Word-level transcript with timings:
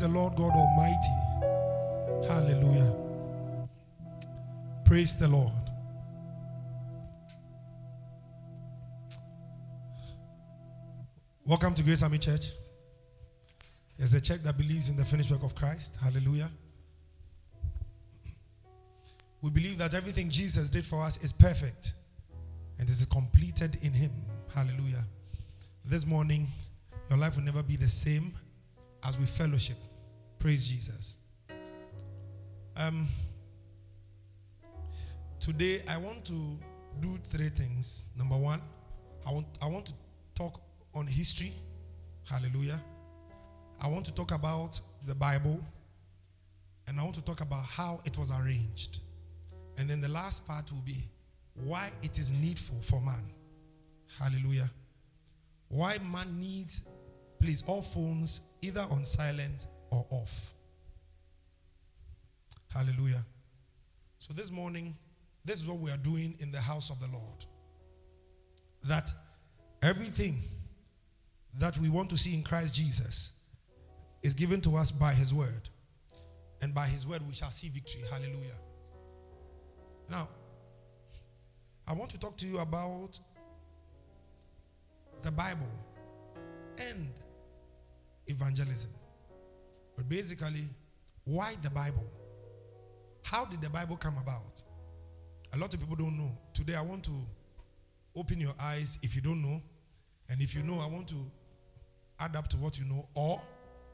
the 0.00 0.08
Lord 0.08 0.34
God 0.34 0.52
Almighty. 0.54 2.26
Hallelujah. 2.26 2.94
Praise 4.86 5.14
the 5.14 5.28
Lord. 5.28 5.52
Welcome 11.44 11.74
to 11.74 11.82
Grace 11.82 12.02
Army 12.02 12.16
Church. 12.16 12.46
It's 13.98 14.14
a 14.14 14.22
church 14.22 14.42
that 14.44 14.56
believes 14.56 14.88
in 14.88 14.96
the 14.96 15.04
finished 15.04 15.30
work 15.30 15.42
of 15.42 15.54
Christ. 15.54 15.98
Hallelujah. 16.02 16.48
We 19.42 19.50
believe 19.50 19.76
that 19.76 19.92
everything 19.92 20.30
Jesus 20.30 20.70
did 20.70 20.86
for 20.86 21.02
us 21.02 21.22
is 21.22 21.30
perfect 21.30 21.92
and 22.78 22.88
is 22.88 23.04
completed 23.04 23.76
in 23.82 23.92
Him. 23.92 24.12
Hallelujah. 24.54 25.04
This 25.84 26.06
morning, 26.06 26.46
your 27.10 27.18
life 27.18 27.36
will 27.36 27.44
never 27.44 27.62
be 27.62 27.76
the 27.76 27.88
same 27.88 28.32
as 29.04 29.18
we 29.18 29.26
fellowship. 29.26 29.76
Praise 30.40 30.66
Jesus. 30.66 31.18
Um, 32.74 33.06
today, 35.38 35.82
I 35.86 35.98
want 35.98 36.24
to 36.24 36.58
do 36.98 37.18
three 37.28 37.50
things. 37.50 38.08
Number 38.16 38.36
one, 38.36 38.62
I 39.28 39.32
want, 39.32 39.46
I 39.60 39.66
want 39.66 39.84
to 39.84 39.92
talk 40.34 40.62
on 40.94 41.06
history. 41.06 41.52
Hallelujah. 42.26 42.82
I 43.82 43.88
want 43.88 44.06
to 44.06 44.14
talk 44.14 44.32
about 44.32 44.80
the 45.04 45.14
Bible. 45.14 45.60
And 46.88 46.98
I 46.98 47.02
want 47.02 47.16
to 47.16 47.22
talk 47.22 47.42
about 47.42 47.64
how 47.64 48.00
it 48.06 48.16
was 48.16 48.32
arranged. 48.32 49.00
And 49.76 49.90
then 49.90 50.00
the 50.00 50.08
last 50.08 50.48
part 50.48 50.72
will 50.72 50.80
be 50.80 51.04
why 51.66 51.90
it 52.02 52.18
is 52.18 52.32
needful 52.32 52.78
for 52.80 53.02
man. 53.02 53.30
Hallelujah. 54.18 54.70
Why 55.68 55.98
man 56.10 56.40
needs, 56.40 56.88
please, 57.38 57.62
all 57.66 57.82
phones 57.82 58.40
either 58.62 58.86
on 58.90 59.04
silent 59.04 59.66
or 59.90 60.06
off. 60.10 60.52
Hallelujah. 62.72 63.24
So 64.18 64.32
this 64.32 64.50
morning, 64.50 64.96
this 65.44 65.60
is 65.60 65.66
what 65.66 65.78
we 65.78 65.90
are 65.90 65.96
doing 65.96 66.36
in 66.40 66.52
the 66.52 66.60
house 66.60 66.90
of 66.90 67.00
the 67.00 67.08
Lord. 67.12 67.44
That 68.84 69.10
everything 69.82 70.42
that 71.58 71.76
we 71.78 71.88
want 71.88 72.10
to 72.10 72.16
see 72.16 72.34
in 72.34 72.42
Christ 72.42 72.74
Jesus 72.74 73.32
is 74.22 74.34
given 74.34 74.60
to 74.62 74.76
us 74.76 74.90
by 74.90 75.12
his 75.12 75.34
word. 75.34 75.68
And 76.62 76.74
by 76.74 76.86
his 76.86 77.06
word 77.06 77.26
we 77.26 77.34
shall 77.34 77.50
see 77.50 77.68
victory. 77.68 78.02
Hallelujah. 78.10 78.58
Now, 80.10 80.28
I 81.86 81.92
want 81.94 82.10
to 82.10 82.18
talk 82.18 82.36
to 82.38 82.46
you 82.46 82.58
about 82.58 83.18
the 85.22 85.30
Bible 85.30 85.66
and 86.78 87.08
evangelism. 88.26 88.90
But 90.00 90.08
basically, 90.08 90.64
why 91.24 91.56
the 91.62 91.68
Bible? 91.68 92.06
How 93.22 93.44
did 93.44 93.60
the 93.60 93.68
Bible 93.68 93.98
come 93.98 94.16
about? 94.16 94.62
A 95.52 95.58
lot 95.58 95.74
of 95.74 95.78
people 95.78 95.94
don't 95.94 96.16
know. 96.16 96.30
Today, 96.54 96.74
I 96.74 96.80
want 96.80 97.04
to 97.04 97.12
open 98.16 98.40
your 98.40 98.54
eyes 98.58 98.98
if 99.02 99.14
you 99.14 99.20
don't 99.20 99.42
know. 99.42 99.60
And 100.30 100.40
if 100.40 100.54
you 100.54 100.62
know, 100.62 100.80
I 100.80 100.86
want 100.86 101.06
to 101.08 101.16
add 102.18 102.34
up 102.34 102.48
to 102.48 102.56
what 102.56 102.78
you 102.78 102.86
know. 102.86 103.06
Or 103.14 103.42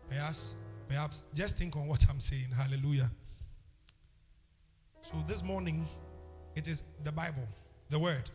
perhaps, 0.09 0.55
perhaps 0.87 1.25
just 1.35 1.59
think 1.59 1.75
on 1.75 1.89
what 1.89 2.07
I'm 2.09 2.21
saying. 2.21 2.51
Hallelujah. 2.57 3.11
So 5.03 5.15
this 5.27 5.43
morning, 5.43 5.85
it 6.55 6.69
is 6.69 6.85
the 7.03 7.11
Bible, 7.11 7.49
the 7.91 7.99
Word, 7.99 8.31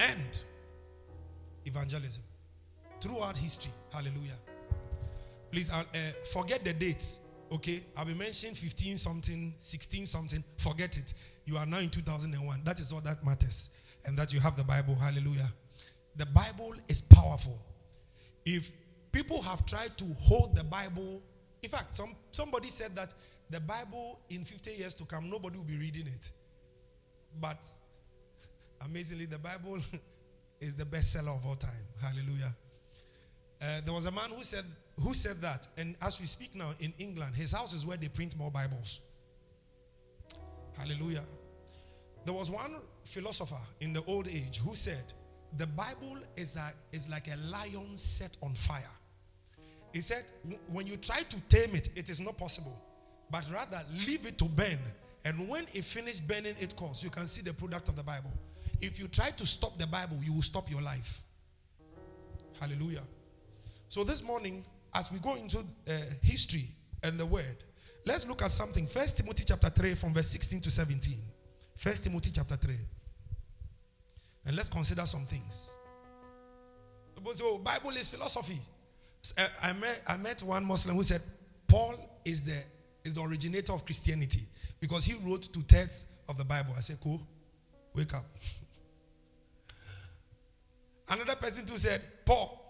and 0.00 0.42
evangelism 1.66 2.22
throughout 3.02 3.36
history. 3.36 3.72
Hallelujah. 3.92 4.38
Please 5.50 5.70
uh, 5.72 5.78
uh, 5.78 5.98
forget 6.32 6.64
the 6.64 6.72
dates. 6.72 7.20
Okay, 7.50 7.80
I'll 7.96 8.04
be 8.04 8.14
mentioning 8.14 8.54
15 8.54 8.98
something, 8.98 9.54
16 9.58 10.06
something. 10.06 10.44
Forget 10.58 10.98
it. 10.98 11.14
You 11.46 11.56
are 11.56 11.64
now 11.64 11.78
in 11.78 11.88
2001. 11.88 12.60
That 12.64 12.78
is 12.78 12.92
all 12.92 13.00
that 13.00 13.24
matters. 13.24 13.70
And 14.04 14.16
that 14.18 14.32
you 14.32 14.40
have 14.40 14.56
the 14.56 14.64
Bible. 14.64 14.94
Hallelujah. 14.94 15.50
The 16.16 16.26
Bible 16.26 16.74
is 16.88 17.00
powerful. 17.00 17.58
If 18.44 18.70
people 19.12 19.40
have 19.42 19.64
tried 19.64 19.96
to 19.98 20.04
hold 20.18 20.56
the 20.56 20.64
Bible, 20.64 21.22
in 21.62 21.70
fact, 21.70 21.94
some, 21.94 22.14
somebody 22.30 22.68
said 22.68 22.94
that 22.96 23.14
the 23.50 23.60
Bible 23.60 24.20
in 24.28 24.44
50 24.44 24.72
years 24.72 24.94
to 24.96 25.04
come, 25.04 25.30
nobody 25.30 25.56
will 25.56 25.64
be 25.64 25.78
reading 25.78 26.06
it. 26.06 26.30
But 27.40 27.64
amazingly, 28.84 29.24
the 29.24 29.38
Bible 29.38 29.78
is 30.60 30.74
the 30.76 30.84
bestseller 30.84 31.34
of 31.34 31.46
all 31.46 31.56
time. 31.56 31.70
Hallelujah. 32.02 32.54
Uh, 33.60 33.80
there 33.84 33.94
was 33.94 34.06
a 34.06 34.12
man 34.12 34.30
who 34.36 34.42
said 34.44 34.64
who 35.02 35.14
said 35.14 35.40
that, 35.42 35.68
and 35.76 35.96
as 36.02 36.20
we 36.20 36.26
speak 36.26 36.54
now 36.54 36.70
in 36.80 36.92
England, 36.98 37.34
his 37.34 37.52
house 37.52 37.72
is 37.72 37.86
where 37.86 37.96
they 37.96 38.08
print 38.08 38.36
more 38.36 38.50
Bibles. 38.50 39.00
Hallelujah. 40.76 41.24
There 42.24 42.34
was 42.34 42.50
one 42.50 42.76
philosopher 43.04 43.60
in 43.80 43.92
the 43.92 44.04
old 44.04 44.28
age 44.28 44.58
who 44.58 44.74
said, 44.74 45.04
"The 45.56 45.66
Bible 45.66 46.18
is 46.36 46.56
a, 46.56 46.72
is 46.92 47.08
like 47.08 47.28
a 47.28 47.36
lion 47.50 47.96
set 47.96 48.36
on 48.42 48.54
fire." 48.54 48.94
He 49.92 50.00
said, 50.00 50.30
"When 50.68 50.86
you 50.86 50.96
try 50.96 51.22
to 51.22 51.40
tame 51.48 51.74
it, 51.74 51.88
it 51.96 52.10
is 52.10 52.20
not 52.20 52.36
possible, 52.36 52.78
but 53.30 53.48
rather 53.50 53.82
leave 54.06 54.26
it 54.26 54.38
to 54.38 54.44
burn." 54.44 54.78
And 55.24 55.48
when 55.48 55.64
it 55.74 55.84
finishes 55.84 56.20
burning 56.20 56.54
its 56.58 56.74
course, 56.74 57.02
you 57.02 57.10
can 57.10 57.26
see 57.26 57.42
the 57.42 57.52
product 57.52 57.88
of 57.88 57.96
the 57.96 58.02
Bible. 58.04 58.32
If 58.80 59.00
you 59.00 59.08
try 59.08 59.30
to 59.30 59.46
stop 59.46 59.78
the 59.78 59.86
Bible, 59.86 60.18
you 60.22 60.32
will 60.32 60.42
stop 60.42 60.70
your 60.70 60.82
life. 60.82 61.22
Hallelujah. 62.60 63.02
So 63.88 64.04
this 64.04 64.22
morning, 64.22 64.64
as 64.98 65.12
we 65.12 65.18
go 65.20 65.36
into 65.36 65.58
uh, 65.58 65.92
history 66.22 66.68
and 67.04 67.18
the 67.18 67.24
word, 67.24 67.56
let's 68.04 68.26
look 68.26 68.42
at 68.42 68.50
something. 68.50 68.84
First 68.84 69.18
Timothy 69.18 69.44
chapter 69.46 69.68
3 69.68 69.94
from 69.94 70.12
verse 70.12 70.26
16 70.26 70.60
to 70.62 70.70
17. 70.70 71.14
First 71.76 72.04
Timothy 72.04 72.32
chapter 72.34 72.56
3. 72.56 72.74
And 74.46 74.56
let's 74.56 74.68
consider 74.68 75.06
some 75.06 75.24
things. 75.24 75.76
So 77.32 77.58
Bible 77.58 77.90
is 77.90 78.08
philosophy. 78.08 78.58
I 79.62 79.72
met, 79.74 80.02
I 80.08 80.16
met 80.16 80.42
one 80.42 80.64
Muslim 80.64 80.96
who 80.96 81.02
said 81.02 81.20
Paul 81.66 81.94
is 82.24 82.44
the 82.44 82.56
is 83.04 83.14
the 83.14 83.22
originator 83.22 83.72
of 83.72 83.84
Christianity 83.84 84.42
because 84.80 85.04
he 85.04 85.14
wrote 85.24 85.52
two 85.52 85.60
thirds 85.60 86.06
of 86.28 86.38
the 86.38 86.44
Bible. 86.44 86.74
I 86.76 86.80
said, 86.80 86.98
cool, 87.02 87.20
wake 87.94 88.14
up. 88.14 88.24
Another 91.10 91.36
person 91.36 91.64
too 91.64 91.76
said, 91.76 92.02
Paul, 92.24 92.67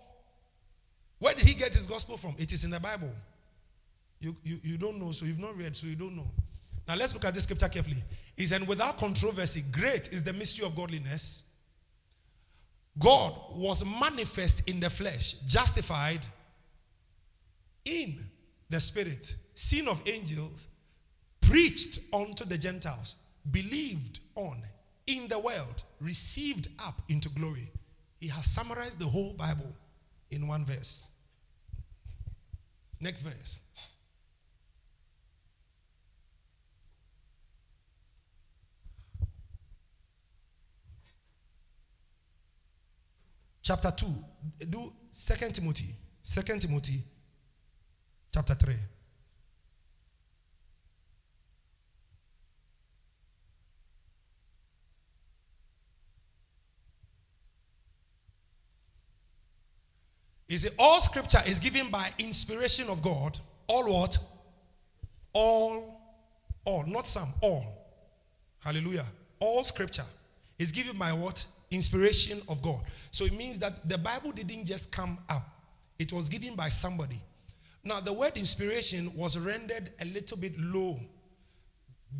where 1.19 1.34
did 1.34 1.45
he 1.45 1.55
get 1.55 1.75
his 1.75 1.87
gospel 1.87 2.17
from? 2.17 2.34
It 2.39 2.53
is 2.53 2.65
in 2.65 2.71
the 2.71 2.81
Bible. 2.81 3.11
You, 4.21 4.37
you, 4.43 4.59
you 4.62 4.79
don't 4.79 4.99
know, 4.99 5.12
so 5.12 5.25
you've 5.25 5.39
not 5.39 5.56
read, 5.56 5.77
so 5.77 5.87
you 5.87 5.97
don't 5.97 6.17
know. 6.17 6.31
Now 6.87 6.97
let's 6.97 7.15
look 7.15 7.25
at 7.25 7.34
this 7.34 7.45
scripture 7.45 7.69
carefully. 7.69 8.03
He 8.37 8.47
said, 8.47 8.67
without 8.67 8.99
controversy, 8.99 9.62
great 9.73 10.09
is 10.09 10.25
the 10.25 10.33
mystery 10.33 10.67
of 10.67 10.75
godliness. 10.75 11.45
God 12.99 13.34
was 13.55 13.84
manifest 13.84 14.69
in 14.69 14.81
the 14.81 14.91
flesh, 14.91 15.34
justified 15.47 16.27
in 17.85 18.19
the 18.71 18.81
spirit, 18.81 19.35
seen 19.55 19.87
of 19.89 20.03
angels, 20.06 20.69
preached 21.41 22.00
unto 22.12 22.45
the 22.45 22.59
Gentiles, 22.59 23.17
believed 23.50 24.21
on 24.35 24.62
in 25.06 25.29
the 25.29 25.39
world, 25.39 25.85
received 26.00 26.69
up 26.85 27.00
into 27.09 27.29
glory. 27.31 27.71
He 28.21 28.29
has 28.29 28.47
summarized 28.47 28.99
the 28.99 29.06
whole 29.06 29.33
Bible 29.33 29.73
in 30.31 30.47
one 30.47 30.65
verse. 30.65 31.11
Next 33.00 33.22
verse. 33.22 33.61
Chapter 43.62 43.91
2. 43.91 44.06
Do 44.70 44.93
Second 45.11 45.55
Timothy. 45.55 45.94
Second 46.23 46.62
Timothy 46.62 47.03
chapter 48.32 48.55
3. 48.55 48.75
Is 60.49 60.65
it 60.65 60.75
all 60.79 61.00
scripture 61.00 61.41
is 61.47 61.61
given 61.61 61.91
by 61.91 62.09
inspiration 62.19 62.89
of 62.89 63.03
God? 63.03 63.39
All 63.67 63.85
what? 63.85 64.19
All, 65.33 66.00
all, 66.65 66.85
not 66.87 67.06
some, 67.06 67.29
all. 67.43 67.65
Hallelujah. 68.61 69.05
All 69.41 69.62
scripture 69.62 70.05
is 70.59 70.73
given 70.73 70.97
by 70.97 71.12
what? 71.12 71.45
Inspiration 71.71 72.41
of 72.49 72.62
God. 72.62 72.81
So 73.11 73.25
it 73.25 73.37
means 73.37 73.59
that 73.59 73.87
the 73.89 73.99
Bible 73.99 74.33
didn't 74.33 74.65
just 74.65 74.91
come 74.91 75.19
up, 75.29 75.47
it 75.99 76.12
was 76.12 76.29
given 76.29 76.55
by 76.55 76.71
somebody. 76.71 77.21
Now, 77.85 78.01
the 78.01 78.12
word 78.12 78.37
inspiration 78.37 79.12
was 79.15 79.39
rendered 79.39 79.91
a 80.01 80.05
little 80.06 80.37
bit 80.37 80.59
low 80.59 80.99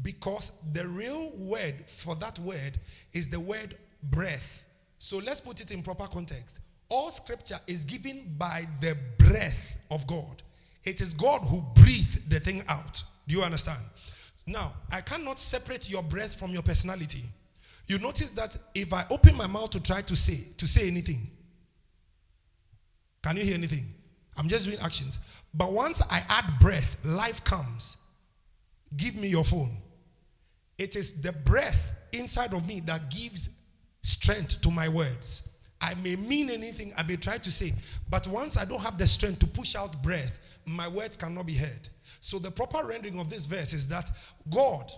because 0.03 0.59
the 0.73 0.87
real 0.87 1.31
word 1.37 1.89
for 1.89 2.15
that 2.17 2.39
word 2.39 2.79
is 3.13 3.29
the 3.29 3.41
word 3.41 3.77
breath. 4.03 4.67
So 4.99 5.19
let's 5.19 5.41
put 5.41 5.61
it 5.61 5.71
in 5.71 5.83
proper 5.83 6.07
context. 6.07 6.61
All 6.89 7.11
scripture 7.11 7.59
is 7.67 7.85
given 7.85 8.35
by 8.39 8.63
the 8.81 8.97
breath 9.19 9.79
of 9.91 10.07
God. 10.07 10.43
It 10.85 11.01
is 11.01 11.13
God 11.13 11.41
who 11.47 11.63
breathed 11.75 12.31
the 12.31 12.41
thing 12.41 12.63
out. 12.69 13.03
Do 13.27 13.35
you 13.35 13.43
understand? 13.43 13.81
Now, 14.47 14.73
I 14.91 15.03
cannot 15.03 15.39
separate 15.39 15.91
your 15.91 16.03
breath 16.03 16.39
from 16.39 16.53
your 16.53 16.63
personality. 16.63 17.23
You 17.87 17.99
notice 17.99 18.31
that 18.33 18.57
if 18.75 18.93
I 18.93 19.05
open 19.11 19.37
my 19.37 19.47
mouth 19.47 19.71
to 19.71 19.83
try 19.83 20.01
to 20.03 20.17
say, 20.17 20.49
to 20.57 20.67
say 20.67 20.89
anything, 20.89 21.31
can 23.23 23.37
you 23.37 23.45
hear 23.45 23.55
anything? 23.55 23.95
I'm 24.37 24.49
just 24.49 24.65
doing 24.65 24.79
actions. 24.81 25.21
But 25.53 25.73
once 25.73 26.03
I 26.11 26.23
add 26.29 26.59
breath, 26.61 26.99
life 27.05 27.45
comes. 27.45 27.97
Give 28.97 29.17
me 29.17 29.29
your 29.29 29.45
phone. 29.45 29.77
It 30.79 30.97
is 30.97 31.21
the 31.21 31.33
breath 31.33 31.99
inside 32.13 32.55
of 32.55 32.67
me 32.67 32.81
that 32.81 33.11
gives 33.11 33.51
strength 34.03 34.61
to 34.63 34.71
my 34.71 34.89
words. 34.89 35.51
I 35.81 35.95
may 35.95 36.17
mean 36.17 36.51
anything, 36.51 36.93
I 36.97 37.03
may 37.05 37.17
try 37.17 37.39
to 37.39 37.53
say, 37.53 37.73
but 38.11 38.27
once 38.27 38.59
I 38.59 38.65
don't 38.65 38.81
have 38.81 38.99
the 38.99 39.07
strength 39.07 39.39
to 39.41 39.47
push 39.47 39.77
out 39.77 40.03
breath, 40.03 40.39
my 40.67 40.89
words 40.89 41.17
cannot 41.17 41.47
be 41.47 41.55
heard. 41.55 41.89
So 42.21 42.39
the 42.39 42.51
proper 42.51 42.87
rendering 42.87 43.19
of 43.21 43.31
this 43.31 43.47
verse 43.47 43.73
is 43.73 43.89
that 43.89 44.11
God, 44.51 44.91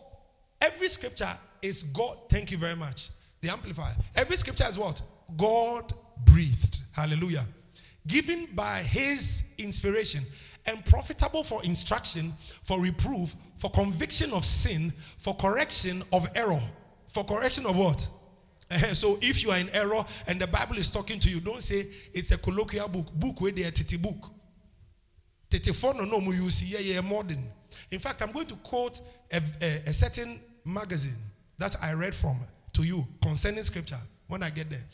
every 0.60 0.88
scripture 0.88 1.32
is 1.62 1.82
God. 1.82 2.16
Thank 2.30 2.50
you 2.50 2.58
very 2.58 2.76
much. 2.76 3.10
The 3.42 3.50
amplifier. 3.50 3.94
Every 4.16 4.36
scripture 4.36 4.64
is 4.68 4.78
what? 4.78 5.00
God 5.36 5.92
breathed. 6.24 6.80
Hallelujah. 6.92 7.44
Given 8.06 8.48
by 8.54 8.78
his 8.78 9.54
inspiration 9.58 10.24
and 10.66 10.84
profitable 10.84 11.42
for 11.42 11.62
instruction, 11.62 12.32
for 12.62 12.80
reproof, 12.80 13.34
for 13.56 13.70
conviction 13.70 14.32
of 14.32 14.44
sin, 14.44 14.92
for 15.18 15.34
correction 15.36 16.02
of 16.12 16.26
error. 16.34 16.60
For 17.06 17.24
correction 17.24 17.66
of 17.66 17.78
what? 17.78 18.08
So 18.92 19.18
if 19.20 19.42
you 19.42 19.50
are 19.50 19.58
in 19.58 19.68
error 19.70 20.04
and 20.28 20.40
the 20.40 20.46
Bible 20.46 20.76
is 20.76 20.88
talking 20.88 21.18
to 21.20 21.30
you, 21.30 21.40
don't 21.40 21.62
say 21.62 21.86
it's 22.14 22.30
a 22.30 22.38
colloquial 22.38 22.88
book. 22.88 23.12
Book 23.12 23.40
where 23.40 23.52
they 23.52 23.64
are 23.64 23.70
titi 23.70 23.96
book. 23.96 24.30
Titi 25.48 25.72
no 25.82 26.04
no 26.04 26.20
mu 26.20 26.32
you 26.32 26.50
see 26.50 26.76
yeah 26.76 26.94
yeah 26.94 27.00
modern. 27.00 27.50
In 27.90 27.98
fact, 27.98 28.22
I'm 28.22 28.30
going 28.30 28.46
to 28.46 28.54
quote 28.56 29.00
a, 29.32 29.40
a, 29.62 29.66
a 29.88 29.92
certain 29.92 30.40
magazine 30.64 31.18
that 31.58 31.74
I 31.82 31.92
read 31.94 32.14
from 32.14 32.38
to 32.74 32.82
you 32.84 33.06
concerning 33.22 33.62
scripture 33.64 33.98
when 34.28 34.42
I 34.42 34.50
get 34.50 34.70
there. 34.70 34.84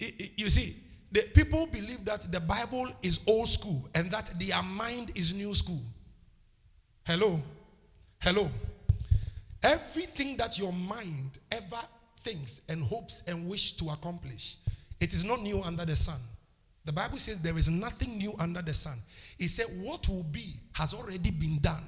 It, 0.00 0.14
it, 0.18 0.30
you 0.36 0.48
see, 0.48 0.76
the 1.12 1.22
people 1.34 1.66
believe 1.66 2.04
that 2.06 2.22
the 2.32 2.40
Bible 2.40 2.88
is 3.02 3.20
old 3.26 3.48
school 3.48 3.88
and 3.94 4.10
that 4.10 4.32
their 4.38 4.62
mind 4.62 5.12
is 5.14 5.34
new 5.34 5.54
school. 5.54 5.82
Hello? 7.06 7.40
Hello? 8.20 8.50
Everything 9.62 10.36
that 10.38 10.58
your 10.58 10.72
mind 10.72 11.38
ever 11.50 11.80
thinks 12.18 12.62
and 12.68 12.82
hopes 12.82 13.24
and 13.26 13.48
wish 13.48 13.72
to 13.72 13.90
accomplish, 13.90 14.56
it 15.00 15.12
is 15.12 15.24
not 15.24 15.42
new 15.42 15.62
under 15.62 15.84
the 15.84 15.96
sun. 15.96 16.18
The 16.84 16.92
Bible 16.92 17.18
says 17.18 17.40
there 17.40 17.58
is 17.58 17.68
nothing 17.68 18.18
new 18.18 18.32
under 18.38 18.62
the 18.62 18.72
sun. 18.72 18.96
It 19.38 19.48
said 19.48 19.66
what 19.80 20.08
will 20.08 20.22
be 20.22 20.54
has 20.72 20.94
already 20.94 21.30
been 21.30 21.58
done. 21.60 21.84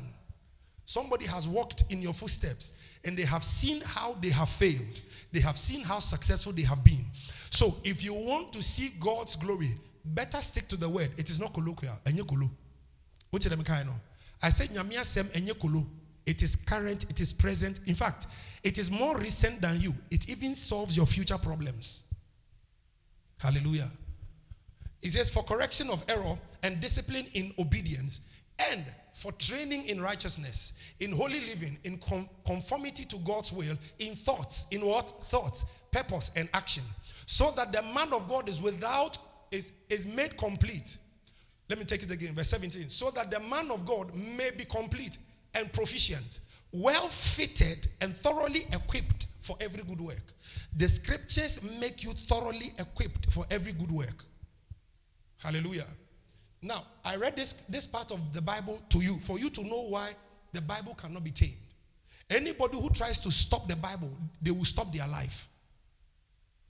Somebody 0.85 1.27
has 1.27 1.47
walked 1.49 1.85
in 1.91 2.03
your 2.03 2.13
footsteps 2.13 2.75
and 3.05 3.17
they 3.17 3.25
have 3.25 3.45
seen 3.45 3.81
how 3.85 4.17
they 4.21 4.31
have 4.31 4.49
failed. 4.49 5.01
They 5.33 5.41
have 5.41 5.57
seen 5.57 5.85
how 5.85 6.01
successful 6.01 6.53
they 6.53 6.63
have 6.63 6.83
been. 6.85 7.05
So 7.51 7.77
if 7.85 8.05
you 8.05 8.13
want 8.13 8.53
to 8.53 8.63
see 8.63 8.91
God's 8.99 9.37
glory, 9.37 9.71
better 10.05 10.39
stick 10.39 10.69
to 10.69 10.77
the 10.77 10.89
word. 10.89 11.11
It 11.17 11.31
is 11.31 11.41
not 11.41 11.55
colloquial. 11.55 11.95
Enye 12.05 12.27
kolo. 12.27 12.51
Them? 13.33 13.65
I 14.43 14.51
said 14.51 14.71
nyamia 14.71 15.05
sem 15.05 15.27
enye. 15.27 15.87
It 16.27 16.43
is 16.43 16.57
current, 16.57 17.05
it 17.09 17.21
is 17.21 17.33
present. 17.33 17.81
In 17.87 17.95
fact, 17.95 18.27
it 18.63 18.79
is 18.79 18.91
more 18.91 19.17
recent 19.19 19.61
than 19.61 19.81
you. 19.81 19.95
It 20.11 20.29
even 20.29 20.55
solves 20.55 20.97
your 20.97 21.07
future 21.07 21.39
problems. 21.39 22.05
Hallelujah. 23.39 23.91
It 25.03 25.13
says, 25.13 25.31
for 25.31 25.43
correction 25.43 25.89
of 25.89 26.05
error 26.09 26.39
and 26.63 26.79
discipline 26.81 27.27
in 27.33 27.55
obedience, 27.59 28.21
and 28.71 28.85
for 29.15 29.33
training 29.33 29.87
in 29.87 30.01
righteousness, 30.01 30.79
in 31.01 31.13
holy 31.13 31.41
living, 31.41 31.79
in 31.85 31.99
conformity 32.45 33.05
to 33.07 33.17
God's 33.19 33.53
will, 33.53 33.77
in 33.99 34.15
thoughts, 34.15 34.67
in 34.71 34.85
what? 34.85 35.09
Thoughts, 35.25 35.65
purpose, 35.91 36.33
and 36.37 36.49
action. 36.53 36.83
So 37.27 37.51
that 37.57 37.73
the 37.73 37.83
man 37.83 38.13
of 38.13 38.29
God 38.29 38.49
is 38.49 38.61
without, 38.61 39.17
is, 39.51 39.73
is 39.89 40.07
made 40.07 40.37
complete. 40.37 40.99
Let 41.69 41.79
me 41.79 41.85
take 41.85 42.03
it 42.03 42.11
again, 42.11 42.35
verse 42.35 42.49
17. 42.49 42.91
So 42.91 43.11
that 43.13 43.31
the 43.31 43.41
man 43.41 43.71
of 43.71 43.87
God 43.87 44.15
may 44.15 44.51
be 44.57 44.65
complete 44.65 45.19
and 45.55 45.73
proficient, 45.73 46.41
well 46.73 47.09
fitted 47.09 47.89
and 48.01 48.15
thoroughly 48.17 48.67
equipped 48.73 49.27
for 49.41 49.57
every 49.61 49.83
good 49.85 50.01
work. 50.01 50.33
The 50.77 50.89
scriptures 50.89 51.69
make 51.81 52.05
you 52.05 52.13
thoroughly 52.13 52.73
equipped 52.79 53.31
for 53.31 53.45
every 53.51 53.73
good 53.73 53.91
work. 53.91 54.25
Hallelujah. 55.39 55.87
Now, 56.63 56.85
I 57.05 57.17
read 57.17 57.37
this, 57.37 57.55
this 57.69 57.87
part 57.87 58.13
of 58.13 58.33
the 58.33 58.43
Bible 58.43 58.81
to 58.91 59.01
you 59.01 59.17
for 59.19 59.39
you 59.39 59.51
to 59.51 59.65
know 59.65 59.89
why 59.89 60.13
the 60.53 60.61
Bible 60.61 60.95
cannot 60.95 61.25
be 61.25 61.31
tamed. 61.31 61.57
Anybody 62.29 62.79
who 62.79 62.91
tries 62.91 63.19
to 63.21 63.31
stop 63.31 63.67
the 63.67 63.77
Bible, 63.77 64.11
they 64.41 64.51
will 64.51 64.65
stop 64.65 64.93
their 64.93 65.09
life. 65.09 65.49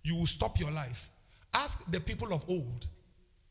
You 0.03 0.17
will 0.17 0.27
stop 0.27 0.59
your 0.59 0.71
life. 0.71 1.11
Ask 1.53 1.91
the 1.91 2.01
people 2.01 2.33
of 2.33 2.49
old, 2.49 2.87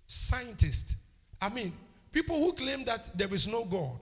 scientists. 0.08 0.96
I 1.42 1.50
mean, 1.50 1.74
people 2.12 2.38
who 2.38 2.54
claim 2.54 2.86
that 2.86 3.12
there 3.16 3.32
is 3.34 3.48
no 3.48 3.66
God. 3.66 4.00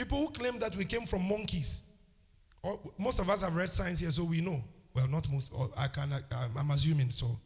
People 0.00 0.18
who 0.20 0.28
claim 0.30 0.58
that 0.60 0.74
we 0.76 0.86
came 0.86 1.04
from 1.04 1.28
monkeys. 1.28 1.82
Most 2.96 3.18
of 3.18 3.28
us 3.28 3.42
have 3.42 3.54
read 3.54 3.68
science 3.68 4.00
here, 4.00 4.10
so 4.10 4.24
we 4.24 4.40
know. 4.40 4.64
Well, 4.94 5.06
not 5.08 5.30
most. 5.30 5.52
I 5.76 5.88
can. 5.88 6.10
I'm 6.58 6.70
assuming 6.70 7.10
so. 7.10 7.38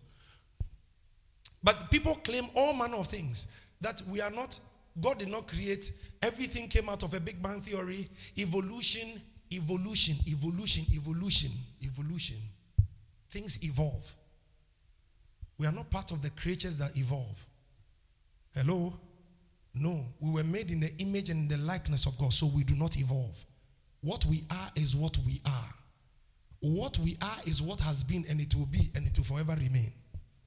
But 1.64 1.90
people 1.90 2.14
claim 2.14 2.44
all 2.54 2.72
manner 2.72 2.98
of 2.98 3.08
things 3.08 3.50
that 3.80 4.00
we 4.08 4.20
are 4.20 4.30
not. 4.30 4.56
God 5.00 5.18
did 5.18 5.30
not 5.30 5.48
create. 5.48 5.90
Everything 6.22 6.68
came 6.68 6.88
out 6.88 7.02
of 7.02 7.12
a 7.12 7.18
Big 7.18 7.42
Bang 7.42 7.60
theory. 7.60 8.08
Evolution, 8.38 9.20
evolution, 9.52 10.14
evolution, 10.28 10.84
evolution, 10.94 11.50
evolution. 11.82 12.36
Things 13.30 13.64
evolve. 13.64 14.14
We 15.58 15.66
are 15.66 15.72
not 15.72 15.90
part 15.90 16.12
of 16.12 16.22
the 16.22 16.30
creatures 16.30 16.78
that 16.78 16.96
evolve. 16.96 17.44
Hello? 18.54 18.94
No, 19.74 20.04
we 20.20 20.30
were 20.30 20.44
made 20.44 20.70
in 20.70 20.80
the 20.80 20.92
image 20.98 21.30
and 21.30 21.50
the 21.50 21.56
likeness 21.58 22.06
of 22.06 22.16
God, 22.18 22.32
so 22.32 22.46
we 22.46 22.62
do 22.62 22.76
not 22.76 22.96
evolve. 22.96 23.44
What 24.00 24.24
we 24.26 24.44
are 24.50 24.70
is 24.76 24.94
what 24.94 25.18
we 25.26 25.40
are. 25.44 25.74
What 26.60 26.98
we 26.98 27.16
are 27.20 27.38
is 27.46 27.60
what 27.60 27.80
has 27.80 28.04
been, 28.04 28.24
and 28.28 28.40
it 28.40 28.54
will 28.54 28.66
be, 28.66 28.90
and 28.94 29.06
it 29.06 29.16
will 29.16 29.24
forever 29.24 29.52
remain. 29.52 29.92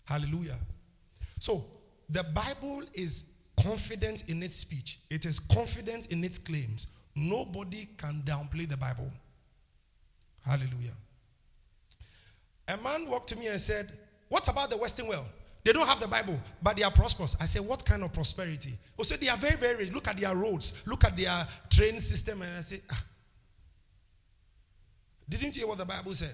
Hallelujah. 0.05 0.57
So, 1.39 1.65
the 2.09 2.23
Bible 2.23 2.83
is 2.93 3.31
confident 3.61 4.29
in 4.29 4.41
its 4.41 4.55
speech, 4.55 4.99
it 5.09 5.25
is 5.25 5.39
confident 5.39 6.11
in 6.11 6.23
its 6.23 6.37
claims. 6.37 6.87
Nobody 7.15 7.87
can 7.97 8.21
downplay 8.23 8.69
the 8.69 8.77
Bible. 8.77 9.11
Hallelujah. 10.45 10.93
A 12.67 12.77
man 12.77 13.09
walked 13.09 13.29
to 13.29 13.35
me 13.35 13.47
and 13.47 13.59
said, 13.59 13.91
What 14.29 14.47
about 14.47 14.69
the 14.69 14.77
Western 14.77 15.07
world? 15.07 15.25
They 15.67 15.73
don't 15.73 15.85
have 15.85 15.99
the 15.99 16.07
Bible, 16.07 16.39
but 16.63 16.77
they 16.77 16.83
are 16.83 16.91
prosperous. 16.91 17.35
I 17.41 17.45
said, 17.45 17.61
What 17.61 17.83
kind 17.83 18.01
of 18.01 18.13
prosperity? 18.13 18.71
Oh, 18.97 19.03
so 19.03 19.17
they 19.17 19.27
are 19.27 19.35
very, 19.35 19.57
very 19.57 19.83
rich. 19.83 19.93
Look 19.93 20.07
at 20.07 20.17
their 20.17 20.33
roads, 20.33 20.81
look 20.85 21.03
at 21.03 21.17
their 21.17 21.45
train 21.69 21.99
system. 21.99 22.41
And 22.41 22.55
I 22.55 22.61
said, 22.61 22.79
ah. 22.89 23.03
Didn't 25.27 25.57
you 25.57 25.63
hear 25.63 25.67
what 25.67 25.77
the 25.77 25.85
Bible 25.85 26.13
said? 26.13 26.31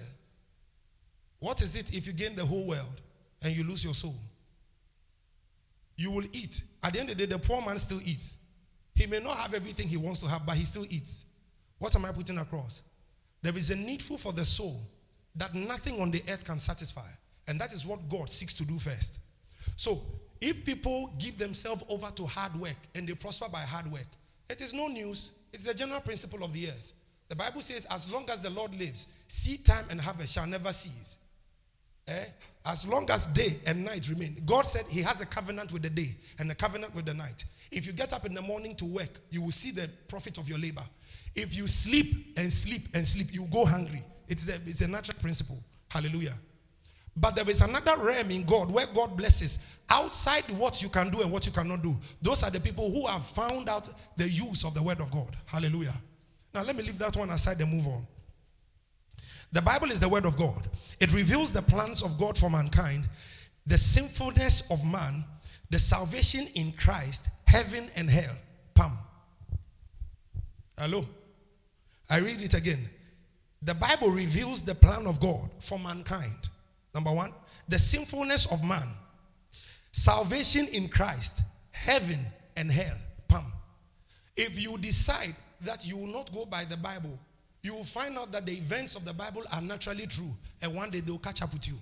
What 1.40 1.60
is 1.62 1.74
it 1.74 1.92
if 1.92 2.06
you 2.06 2.12
gain 2.12 2.36
the 2.36 2.44
whole 2.44 2.64
world 2.64 3.00
and 3.42 3.56
you 3.56 3.64
lose 3.64 3.82
your 3.82 3.92
soul? 3.92 4.14
You 5.96 6.12
will 6.12 6.26
eat. 6.32 6.62
At 6.84 6.92
the 6.92 7.00
end 7.00 7.10
of 7.10 7.18
the 7.18 7.26
day, 7.26 7.32
the 7.34 7.40
poor 7.40 7.60
man 7.60 7.78
still 7.78 8.00
eats. 8.02 8.38
He 8.94 9.08
may 9.08 9.18
not 9.18 9.36
have 9.38 9.52
everything 9.52 9.88
he 9.88 9.96
wants 9.96 10.20
to 10.20 10.28
have, 10.28 10.46
but 10.46 10.54
he 10.54 10.64
still 10.64 10.84
eats. 10.84 11.24
What 11.80 11.96
am 11.96 12.04
I 12.04 12.12
putting 12.12 12.38
across? 12.38 12.82
There 13.42 13.56
is 13.56 13.72
a 13.72 13.76
needful 13.76 14.16
for 14.16 14.32
the 14.32 14.44
soul 14.44 14.80
that 15.34 15.56
nothing 15.56 16.00
on 16.00 16.12
the 16.12 16.22
earth 16.30 16.44
can 16.44 16.60
satisfy. 16.60 17.08
And 17.48 17.60
that 17.60 17.72
is 17.72 17.84
what 17.84 18.08
God 18.08 18.30
seeks 18.30 18.54
to 18.54 18.64
do 18.64 18.78
first. 18.78 19.18
So, 19.76 20.02
if 20.40 20.64
people 20.64 21.12
give 21.18 21.38
themselves 21.38 21.84
over 21.88 22.10
to 22.10 22.26
hard 22.26 22.54
work 22.56 22.76
and 22.94 23.08
they 23.08 23.14
prosper 23.14 23.46
by 23.50 23.60
hard 23.60 23.90
work, 23.90 24.06
it 24.48 24.60
is 24.60 24.74
no 24.74 24.88
news. 24.88 25.32
It's 25.52 25.64
the 25.64 25.74
general 25.74 26.00
principle 26.00 26.44
of 26.44 26.52
the 26.52 26.68
earth. 26.68 26.92
The 27.28 27.36
Bible 27.36 27.62
says, 27.62 27.86
as 27.90 28.10
long 28.12 28.28
as 28.30 28.40
the 28.40 28.50
Lord 28.50 28.74
lives, 28.78 29.12
seed 29.26 29.64
time 29.64 29.84
and 29.90 30.00
harvest 30.00 30.34
shall 30.34 30.46
never 30.46 30.72
cease. 30.72 31.18
Eh? 32.06 32.24
As 32.66 32.86
long 32.86 33.08
as 33.10 33.26
day 33.26 33.58
and 33.66 33.84
night 33.84 34.08
remain. 34.08 34.36
God 34.44 34.66
said 34.66 34.84
He 34.88 35.00
has 35.00 35.20
a 35.20 35.26
covenant 35.26 35.72
with 35.72 35.82
the 35.82 35.90
day 35.90 36.16
and 36.38 36.50
a 36.50 36.54
covenant 36.54 36.94
with 36.94 37.06
the 37.06 37.14
night. 37.14 37.44
If 37.70 37.86
you 37.86 37.92
get 37.92 38.12
up 38.12 38.26
in 38.26 38.34
the 38.34 38.42
morning 38.42 38.74
to 38.76 38.84
work, 38.84 39.20
you 39.30 39.42
will 39.42 39.50
see 39.50 39.70
the 39.70 39.88
profit 40.08 40.38
of 40.38 40.48
your 40.48 40.58
labor. 40.58 40.82
If 41.34 41.56
you 41.56 41.66
sleep 41.66 42.34
and 42.38 42.52
sleep 42.52 42.88
and 42.94 43.06
sleep, 43.06 43.28
you 43.32 43.46
go 43.50 43.64
hungry. 43.64 44.04
It's 44.28 44.48
a, 44.48 44.54
it's 44.66 44.80
a 44.80 44.88
natural 44.88 45.18
principle. 45.20 45.58
Hallelujah. 45.90 46.34
But 47.16 47.36
there 47.36 47.48
is 47.48 47.60
another 47.60 47.96
realm 47.98 48.30
in 48.30 48.44
God 48.44 48.72
where 48.72 48.86
God 48.86 49.16
blesses 49.16 49.58
outside 49.88 50.44
what 50.58 50.82
you 50.82 50.88
can 50.88 51.10
do 51.10 51.22
and 51.22 51.30
what 51.30 51.46
you 51.46 51.52
cannot 51.52 51.82
do. 51.82 51.96
Those 52.20 52.42
are 52.42 52.50
the 52.50 52.60
people 52.60 52.90
who 52.90 53.06
have 53.06 53.24
found 53.24 53.68
out 53.68 53.88
the 54.16 54.28
use 54.28 54.64
of 54.64 54.74
the 54.74 54.82
word 54.82 55.00
of 55.00 55.10
God. 55.10 55.36
Hallelujah. 55.46 55.94
Now, 56.52 56.62
let 56.62 56.76
me 56.76 56.82
leave 56.82 56.98
that 56.98 57.16
one 57.16 57.30
aside 57.30 57.60
and 57.60 57.72
move 57.72 57.86
on. 57.86 58.06
The 59.52 59.62
Bible 59.62 59.90
is 59.90 60.00
the 60.00 60.08
word 60.08 60.26
of 60.26 60.36
God, 60.36 60.66
it 61.00 61.12
reveals 61.12 61.52
the 61.52 61.62
plans 61.62 62.02
of 62.02 62.18
God 62.18 62.36
for 62.36 62.50
mankind, 62.50 63.04
the 63.66 63.78
sinfulness 63.78 64.68
of 64.70 64.84
man, 64.84 65.24
the 65.70 65.78
salvation 65.78 66.46
in 66.56 66.72
Christ, 66.72 67.28
heaven 67.46 67.88
and 67.96 68.10
hell. 68.10 68.36
Pam. 68.74 68.98
Hello? 70.76 71.06
I 72.10 72.18
read 72.18 72.42
it 72.42 72.54
again. 72.54 72.88
The 73.62 73.74
Bible 73.74 74.10
reveals 74.10 74.62
the 74.62 74.74
plan 74.74 75.06
of 75.06 75.20
God 75.20 75.48
for 75.60 75.78
mankind. 75.78 76.48
Number 76.94 77.12
one, 77.12 77.32
the 77.68 77.78
sinfulness 77.78 78.50
of 78.52 78.64
man, 78.64 78.88
salvation 79.92 80.66
in 80.72 80.88
Christ, 80.88 81.42
heaven 81.72 82.20
and 82.56 82.70
hell. 82.70 82.96
Pam. 83.28 83.44
If 84.36 84.62
you 84.62 84.78
decide 84.78 85.34
that 85.62 85.86
you 85.86 85.96
will 85.96 86.12
not 86.12 86.32
go 86.32 86.46
by 86.46 86.64
the 86.64 86.76
Bible, 86.76 87.18
you 87.62 87.74
will 87.74 87.84
find 87.84 88.18
out 88.18 88.30
that 88.32 88.46
the 88.46 88.52
events 88.52 88.94
of 88.94 89.04
the 89.04 89.14
Bible 89.14 89.42
are 89.52 89.60
naturally 89.60 90.06
true, 90.06 90.34
and 90.62 90.74
one 90.74 90.90
day 90.90 91.00
they'll 91.00 91.18
catch 91.18 91.42
up 91.42 91.52
with 91.52 91.66
you. 91.66 91.78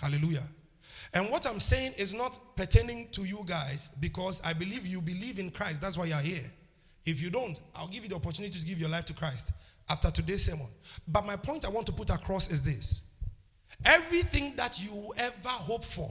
Hallelujah. 0.00 0.44
And 1.12 1.28
what 1.28 1.46
I'm 1.46 1.58
saying 1.60 1.94
is 1.98 2.14
not 2.14 2.38
pertaining 2.56 3.08
to 3.10 3.24
you 3.24 3.42
guys 3.44 3.96
because 4.00 4.40
I 4.44 4.52
believe 4.52 4.86
you 4.86 5.00
believe 5.02 5.38
in 5.38 5.50
Christ. 5.50 5.80
That's 5.80 5.98
why 5.98 6.06
you're 6.06 6.18
here. 6.18 6.44
If 7.04 7.20
you 7.20 7.30
don't, 7.30 7.58
I'll 7.74 7.88
give 7.88 8.04
you 8.04 8.08
the 8.08 8.14
opportunity 8.14 8.58
to 8.58 8.64
give 8.64 8.78
your 8.78 8.90
life 8.90 9.06
to 9.06 9.14
Christ 9.14 9.50
after 9.88 10.10
today's 10.10 10.44
sermon. 10.44 10.68
But 11.08 11.26
my 11.26 11.36
point 11.36 11.64
I 11.64 11.68
want 11.68 11.86
to 11.86 11.92
put 11.92 12.10
across 12.10 12.50
is 12.50 12.62
this 12.62 13.02
everything 13.84 14.54
that 14.56 14.82
you 14.82 15.12
ever 15.16 15.48
hope 15.48 15.84
for, 15.84 16.10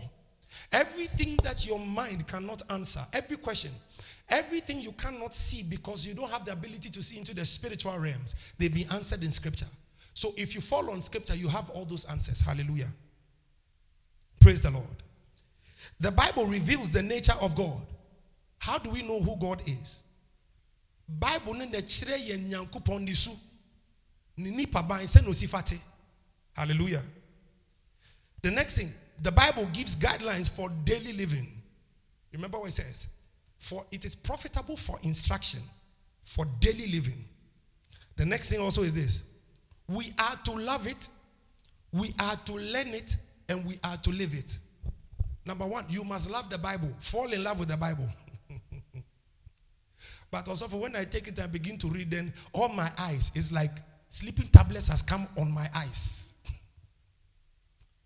everything 0.71 1.37
that 1.43 1.65
your 1.67 1.79
mind 1.79 2.27
cannot 2.27 2.61
answer, 2.69 3.01
every 3.13 3.37
question, 3.37 3.71
everything 4.29 4.79
you 4.79 4.91
cannot 4.93 5.33
see 5.33 5.63
because 5.63 6.05
you 6.05 6.13
don't 6.13 6.31
have 6.31 6.45
the 6.45 6.51
ability 6.51 6.89
to 6.89 7.03
see 7.03 7.17
into 7.17 7.35
the 7.35 7.45
spiritual 7.45 7.97
realms, 7.97 8.35
they 8.57 8.67
be 8.67 8.85
answered 8.91 9.23
in 9.23 9.31
scripture. 9.31 9.67
So 10.13 10.33
if 10.37 10.53
you 10.55 10.61
follow 10.61 10.91
on 10.93 11.01
scripture, 11.01 11.35
you 11.35 11.47
have 11.47 11.69
all 11.69 11.85
those 11.85 12.05
answers. 12.05 12.41
Hallelujah. 12.41 12.87
Praise 14.39 14.61
the 14.61 14.71
Lord. 14.71 14.85
The 15.99 16.11
Bible 16.11 16.45
reveals 16.45 16.89
the 16.89 17.03
nature 17.03 17.35
of 17.41 17.55
God. 17.55 17.81
How 18.57 18.77
do 18.77 18.89
we 18.89 19.01
know 19.01 19.21
who 19.21 19.37
God 19.37 19.61
is? 19.65 20.03
Bible 21.07 21.53
Hallelujah. 26.53 27.01
The 28.41 28.51
next 28.51 28.77
thing, 28.77 28.89
the 29.21 29.31
Bible 29.31 29.67
gives 29.73 29.95
guidelines 29.95 30.49
for 30.49 30.69
daily 30.85 31.13
living. 31.13 31.47
Remember 32.33 32.59
what 32.59 32.69
it 32.69 32.73
says? 32.73 33.07
For 33.57 33.85
it 33.91 34.05
is 34.05 34.15
profitable 34.15 34.77
for 34.77 34.97
instruction, 35.03 35.61
for 36.21 36.45
daily 36.59 36.87
living. 36.87 37.25
The 38.15 38.25
next 38.25 38.49
thing 38.49 38.59
also 38.59 38.81
is 38.83 38.95
this 38.95 39.23
we 39.87 40.13
are 40.19 40.35
to 40.45 40.51
love 40.51 40.87
it, 40.87 41.09
we 41.91 42.13
are 42.19 42.35
to 42.45 42.53
learn 42.53 42.89
it, 42.89 43.15
and 43.49 43.65
we 43.65 43.75
are 43.83 43.97
to 43.97 44.11
live 44.11 44.33
it. 44.33 44.57
Number 45.45 45.65
one, 45.65 45.85
you 45.89 46.03
must 46.03 46.29
love 46.29 46.49
the 46.49 46.57
Bible, 46.57 46.89
fall 46.99 47.31
in 47.33 47.43
love 47.43 47.59
with 47.59 47.69
the 47.69 47.77
Bible. 47.77 48.07
but 50.31 50.47
also, 50.47 50.67
for 50.67 50.79
when 50.79 50.95
I 50.95 51.05
take 51.05 51.27
it 51.27 51.39
and 51.39 51.51
begin 51.51 51.77
to 51.79 51.87
read, 51.87 52.11
then 52.11 52.31
all 52.53 52.69
my 52.69 52.89
eyes 52.99 53.31
is 53.35 53.51
like 53.51 53.71
sleeping 54.09 54.47
tablets 54.47 54.87
has 54.89 55.01
come 55.01 55.27
on 55.37 55.51
my 55.51 55.65
eyes. 55.75 56.35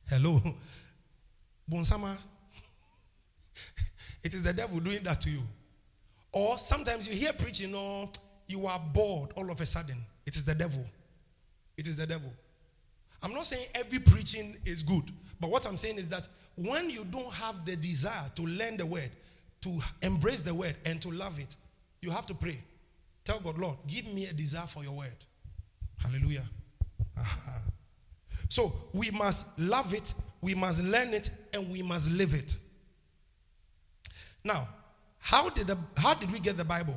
Hello, 0.09 0.39
Bonsama. 1.71 2.15
It 4.23 4.33
is 4.33 4.43
the 4.43 4.53
devil 4.53 4.79
doing 4.79 5.03
that 5.03 5.19
to 5.21 5.29
you. 5.29 5.41
Or 6.31 6.57
sometimes 6.57 7.07
you 7.07 7.13
hear 7.13 7.33
preaching, 7.33 7.75
or 7.75 8.09
you 8.47 8.65
are 8.67 8.79
bored 8.93 9.31
all 9.35 9.51
of 9.51 9.59
a 9.59 9.65
sudden. 9.65 9.97
It 10.25 10.35
is 10.35 10.45
the 10.45 10.55
devil. 10.55 10.83
It 11.77 11.87
is 11.87 11.97
the 11.97 12.07
devil. 12.07 12.31
I'm 13.21 13.33
not 13.33 13.45
saying 13.45 13.65
every 13.75 13.99
preaching 13.99 14.55
is 14.65 14.81
good. 14.83 15.11
But 15.39 15.49
what 15.49 15.67
I'm 15.67 15.77
saying 15.77 15.97
is 15.97 16.09
that 16.09 16.27
when 16.55 16.89
you 16.89 17.05
don't 17.05 17.33
have 17.33 17.65
the 17.65 17.75
desire 17.75 18.29
to 18.35 18.43
learn 18.43 18.77
the 18.77 18.85
word, 18.85 19.09
to 19.61 19.79
embrace 20.01 20.41
the 20.41 20.53
word, 20.53 20.75
and 20.85 21.01
to 21.01 21.09
love 21.09 21.39
it, 21.39 21.55
you 22.01 22.11
have 22.11 22.25
to 22.27 22.33
pray. 22.33 22.57
Tell 23.23 23.39
God, 23.39 23.57
Lord, 23.57 23.77
give 23.87 24.13
me 24.13 24.25
a 24.25 24.33
desire 24.33 24.67
for 24.67 24.83
your 24.83 24.93
word. 24.93 25.25
Hallelujah. 25.97 26.43
So 28.53 28.71
we 28.93 29.09
must 29.09 29.47
love 29.57 29.95
it, 29.95 30.13
we 30.39 30.53
must 30.53 30.83
learn 30.83 31.11
it, 31.11 31.31
and 31.53 31.71
we 31.71 31.81
must 31.81 32.11
live 32.11 32.35
it. 32.35 32.55
Now, 34.43 34.67
how 35.17 35.49
did, 35.49 35.65
the, 35.65 35.75
how 35.97 36.13
did 36.13 36.29
we 36.31 36.39
get 36.39 36.55
the 36.55 36.63
Bible? 36.63 36.95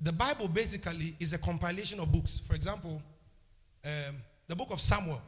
The 0.00 0.12
Bible 0.12 0.46
basically 0.46 1.16
is 1.18 1.32
a 1.32 1.38
compilation 1.38 1.98
of 1.98 2.12
books. 2.12 2.38
For 2.38 2.54
example, 2.54 3.02
um, 3.84 4.14
the 4.46 4.54
book 4.54 4.70
of 4.70 4.80
Samuel 4.80 5.20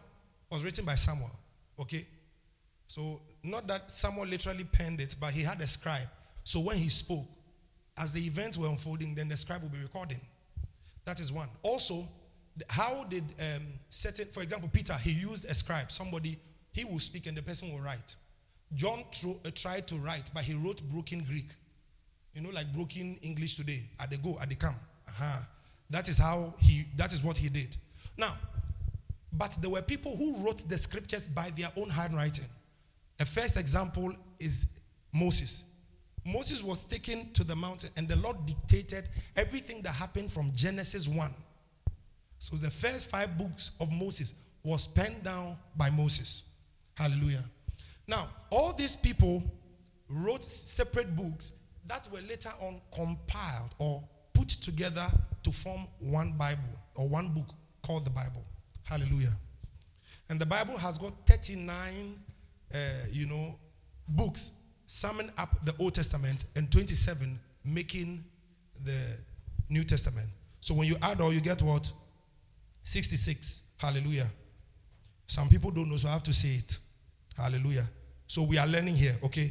was 0.48 0.62
written 0.62 0.84
by 0.84 0.94
Samuel. 0.94 1.32
Okay? 1.80 2.06
So, 2.86 3.22
not 3.42 3.66
that 3.66 3.90
Samuel 3.90 4.28
literally 4.28 4.62
penned 4.62 5.00
it, 5.00 5.16
but 5.20 5.32
he 5.32 5.42
had 5.42 5.60
a 5.62 5.66
scribe. 5.66 6.06
So, 6.44 6.60
when 6.60 6.76
he 6.76 6.90
spoke, 6.90 7.26
as 7.98 8.12
the 8.12 8.20
events 8.20 8.56
were 8.56 8.68
unfolding, 8.68 9.16
then 9.16 9.28
the 9.28 9.36
scribe 9.36 9.62
will 9.62 9.70
be 9.70 9.80
recording. 9.80 10.20
That 11.06 11.18
is 11.18 11.32
one. 11.32 11.48
Also, 11.62 12.06
how 12.68 13.04
did 13.04 13.24
um, 13.40 13.62
certain, 13.90 14.26
for 14.26 14.42
example, 14.42 14.68
Peter, 14.72 14.94
he 14.94 15.12
used 15.12 15.44
a 15.44 15.54
scribe, 15.54 15.90
somebody, 15.90 16.38
he 16.72 16.84
will 16.84 16.98
speak 16.98 17.26
and 17.26 17.36
the 17.36 17.42
person 17.42 17.72
will 17.72 17.80
write. 17.80 18.16
John 18.74 19.02
tro- 19.10 19.40
uh, 19.44 19.50
tried 19.54 19.86
to 19.88 19.96
write, 19.96 20.30
but 20.34 20.44
he 20.44 20.54
wrote 20.54 20.82
broken 20.82 21.22
Greek. 21.24 21.48
You 22.34 22.42
know, 22.42 22.50
like 22.50 22.72
broken 22.72 23.16
English 23.22 23.54
today. 23.54 23.80
At 24.00 24.10
the 24.10 24.18
go, 24.18 24.38
at 24.40 24.48
the 24.48 24.56
come. 24.56 24.74
Uh-huh. 25.08 25.40
That 25.90 26.08
is 26.08 26.18
how 26.18 26.54
he, 26.58 26.84
that 26.96 27.12
is 27.12 27.22
what 27.22 27.36
he 27.36 27.48
did. 27.48 27.76
Now, 28.16 28.34
but 29.32 29.56
there 29.60 29.70
were 29.70 29.82
people 29.82 30.16
who 30.16 30.36
wrote 30.38 30.68
the 30.68 30.78
scriptures 30.78 31.28
by 31.28 31.50
their 31.56 31.68
own 31.76 31.90
handwriting. 31.90 32.46
A 33.20 33.24
first 33.24 33.56
example 33.56 34.12
is 34.40 34.66
Moses. 35.12 35.64
Moses 36.26 36.62
was 36.62 36.84
taken 36.84 37.32
to 37.32 37.44
the 37.44 37.54
mountain, 37.54 37.90
and 37.96 38.08
the 38.08 38.16
Lord 38.16 38.36
dictated 38.46 39.08
everything 39.36 39.82
that 39.82 39.92
happened 39.92 40.30
from 40.30 40.52
Genesis 40.52 41.06
1. 41.06 41.30
So 42.38 42.56
the 42.56 42.70
first 42.70 43.10
five 43.10 43.36
books 43.38 43.72
of 43.80 43.92
Moses 43.92 44.34
was 44.62 44.86
penned 44.86 45.22
down 45.24 45.56
by 45.76 45.90
Moses. 45.90 46.44
Hallelujah. 46.96 47.44
Now, 48.06 48.28
all 48.50 48.72
these 48.72 48.96
people 48.96 49.42
wrote 50.08 50.44
separate 50.44 51.14
books 51.16 51.52
that 51.86 52.08
were 52.12 52.20
later 52.28 52.50
on 52.60 52.80
compiled 52.94 53.74
or 53.78 54.02
put 54.32 54.48
together 54.48 55.06
to 55.42 55.50
form 55.50 55.86
one 55.98 56.32
Bible 56.32 56.62
or 56.96 57.08
one 57.08 57.28
book 57.28 57.46
called 57.82 58.04
the 58.04 58.10
Bible. 58.10 58.44
Hallelujah. 58.84 59.36
And 60.28 60.40
the 60.40 60.46
Bible 60.46 60.76
has 60.78 60.98
got 60.98 61.12
39, 61.26 62.18
uh, 62.72 62.78
you 63.12 63.26
know, 63.26 63.58
books 64.08 64.52
summing 64.86 65.30
up 65.38 65.64
the 65.64 65.74
Old 65.78 65.94
Testament 65.94 66.44
and 66.56 66.70
27 66.70 67.38
making 67.64 68.24
the 68.84 69.18
New 69.68 69.84
Testament. 69.84 70.28
So 70.60 70.74
when 70.74 70.86
you 70.86 70.96
add 71.02 71.20
all, 71.20 71.32
you 71.32 71.40
get 71.40 71.60
what? 71.62 71.90
66. 72.84 73.62
Hallelujah. 73.78 74.26
Some 75.26 75.48
people 75.48 75.70
don't 75.70 75.90
know, 75.90 75.96
so 75.96 76.08
I 76.08 76.12
have 76.12 76.22
to 76.24 76.32
say 76.32 76.56
it. 76.56 76.78
Hallelujah. 77.36 77.84
So 78.26 78.42
we 78.42 78.58
are 78.58 78.66
learning 78.66 78.94
here, 78.94 79.14
okay? 79.24 79.50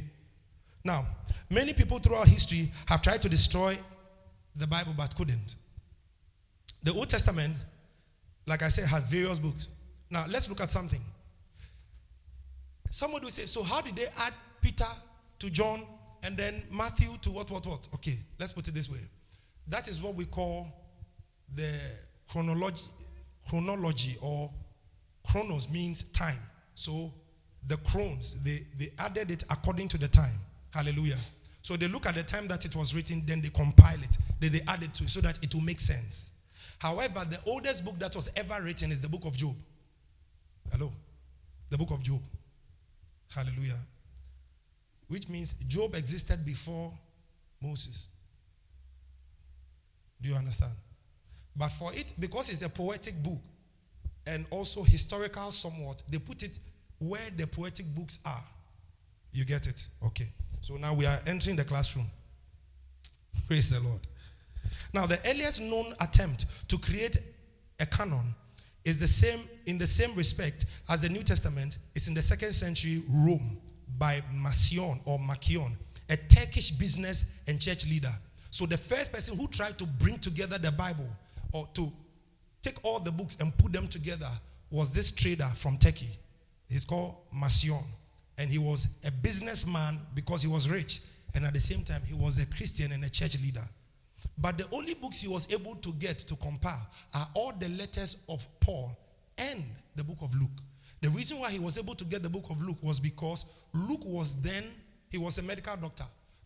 Now, 0.83 1.05
many 1.49 1.73
people 1.73 1.99
throughout 1.99 2.27
history 2.27 2.71
have 2.85 3.01
tried 3.01 3.21
to 3.21 3.29
destroy 3.29 3.77
the 4.55 4.67
Bible 4.67 4.93
but 4.95 5.15
couldn't. 5.15 5.55
The 6.83 6.93
Old 6.93 7.09
Testament 7.09 7.55
like 8.45 8.61
I 8.61 8.67
said, 8.67 8.87
has 8.89 9.09
various 9.09 9.39
books. 9.39 9.69
Now, 10.09 10.25
let's 10.29 10.49
look 10.49 10.61
at 10.61 10.69
something. 10.69 11.01
Somebody 12.91 13.25
will 13.25 13.31
say, 13.31 13.45
so 13.45 13.63
how 13.63 13.81
did 13.81 13.95
they 13.95 14.05
add 14.19 14.33
Peter 14.61 14.85
to 15.39 15.49
John 15.49 15.83
and 16.23 16.37
then 16.37 16.63
Matthew 16.71 17.09
to 17.21 17.31
what, 17.31 17.49
what, 17.49 17.65
what? 17.65 17.87
Okay, 17.95 18.17
let's 18.39 18.51
put 18.51 18.67
it 18.67 18.73
this 18.73 18.89
way. 18.89 18.99
That 19.67 19.87
is 19.87 20.01
what 20.01 20.15
we 20.15 20.25
call 20.25 20.67
the 21.55 21.71
chronology, 22.27 22.83
chronology 23.47 24.17
or 24.21 24.51
chronos 25.27 25.71
means 25.71 26.03
time. 26.11 26.39
So 26.75 27.13
the 27.67 27.77
chrones, 27.77 28.41
they, 28.43 28.59
they 28.77 28.91
added 28.99 29.31
it 29.31 29.43
according 29.49 29.87
to 29.89 29.97
the 29.97 30.07
time. 30.07 30.37
Hallelujah. 30.71 31.19
So 31.61 31.77
they 31.77 31.87
look 31.87 32.05
at 32.05 32.15
the 32.15 32.23
time 32.23 32.47
that 32.47 32.65
it 32.65 32.75
was 32.75 32.93
written, 32.93 33.23
then 33.25 33.41
they 33.41 33.49
compile 33.49 34.01
it, 34.01 34.17
then 34.39 34.51
they 34.51 34.61
add 34.67 34.83
it 34.83 34.93
to 34.95 35.05
it 35.05 35.09
so 35.09 35.21
that 35.21 35.41
it 35.43 35.53
will 35.53 35.61
make 35.61 35.79
sense. 35.79 36.31
However, 36.79 37.25
the 37.29 37.39
oldest 37.47 37.85
book 37.85 37.97
that 37.99 38.15
was 38.15 38.29
ever 38.35 38.61
written 38.61 38.91
is 38.91 38.99
the 38.99 39.07
book 39.07 39.23
of 39.25 39.37
Job. 39.37 39.55
Hello? 40.71 40.91
The 41.69 41.77
book 41.77 41.91
of 41.91 42.03
Job. 42.03 42.21
Hallelujah. 43.33 43.79
Which 45.07 45.29
means 45.29 45.53
Job 45.67 45.95
existed 45.95 46.45
before 46.45 46.91
Moses. 47.61 48.09
Do 50.21 50.29
you 50.29 50.35
understand? 50.35 50.73
But 51.55 51.69
for 51.69 51.93
it, 51.93 52.13
because 52.19 52.49
it's 52.49 52.63
a 52.63 52.69
poetic 52.69 53.21
book 53.21 53.39
and 54.25 54.45
also 54.49 54.83
historical 54.83 55.51
somewhat, 55.51 56.01
they 56.09 56.17
put 56.17 56.43
it 56.43 56.57
where 56.99 57.29
the 57.35 57.45
poetic 57.45 57.85
books 57.93 58.19
are. 58.25 58.43
You 59.31 59.45
get 59.45 59.67
it? 59.67 59.87
Okay. 60.05 60.27
So 60.61 60.75
now 60.75 60.93
we 60.93 61.05
are 61.05 61.19
entering 61.27 61.55
the 61.55 61.65
classroom. 61.65 62.05
Praise 63.47 63.69
the 63.69 63.79
Lord. 63.81 63.99
Now, 64.93 65.05
the 65.05 65.19
earliest 65.27 65.59
known 65.59 65.93
attempt 65.99 66.45
to 66.69 66.77
create 66.77 67.17
a 67.79 67.85
canon 67.85 68.33
is 68.85 68.99
the 68.99 69.07
same 69.07 69.39
in 69.65 69.77
the 69.77 69.87
same 69.87 70.15
respect 70.15 70.65
as 70.89 71.01
the 71.01 71.09
New 71.09 71.23
Testament 71.23 71.77
is 71.95 72.07
in 72.07 72.13
the 72.13 72.21
second 72.21 72.53
century 72.53 73.01
Rome 73.09 73.57
by 73.97 74.21
Marcion 74.33 74.99
or 75.05 75.17
Makion, 75.19 75.71
a 76.09 76.17
Turkish 76.17 76.71
business 76.71 77.33
and 77.47 77.59
church 77.59 77.87
leader. 77.89 78.11
So 78.51 78.65
the 78.65 78.77
first 78.77 79.11
person 79.11 79.37
who 79.37 79.47
tried 79.47 79.77
to 79.79 79.85
bring 79.85 80.19
together 80.19 80.57
the 80.57 80.71
Bible 80.71 81.07
or 81.53 81.67
to 81.75 81.91
take 82.61 82.83
all 82.83 82.99
the 82.99 83.11
books 83.11 83.37
and 83.39 83.57
put 83.57 83.71
them 83.71 83.87
together 83.87 84.29
was 84.69 84.93
this 84.93 85.11
trader 85.11 85.49
from 85.55 85.77
Turkey. 85.77 86.09
He's 86.67 86.83
called 86.85 87.15
Marcion. 87.31 87.83
And 88.37 88.49
he 88.49 88.57
was 88.57 88.87
a 89.05 89.11
businessman 89.11 89.99
because 90.15 90.41
he 90.41 90.47
was 90.47 90.67
rich. 90.69 91.01
And 91.35 91.45
at 91.45 91.53
the 91.53 91.59
same 91.59 91.83
time, 91.83 92.01
he 92.05 92.15
was 92.15 92.39
a 92.39 92.45
Christian 92.47 92.91
and 92.91 93.03
a 93.03 93.09
church 93.09 93.39
leader. 93.39 93.63
But 94.37 94.57
the 94.57 94.67
only 94.71 94.95
books 94.95 95.21
he 95.21 95.27
was 95.27 95.51
able 95.53 95.75
to 95.75 95.93
get 95.93 96.17
to 96.19 96.35
compile 96.35 96.89
are 97.13 97.27
all 97.35 97.53
the 97.57 97.69
letters 97.69 98.23
of 98.27 98.47
Paul 98.59 98.97
and 99.37 99.63
the 99.95 100.03
book 100.03 100.17
of 100.21 100.33
Luke. 100.35 100.49
The 101.01 101.09
reason 101.09 101.39
why 101.39 101.51
he 101.51 101.59
was 101.59 101.77
able 101.77 101.95
to 101.95 102.05
get 102.05 102.23
the 102.23 102.29
book 102.29 102.45
of 102.49 102.61
Luke 102.61 102.81
was 102.81 102.99
because 102.99 103.45
Luke 103.73 104.03
was 104.05 104.41
then, 104.41 104.63
he 105.11 105.17
was 105.17 105.37
a 105.37 105.43
medical 105.43 105.75
doctor, 105.75 106.05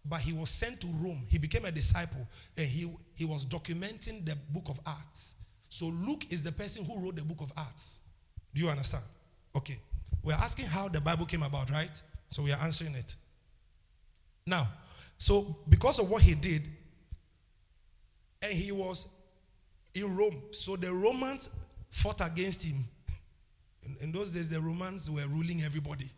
but 0.10 0.20
he 0.22 0.34
was 0.34 0.50
sent 0.50 0.82
to 0.82 0.88
Rome. 0.88 1.26
He 1.28 1.38
became 1.38 1.66
a 1.66 1.72
disciple 1.72 2.28
and 2.58 2.66
he, 2.66 2.92
he 3.16 3.26
was 3.26 3.46
documenting 3.46 4.26
the 4.26 4.38
book 4.52 4.70
of 4.70 4.80
Acts. 4.86 5.36
So 5.70 5.88
Luke 5.88 6.32
is 6.32 6.44
the 6.44 6.52
person 6.52 6.86
who 6.86 7.00
wrote 7.00 7.18
the 7.18 7.24
book 7.24 7.42
of 7.42 7.52
Acts. 7.58 8.02
Do 8.54 8.62
you 8.62 8.70
understand? 8.70 9.04
Okay. 9.56 9.78
We're 10.24 10.34
asking 10.34 10.66
how 10.66 10.88
the 10.88 11.02
Bible 11.02 11.26
came 11.26 11.44
about, 11.44 11.70
right? 11.72 12.02
So 12.30 12.44
we 12.44 12.52
are 12.52 12.60
answering 12.62 12.96
it. 12.96 13.16
Now, 14.46 14.68
so 15.18 15.58
because 15.68 16.00
of 16.00 16.10
what 16.10 16.22
he 16.22 16.36
did, 16.36 16.64
and 18.42 18.54
he 18.54 18.72
was 18.72 19.08
in 19.94 20.16
Rome, 20.16 20.42
so 20.52 20.76
the 20.76 20.94
Romans 20.94 21.50
fought 21.90 22.22
against 22.22 22.64
him. 22.64 22.84
In, 23.84 23.96
in 24.02 24.12
those 24.12 24.34
days, 24.34 24.50
the 24.50 24.60
Romans 24.60 25.10
were 25.10 25.26
ruling 25.30 25.62
everybody. 25.64 26.10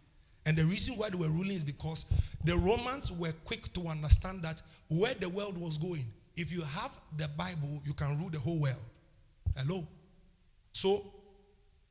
And 0.50 0.58
the 0.58 0.66
reason 0.66 0.98
why 0.98 1.12
they 1.12 1.16
were 1.16 1.28
ruling 1.28 1.52
is 1.52 1.64
because 1.64 2.08
the 2.44 2.58
Romans 2.58 3.12
were 3.12 3.34
quick 3.46 3.72
to 3.74 3.88
understand 3.88 4.42
that 4.42 4.64
where 4.90 5.14
the 5.14 5.30
world 5.30 5.60
was 5.60 5.78
going, 5.78 6.04
if 6.36 6.52
you 6.52 6.62
have 6.62 7.00
the 7.18 7.28
Bible, 7.38 7.84
you 7.86 7.94
can 7.94 8.18
rule 8.18 8.32
the 8.32 8.40
whole 8.40 8.60
world. 8.60 8.82
Hello? 9.56 9.88
So, 10.72 11.06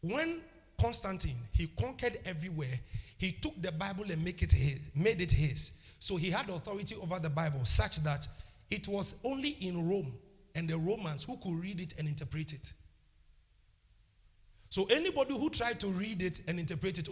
when 0.00 0.40
Constantine, 0.76 1.38
he 1.52 1.68
conquered 1.68 2.18
everywhere, 2.24 2.80
he 3.16 3.30
took 3.30 3.62
the 3.62 3.70
Bible 3.70 4.06
and 4.10 4.24
make 4.24 4.42
it 4.42 4.50
his, 4.50 4.90
made 4.92 5.20
it 5.20 5.30
his. 5.30 5.78
So 6.00 6.16
he 6.16 6.28
had 6.28 6.50
authority 6.50 6.96
over 7.00 7.20
the 7.20 7.30
Bible 7.30 7.64
such 7.64 7.98
that 7.98 8.26
it 8.70 8.88
was 8.88 9.20
only 9.22 9.50
in 9.60 9.88
Rome 9.88 10.12
and 10.56 10.68
the 10.68 10.78
Romans 10.78 11.22
who 11.22 11.36
could 11.36 11.54
read 11.62 11.80
it 11.80 11.94
and 11.96 12.08
interpret 12.08 12.52
it. 12.52 12.72
So 14.68 14.86
anybody 14.90 15.38
who 15.38 15.48
tried 15.48 15.78
to 15.78 15.86
read 15.86 16.22
it 16.22 16.40
and 16.48 16.58
interpret 16.58 16.98
it. 16.98 17.08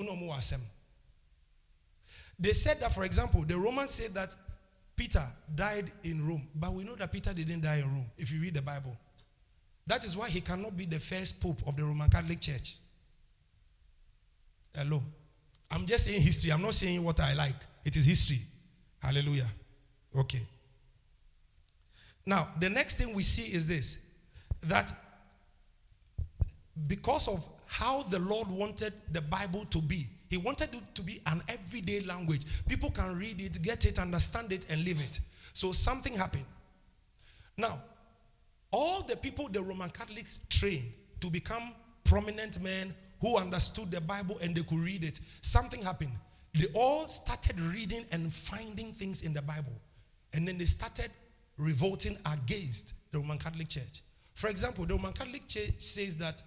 They 2.38 2.52
said 2.52 2.80
that, 2.80 2.92
for 2.92 3.04
example, 3.04 3.44
the 3.46 3.56
Romans 3.56 3.90
said 3.90 4.14
that 4.14 4.34
Peter 4.94 5.22
died 5.54 5.90
in 6.04 6.26
Rome, 6.26 6.46
but 6.54 6.72
we 6.72 6.84
know 6.84 6.96
that 6.96 7.12
Peter 7.12 7.32
didn't 7.32 7.62
die 7.62 7.76
in 7.76 7.84
Rome 7.84 8.06
if 8.18 8.32
you 8.32 8.40
read 8.40 8.54
the 8.54 8.62
Bible. 8.62 8.96
That 9.86 10.04
is 10.04 10.16
why 10.16 10.28
he 10.28 10.40
cannot 10.40 10.76
be 10.76 10.84
the 10.84 10.98
first 10.98 11.40
pope 11.40 11.60
of 11.66 11.76
the 11.76 11.84
Roman 11.84 12.10
Catholic 12.10 12.40
Church. 12.40 12.78
Hello. 14.74 15.02
I'm 15.70 15.86
just 15.86 16.04
saying 16.04 16.20
history. 16.20 16.52
I'm 16.52 16.62
not 16.62 16.74
saying 16.74 17.02
what 17.02 17.20
I 17.20 17.34
like. 17.34 17.56
It 17.84 17.96
is 17.96 18.04
history. 18.04 18.40
Hallelujah. 19.00 19.48
Okay. 20.14 20.40
Now, 22.24 22.48
the 22.58 22.68
next 22.68 22.96
thing 22.96 23.14
we 23.14 23.22
see 23.22 23.54
is 23.54 23.68
this 23.68 24.02
that 24.62 24.92
because 26.86 27.28
of 27.28 27.46
how 27.66 28.02
the 28.02 28.18
Lord 28.18 28.48
wanted 28.48 28.92
the 29.12 29.20
Bible 29.20 29.64
to 29.70 29.80
be, 29.80 30.06
He 30.28 30.36
wanted 30.36 30.74
it 30.74 30.94
to 30.94 31.02
be 31.02 31.20
an 31.26 31.42
everyday 31.48 32.00
language. 32.00 32.42
People 32.68 32.90
can 32.90 33.16
read 33.16 33.40
it, 33.40 33.62
get 33.62 33.86
it, 33.86 33.98
understand 33.98 34.52
it, 34.52 34.66
and 34.70 34.84
live 34.84 35.00
it. 35.00 35.20
So 35.52 35.72
something 35.72 36.14
happened. 36.14 36.44
Now, 37.56 37.80
all 38.70 39.02
the 39.02 39.16
people 39.16 39.48
the 39.48 39.62
Roman 39.62 39.88
Catholics 39.90 40.40
trained 40.50 40.92
to 41.20 41.30
become 41.30 41.72
prominent 42.04 42.60
men 42.60 42.94
who 43.20 43.36
understood 43.38 43.90
the 43.90 44.00
Bible 44.00 44.38
and 44.42 44.54
they 44.54 44.62
could 44.62 44.78
read 44.78 45.04
it, 45.04 45.20
something 45.40 45.82
happened. 45.82 46.12
They 46.54 46.66
all 46.74 47.08
started 47.08 47.58
reading 47.60 48.04
and 48.12 48.32
finding 48.32 48.92
things 48.92 49.22
in 49.22 49.32
the 49.32 49.42
Bible. 49.42 49.72
And 50.34 50.46
then 50.46 50.58
they 50.58 50.64
started 50.64 51.10
revolting 51.56 52.18
against 52.30 52.94
the 53.12 53.18
Roman 53.18 53.38
Catholic 53.38 53.68
Church. 53.68 54.02
For 54.34 54.48
example, 54.48 54.84
the 54.84 54.94
Roman 54.94 55.12
Catholic 55.12 55.48
Church 55.48 55.74
says 55.78 56.16
that 56.18 56.42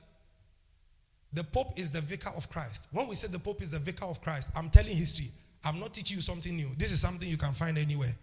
the 1.33 1.43
Pope 1.43 1.77
is 1.77 1.91
the 1.91 2.01
vicar 2.01 2.31
of 2.35 2.49
Christ. 2.49 2.87
When 2.91 3.07
we 3.07 3.15
say 3.15 3.27
the 3.27 3.39
Pope 3.39 3.61
is 3.61 3.71
the 3.71 3.79
vicar 3.79 4.05
of 4.05 4.21
Christ, 4.21 4.51
I'm 4.55 4.69
telling 4.69 4.95
history. 4.95 5.31
I'm 5.63 5.79
not 5.79 5.93
teaching 5.93 6.15
you 6.15 6.21
something 6.21 6.55
new. 6.55 6.69
This 6.77 6.91
is 6.91 6.99
something 6.99 7.29
you 7.29 7.37
can 7.37 7.53
find 7.53 7.77
anywhere. 7.77 8.15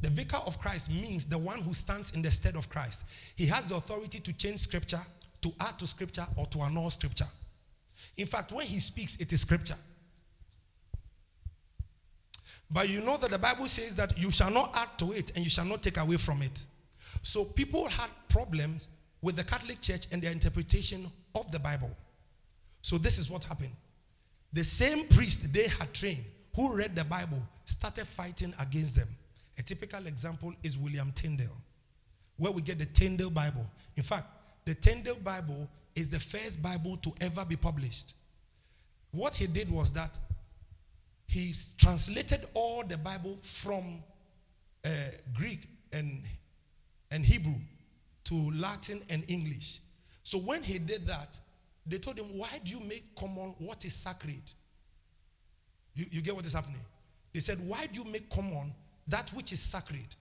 The 0.00 0.10
vicar 0.10 0.38
of 0.46 0.58
Christ 0.58 0.92
means 0.92 1.26
the 1.26 1.38
one 1.38 1.58
who 1.58 1.74
stands 1.74 2.14
in 2.14 2.22
the 2.22 2.30
stead 2.30 2.56
of 2.56 2.70
Christ. 2.70 3.04
He 3.36 3.46
has 3.46 3.66
the 3.66 3.76
authority 3.76 4.20
to 4.20 4.32
change 4.32 4.58
scripture, 4.58 5.00
to 5.42 5.52
add 5.60 5.78
to 5.78 5.86
scripture, 5.86 6.24
or 6.36 6.46
to 6.46 6.60
annul 6.60 6.90
scripture. 6.90 7.26
In 8.16 8.26
fact, 8.26 8.52
when 8.52 8.66
he 8.66 8.78
speaks, 8.78 9.16
it 9.16 9.32
is 9.32 9.40
scripture. 9.40 9.76
But 12.70 12.88
you 12.88 13.00
know 13.00 13.16
that 13.16 13.30
the 13.30 13.38
Bible 13.38 13.66
says 13.66 13.96
that 13.96 14.18
you 14.18 14.30
shall 14.30 14.50
not 14.50 14.76
add 14.76 14.98
to 14.98 15.12
it 15.12 15.34
and 15.34 15.44
you 15.44 15.50
shall 15.50 15.64
not 15.64 15.82
take 15.82 15.96
away 15.96 16.16
from 16.16 16.42
it. 16.42 16.62
So 17.22 17.44
people 17.44 17.88
had 17.88 18.10
problems 18.28 18.88
with 19.22 19.36
the 19.36 19.44
Catholic 19.44 19.80
Church 19.80 20.06
and 20.12 20.22
their 20.22 20.32
interpretation 20.32 21.10
of 21.34 21.50
the 21.50 21.58
Bible. 21.58 21.90
So 22.88 22.96
this 22.96 23.18
is 23.18 23.28
what 23.28 23.44
happened. 23.44 23.76
The 24.54 24.64
same 24.64 25.08
priest 25.08 25.52
they 25.52 25.68
had 25.68 25.92
trained 25.92 26.24
who 26.56 26.74
read 26.74 26.96
the 26.96 27.04
Bible 27.04 27.46
started 27.66 28.06
fighting 28.06 28.54
against 28.58 28.96
them. 28.96 29.08
A 29.58 29.62
typical 29.62 30.06
example 30.06 30.54
is 30.62 30.78
William 30.78 31.12
Tyndale, 31.12 31.58
where 32.38 32.50
we 32.50 32.62
get 32.62 32.78
the 32.78 32.86
Tyndale 32.86 33.28
Bible. 33.28 33.66
In 33.94 34.02
fact, 34.02 34.24
the 34.64 34.74
Tyndale 34.74 35.18
Bible 35.22 35.68
is 35.94 36.08
the 36.08 36.18
first 36.18 36.62
Bible 36.62 36.96
to 37.02 37.12
ever 37.20 37.44
be 37.44 37.56
published. 37.56 38.14
What 39.10 39.36
he 39.36 39.46
did 39.46 39.70
was 39.70 39.92
that 39.92 40.18
he 41.26 41.52
translated 41.76 42.46
all 42.54 42.84
the 42.84 42.96
Bible 42.96 43.36
from 43.42 44.02
uh, 44.82 44.88
Greek 45.34 45.68
and, 45.92 46.22
and 47.10 47.22
Hebrew 47.22 47.60
to 48.24 48.50
Latin 48.54 49.02
and 49.10 49.30
English. 49.30 49.80
So 50.22 50.38
when 50.38 50.62
he 50.62 50.78
did 50.78 51.06
that, 51.06 51.38
they 51.88 51.98
told 51.98 52.18
him, 52.18 52.26
Why 52.36 52.60
do 52.62 52.70
you 52.70 52.80
make 52.80 53.14
common 53.14 53.54
what 53.58 53.84
is 53.84 53.94
sacred? 53.94 54.42
You, 55.94 56.04
you 56.10 56.22
get 56.22 56.34
what 56.34 56.46
is 56.46 56.52
happening? 56.52 56.80
They 57.32 57.40
said, 57.40 57.58
Why 57.66 57.86
do 57.86 57.98
you 58.00 58.04
make 58.04 58.28
common 58.30 58.72
that 59.06 59.30
which 59.30 59.52
is 59.52 59.60
sacred? 59.60 60.14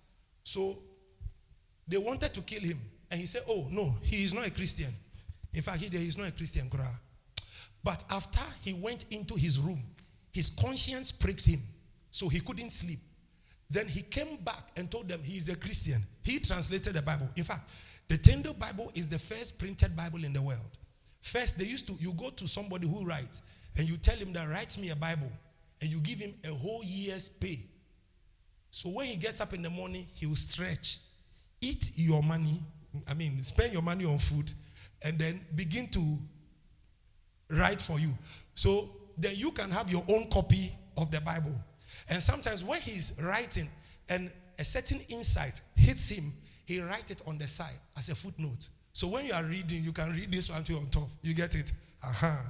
So 0.43 0.80
they 1.88 1.97
wanted 1.97 2.34
to 2.34 2.41
kill 2.41 2.62
him. 2.62 2.80
And 3.12 3.19
he 3.19 3.25
said, 3.27 3.43
Oh, 3.47 3.67
no, 3.69 3.95
he 4.01 4.23
is 4.23 4.34
not 4.34 4.47
a 4.47 4.51
Christian. 4.51 4.93
In 5.53 5.62
fact, 5.62 5.82
he, 5.82 5.95
he 5.95 6.08
is 6.08 6.17
not 6.17 6.27
a 6.27 6.32
Christian. 6.32 6.69
But 7.84 8.03
after 8.10 8.41
he 8.62 8.73
went 8.73 9.06
into 9.12 9.36
his 9.36 9.60
room, 9.60 9.82
his 10.32 10.49
conscience 10.49 11.12
pricked 11.12 11.45
him, 11.45 11.62
so 12.12 12.27
he 12.27 12.39
couldn't 12.39 12.69
sleep. 12.69 12.99
Then 13.69 13.88
he 13.88 14.01
came 14.01 14.38
back 14.38 14.71
and 14.77 14.89
told 14.89 15.10
them 15.10 15.19
he 15.23 15.38
is 15.38 15.49
a 15.49 15.58
Christian. 15.58 16.03
He 16.23 16.39
translated 16.39 16.93
the 16.93 17.01
Bible. 17.01 17.30
In 17.36 17.43
fact, 17.43 17.69
the 18.08 18.17
Tyndale 18.17 18.53
Bible 18.53 18.91
is 18.95 19.10
the 19.10 19.19
first 19.19 19.60
printed 19.60 19.95
Bible 19.95 20.23
in 20.23 20.34
the 20.34 20.41
world. 20.41 20.77
First, 21.28 21.60
they 21.60 21.66
used 21.66 21.88
to, 21.88 21.94
you 22.00 22.13
go 22.13 22.30
to 22.30 22.48
somebody 22.48 22.88
who 22.88 23.06
writes 23.06 23.42
and 23.76 23.88
you 23.88 23.98
tell 23.98 24.16
him 24.16 24.32
that 24.32 24.48
write 24.48 24.78
me 24.78 24.92
a 24.92 24.96
Bible 24.96 25.30
and 25.82 25.92
you 25.92 26.00
give 26.00 26.20
him 26.20 26.34
a 26.46 26.54
whole 26.54 26.82
year's 26.86 27.28
pay. 27.28 27.60
So 28.72 28.90
when 28.90 29.08
he 29.08 29.18
gets 29.18 29.42
up 29.42 29.54
in 29.54 29.62
the 29.62 29.70
morning, 29.70 30.06
he 30.13 30.26
will 30.26 30.38
stretch, 30.38 31.00
eat 31.60 31.92
your 31.96 32.24
money, 32.24 32.62
I 33.10 33.13
mean, 33.13 33.42
spend 33.44 33.74
your 33.74 33.82
money 33.82 34.06
on 34.06 34.18
food, 34.20 34.52
and 35.04 35.20
then 35.20 35.42
begin 35.54 35.90
to 35.90 36.18
write 37.50 37.82
for 37.82 38.00
you. 38.00 38.18
So 38.56 38.90
then 39.18 39.34
you 39.36 39.52
can 39.52 39.70
have 39.70 39.92
your 39.92 40.06
own 40.08 40.30
copy 40.30 40.72
of 40.96 41.12
the 41.12 41.20
Bible. 41.20 41.56
And 42.10 42.24
sometimes 42.24 42.63
when 42.63 42.80
he's 42.80 43.20
writing 43.22 43.68
and 44.08 44.32
a 44.58 44.63
certain 44.63 45.02
insight 45.10 45.60
hits 45.76 46.10
him, 46.10 46.32
he 46.66 46.80
writes 46.80 47.12
it 47.12 47.22
on 47.28 47.38
the 47.38 47.48
side 47.48 47.80
as 47.98 48.08
a 48.10 48.16
footnote. 48.16 48.70
So 48.98 49.08
when 49.08 49.28
you 49.28 49.34
are 49.34 49.44
reading, 49.44 49.84
you 49.84 49.92
can 49.92 50.12
read 50.12 50.32
this 50.32 50.50
one 50.50 50.64
too 50.64 50.76
on 50.76 50.88
top. 50.88 51.08
You 51.22 51.36
get 51.36 51.54
it? 51.54 51.72
Uh-huh. 52.04 52.42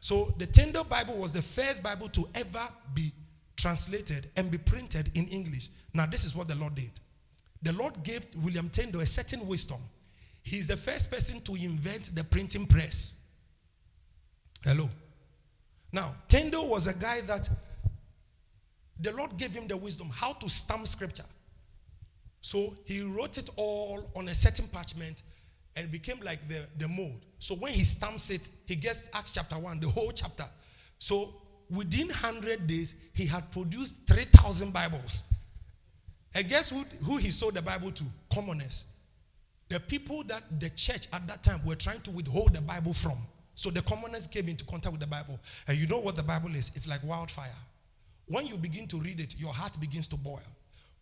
So 0.00 0.34
the 0.36 0.46
Tyndale 0.46 0.82
Bible 0.82 1.14
was 1.14 1.32
the 1.32 1.42
first 1.42 1.80
Bible 1.80 2.08
to 2.08 2.28
ever 2.34 2.58
be 2.92 3.12
translated 3.56 4.28
and 4.36 4.50
be 4.50 4.58
printed 4.58 5.16
in 5.16 5.28
English. 5.28 5.68
Now, 5.94 6.06
this 6.06 6.24
is 6.24 6.34
what 6.34 6.48
the 6.48 6.56
Lord 6.56 6.74
did. 6.74 6.90
The 7.62 7.72
Lord 7.74 8.02
gave 8.02 8.26
William 8.42 8.68
Tyndale 8.68 9.02
a 9.02 9.06
certain 9.06 9.46
wisdom. 9.46 9.76
He's 10.42 10.66
the 10.66 10.76
first 10.76 11.08
person 11.08 11.40
to 11.42 11.54
invent 11.54 12.16
the 12.16 12.24
printing 12.24 12.66
press. 12.66 13.20
Hello. 14.64 14.90
Now, 15.92 16.16
Tyndale 16.26 16.66
was 16.66 16.88
a 16.88 16.94
guy 16.94 17.20
that 17.28 17.48
the 18.98 19.12
Lord 19.12 19.36
gave 19.36 19.54
him 19.54 19.68
the 19.68 19.76
wisdom 19.76 20.10
how 20.12 20.32
to 20.32 20.48
stamp 20.50 20.84
scripture. 20.88 21.26
So 22.40 22.74
he 22.86 23.02
wrote 23.02 23.38
it 23.38 23.50
all 23.54 24.10
on 24.16 24.26
a 24.26 24.34
certain 24.34 24.66
parchment 24.66 25.22
and 25.76 25.86
it 25.86 25.92
became 25.92 26.20
like 26.24 26.46
the, 26.48 26.66
the 26.78 26.88
mold. 26.88 27.20
So 27.38 27.54
when 27.54 27.72
he 27.72 27.84
stamps 27.84 28.30
it, 28.30 28.48
he 28.66 28.76
gets 28.76 29.08
Acts 29.14 29.32
chapter 29.32 29.56
1, 29.56 29.80
the 29.80 29.88
whole 29.88 30.12
chapter. 30.12 30.44
So 30.98 31.34
within 31.74 32.08
100 32.08 32.66
days, 32.66 32.94
he 33.14 33.26
had 33.26 33.50
produced 33.50 34.06
3,000 34.06 34.72
Bibles. 34.72 35.32
And 36.34 36.48
guess 36.48 36.70
who, 36.70 36.84
who 37.04 37.16
he 37.16 37.30
sold 37.30 37.54
the 37.54 37.62
Bible 37.62 37.90
to? 37.92 38.04
Commoners. 38.32 38.92
The 39.68 39.80
people 39.80 40.22
that 40.24 40.42
the 40.60 40.70
church 40.70 41.06
at 41.12 41.26
that 41.28 41.42
time 41.42 41.60
were 41.64 41.74
trying 41.74 42.00
to 42.02 42.10
withhold 42.10 42.54
the 42.54 42.60
Bible 42.60 42.92
from. 42.92 43.16
So 43.54 43.70
the 43.70 43.82
commoners 43.82 44.26
came 44.26 44.48
into 44.48 44.64
contact 44.64 44.92
with 44.92 45.00
the 45.00 45.06
Bible. 45.06 45.38
And 45.66 45.76
you 45.76 45.86
know 45.86 45.98
what 45.98 46.16
the 46.16 46.22
Bible 46.22 46.50
is? 46.50 46.72
It's 46.74 46.88
like 46.88 47.02
wildfire. 47.04 47.48
When 48.26 48.46
you 48.46 48.56
begin 48.56 48.86
to 48.88 48.98
read 48.98 49.20
it, 49.20 49.34
your 49.38 49.52
heart 49.52 49.78
begins 49.80 50.06
to 50.08 50.16
boil. 50.16 50.42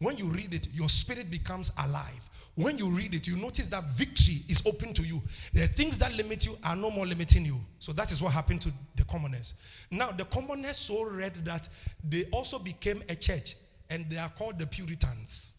When 0.00 0.16
you 0.16 0.26
read 0.26 0.54
it, 0.54 0.68
your 0.72 0.88
spirit 0.88 1.30
becomes 1.30 1.72
alive. 1.84 2.28
When 2.56 2.76
you 2.78 2.88
read 2.90 3.14
it, 3.14 3.26
you 3.26 3.36
notice 3.36 3.68
that 3.68 3.84
victory 3.84 4.38
is 4.48 4.66
open 4.66 4.92
to 4.94 5.02
you. 5.02 5.22
The 5.52 5.66
things 5.66 5.98
that 5.98 6.14
limit 6.16 6.46
you 6.46 6.56
are 6.64 6.74
no 6.74 6.90
more 6.90 7.06
limiting 7.06 7.44
you. 7.44 7.60
So 7.78 7.92
that 7.92 8.10
is 8.10 8.20
what 8.20 8.32
happened 8.32 8.60
to 8.62 8.72
the 8.96 9.04
commoners. 9.04 9.54
Now, 9.90 10.10
the 10.10 10.24
commoners 10.24 10.76
so 10.76 11.08
read 11.08 11.34
that 11.44 11.68
they 12.06 12.24
also 12.32 12.58
became 12.58 13.02
a 13.08 13.14
church 13.14 13.54
and 13.88 14.08
they 14.10 14.16
are 14.16 14.30
called 14.30 14.58
the 14.58 14.66
Puritans. 14.66 15.54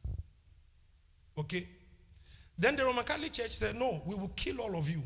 Okay? 1.37 1.67
Then 2.57 2.75
the 2.75 2.83
Roman 2.83 3.03
Catholic 3.03 3.31
Church 3.31 3.51
said, 3.51 3.75
No, 3.75 4.01
we 4.05 4.15
will 4.15 4.31
kill 4.35 4.59
all 4.61 4.75
of 4.75 4.89
you. 4.89 5.01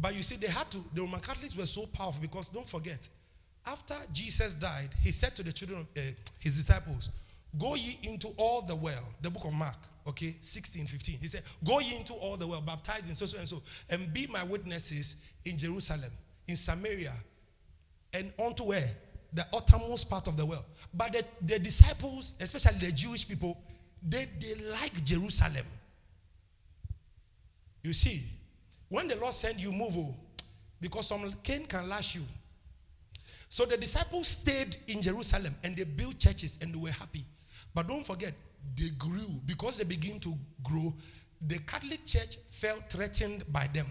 But 0.00 0.16
you 0.16 0.22
see, 0.22 0.36
they 0.36 0.48
had 0.48 0.70
to, 0.70 0.78
the 0.92 1.02
Roman 1.02 1.20
Catholics 1.20 1.56
were 1.56 1.66
so 1.66 1.86
powerful 1.86 2.20
because 2.20 2.48
don't 2.48 2.68
forget, 2.68 3.08
after 3.66 3.94
Jesus 4.12 4.54
died, 4.54 4.90
he 5.00 5.10
said 5.12 5.34
to 5.36 5.42
the 5.42 5.52
children 5.52 5.80
of 5.80 5.86
uh, 5.96 6.00
his 6.38 6.56
disciples, 6.56 7.08
Go 7.58 7.74
ye 7.74 7.98
into 8.02 8.28
all 8.36 8.62
the 8.62 8.74
world, 8.74 9.14
the 9.22 9.30
book 9.30 9.44
of 9.44 9.52
Mark, 9.52 9.76
okay, 10.06 10.34
16, 10.40 10.86
15. 10.86 11.18
He 11.20 11.26
said, 11.26 11.42
Go 11.64 11.80
ye 11.80 11.96
into 11.96 12.14
all 12.14 12.36
the 12.36 12.46
world, 12.46 12.66
baptizing 12.66 13.14
so, 13.14 13.26
so 13.26 13.38
and 13.38 13.46
so, 13.46 13.62
and 13.90 14.12
be 14.12 14.26
my 14.26 14.42
witnesses 14.42 15.16
in 15.44 15.56
Jerusalem, 15.56 16.10
in 16.48 16.56
Samaria, 16.56 17.12
and 18.12 18.32
unto 18.44 18.64
where? 18.64 18.90
The 19.32 19.46
uttermost 19.52 20.08
part 20.08 20.28
of 20.28 20.36
the 20.36 20.46
world. 20.46 20.64
But 20.92 21.12
the, 21.12 21.24
the 21.42 21.58
disciples, 21.58 22.34
especially 22.40 22.86
the 22.86 22.92
Jewish 22.92 23.28
people, 23.28 23.58
they, 24.06 24.26
they 24.40 24.54
like 24.70 25.02
Jerusalem. 25.04 25.66
You 27.82 27.92
see, 27.92 28.22
when 28.88 29.08
the 29.08 29.16
Lord 29.16 29.34
send 29.34 29.60
you, 29.60 29.72
move, 29.72 29.94
oh, 29.96 30.14
because 30.80 31.08
some 31.08 31.32
cane 31.42 31.66
can 31.66 31.88
lash 31.88 32.14
you. 32.14 32.22
So 33.48 33.64
the 33.64 33.76
disciples 33.76 34.28
stayed 34.28 34.76
in 34.88 35.00
Jerusalem 35.00 35.54
and 35.62 35.76
they 35.76 35.84
built 35.84 36.18
churches 36.18 36.58
and 36.62 36.74
they 36.74 36.78
were 36.78 36.90
happy. 36.90 37.24
But 37.74 37.88
don't 37.88 38.06
forget, 38.06 38.32
they 38.76 38.90
grew 38.98 39.40
because 39.46 39.78
they 39.78 39.84
begin 39.84 40.20
to 40.20 40.34
grow. 40.62 40.94
The 41.46 41.58
Catholic 41.60 42.04
Church 42.06 42.36
felt 42.46 42.88
threatened 42.88 43.44
by 43.52 43.68
them. 43.72 43.86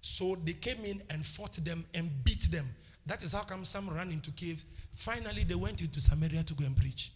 So 0.00 0.36
they 0.44 0.52
came 0.52 0.84
in 0.84 1.02
and 1.10 1.24
fought 1.24 1.52
them 1.64 1.84
and 1.94 2.10
beat 2.24 2.48
them. 2.50 2.66
That 3.06 3.22
is 3.22 3.34
how 3.34 3.42
come 3.42 3.64
some 3.64 3.90
ran 3.90 4.10
into 4.10 4.30
caves. 4.32 4.64
Finally, 4.92 5.44
they 5.44 5.54
went 5.54 5.80
into 5.80 6.00
Samaria 6.00 6.42
to 6.44 6.54
go 6.54 6.64
and 6.64 6.76
preach. 6.76 7.12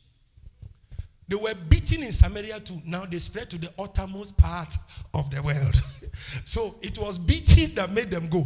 They 1.30 1.36
were 1.36 1.54
beaten 1.54 2.02
in 2.02 2.10
Samaria 2.10 2.58
too. 2.58 2.80
Now 2.84 3.06
they 3.06 3.20
spread 3.20 3.48
to 3.50 3.58
the 3.58 3.70
uttermost 3.78 4.36
part 4.36 4.74
of 5.14 5.30
the 5.30 5.40
world. 5.40 5.82
so 6.44 6.74
it 6.82 6.98
was 6.98 7.18
beating 7.18 7.74
that 7.76 7.92
made 7.92 8.10
them 8.10 8.28
go. 8.28 8.44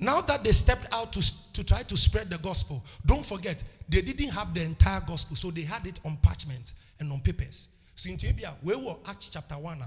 Now 0.00 0.20
that 0.22 0.42
they 0.42 0.50
stepped 0.50 0.92
out 0.92 1.12
to, 1.12 1.32
to 1.54 1.64
try 1.64 1.82
to 1.82 1.96
spread 1.96 2.30
the 2.30 2.38
gospel, 2.38 2.84
don't 3.06 3.24
forget, 3.24 3.62
they 3.88 4.00
didn't 4.00 4.30
have 4.30 4.52
the 4.54 4.62
entire 4.62 5.00
gospel, 5.00 5.36
so 5.36 5.50
they 5.50 5.62
had 5.62 5.86
it 5.86 6.00
on 6.04 6.16
parchment 6.18 6.74
and 7.00 7.10
on 7.10 7.20
papers. 7.20 7.68
So 7.94 8.10
in 8.10 8.16
Tibia, 8.16 8.54
we 8.62 8.74
were 8.76 8.96
Acts 9.06 9.28
chapter 9.28 9.54
1, 9.54 9.78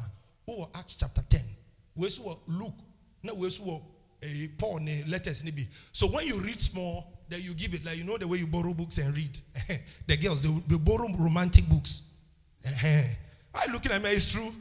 we 0.48 0.56
were 0.58 0.68
Acts 0.76 0.96
chapter 0.96 1.22
10, 1.22 1.42
we 1.96 2.08
were 2.24 2.36
Luke, 2.48 2.74
no, 3.24 3.34
we 3.34 3.50
were 3.66 3.80
eh, 4.24 4.48
Paul 4.58 4.80
letters. 5.08 5.44
So 5.92 6.08
when 6.08 6.26
you 6.26 6.40
read 6.42 6.60
small, 6.60 7.14
then 7.30 7.42
you 7.42 7.54
give 7.54 7.74
it, 7.74 7.86
like 7.86 7.98
you 7.98 8.06
know 8.06 8.18
the 8.18 8.28
way 8.28 8.38
you 8.38 8.48
borrow 8.48 8.74
books 8.74 8.98
and 9.00 9.16
read. 9.16 9.38
the 10.08 10.18
girls, 10.18 10.44
they, 10.44 10.50
they 10.68 10.78
borrow 10.78 11.08
romantic 11.18 11.68
books. 11.68 12.04
Are 13.54 13.66
you 13.66 13.74
looking 13.74 13.92
at 13.92 14.02
me? 14.02 14.12
It's 14.12 14.32
true. 14.32 14.54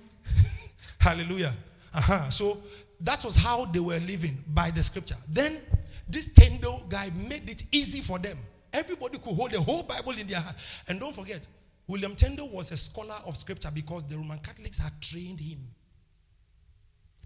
Hallelujah. 0.98 1.54
Uh-huh. 1.94 2.30
So 2.30 2.58
that 3.00 3.24
was 3.24 3.36
how 3.36 3.66
they 3.66 3.80
were 3.80 3.98
living 3.98 4.36
by 4.48 4.70
the 4.70 4.82
scripture. 4.82 5.16
Then 5.28 5.60
this 6.08 6.32
Tyndale 6.32 6.84
guy 6.88 7.10
made 7.28 7.48
it 7.50 7.64
easy 7.72 8.00
for 8.00 8.18
them. 8.18 8.38
Everybody 8.72 9.18
could 9.18 9.34
hold 9.34 9.52
the 9.52 9.60
whole 9.60 9.82
Bible 9.82 10.12
in 10.12 10.26
their 10.26 10.40
hand. 10.40 10.56
And 10.88 11.00
don't 11.00 11.14
forget, 11.14 11.46
William 11.88 12.14
Tyndale 12.14 12.48
was 12.48 12.72
a 12.72 12.76
scholar 12.76 13.16
of 13.26 13.36
scripture 13.36 13.70
because 13.72 14.04
the 14.06 14.16
Roman 14.16 14.38
Catholics 14.38 14.78
had 14.78 14.92
trained 15.00 15.40
him. 15.40 15.58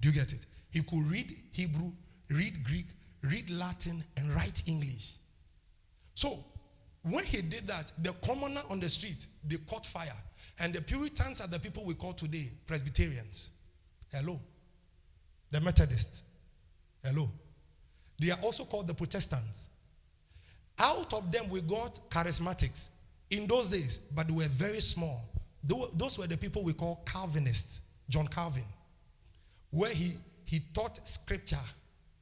Do 0.01 0.09
you 0.09 0.15
get 0.15 0.33
it? 0.33 0.47
He 0.71 0.81
could 0.83 1.03
read 1.11 1.35
Hebrew, 1.53 1.93
read 2.29 2.63
Greek, 2.65 2.87
read 3.23 3.51
Latin, 3.51 4.03
and 4.17 4.31
write 4.35 4.63
English. 4.67 5.17
So, 6.15 6.45
when 7.03 7.25
he 7.25 7.43
did 7.43 7.67
that, 7.69 7.93
the 8.03 8.13
commoner 8.25 8.61
on 8.69 8.81
the 8.81 8.89
street, 8.89 9.27
they 9.47 9.57
caught 9.69 9.87
fire. 9.87 10.17
And 10.59 10.75
the 10.75 10.83
Puritans 10.83 11.41
are 11.41 11.49
the 11.49 11.59
people 11.59 11.85
we 11.85 11.95
call 11.95 12.13
today 12.13 12.49
Presbyterians. 12.67 13.51
Hello. 14.13 14.39
The 15.51 15.61
Methodists. 15.61 16.23
Hello. 17.03 17.31
They 18.21 18.31
are 18.31 18.39
also 18.43 18.65
called 18.65 18.87
the 18.87 18.95
Protestants. 18.95 19.71
Out 20.79 21.13
of 21.15 21.33
them, 21.33 21.49
we 21.49 21.63
got 21.63 21.99
charismatics 22.11 22.91
in 23.31 23.47
those 23.47 23.69
days, 23.69 23.99
but 23.99 24.29
they 24.29 24.35
were 24.35 24.45
very 24.45 24.81
small. 24.81 25.23
Those 25.65 26.19
were 26.19 26.27
the 26.27 26.37
people 26.37 26.63
we 26.63 26.75
call 26.75 27.03
Calvinists, 27.07 27.81
John 28.09 28.29
Calvin, 28.29 28.65
where 29.71 29.93
he, 29.93 30.13
he 30.45 30.61
taught 30.75 31.07
scripture. 31.09 31.57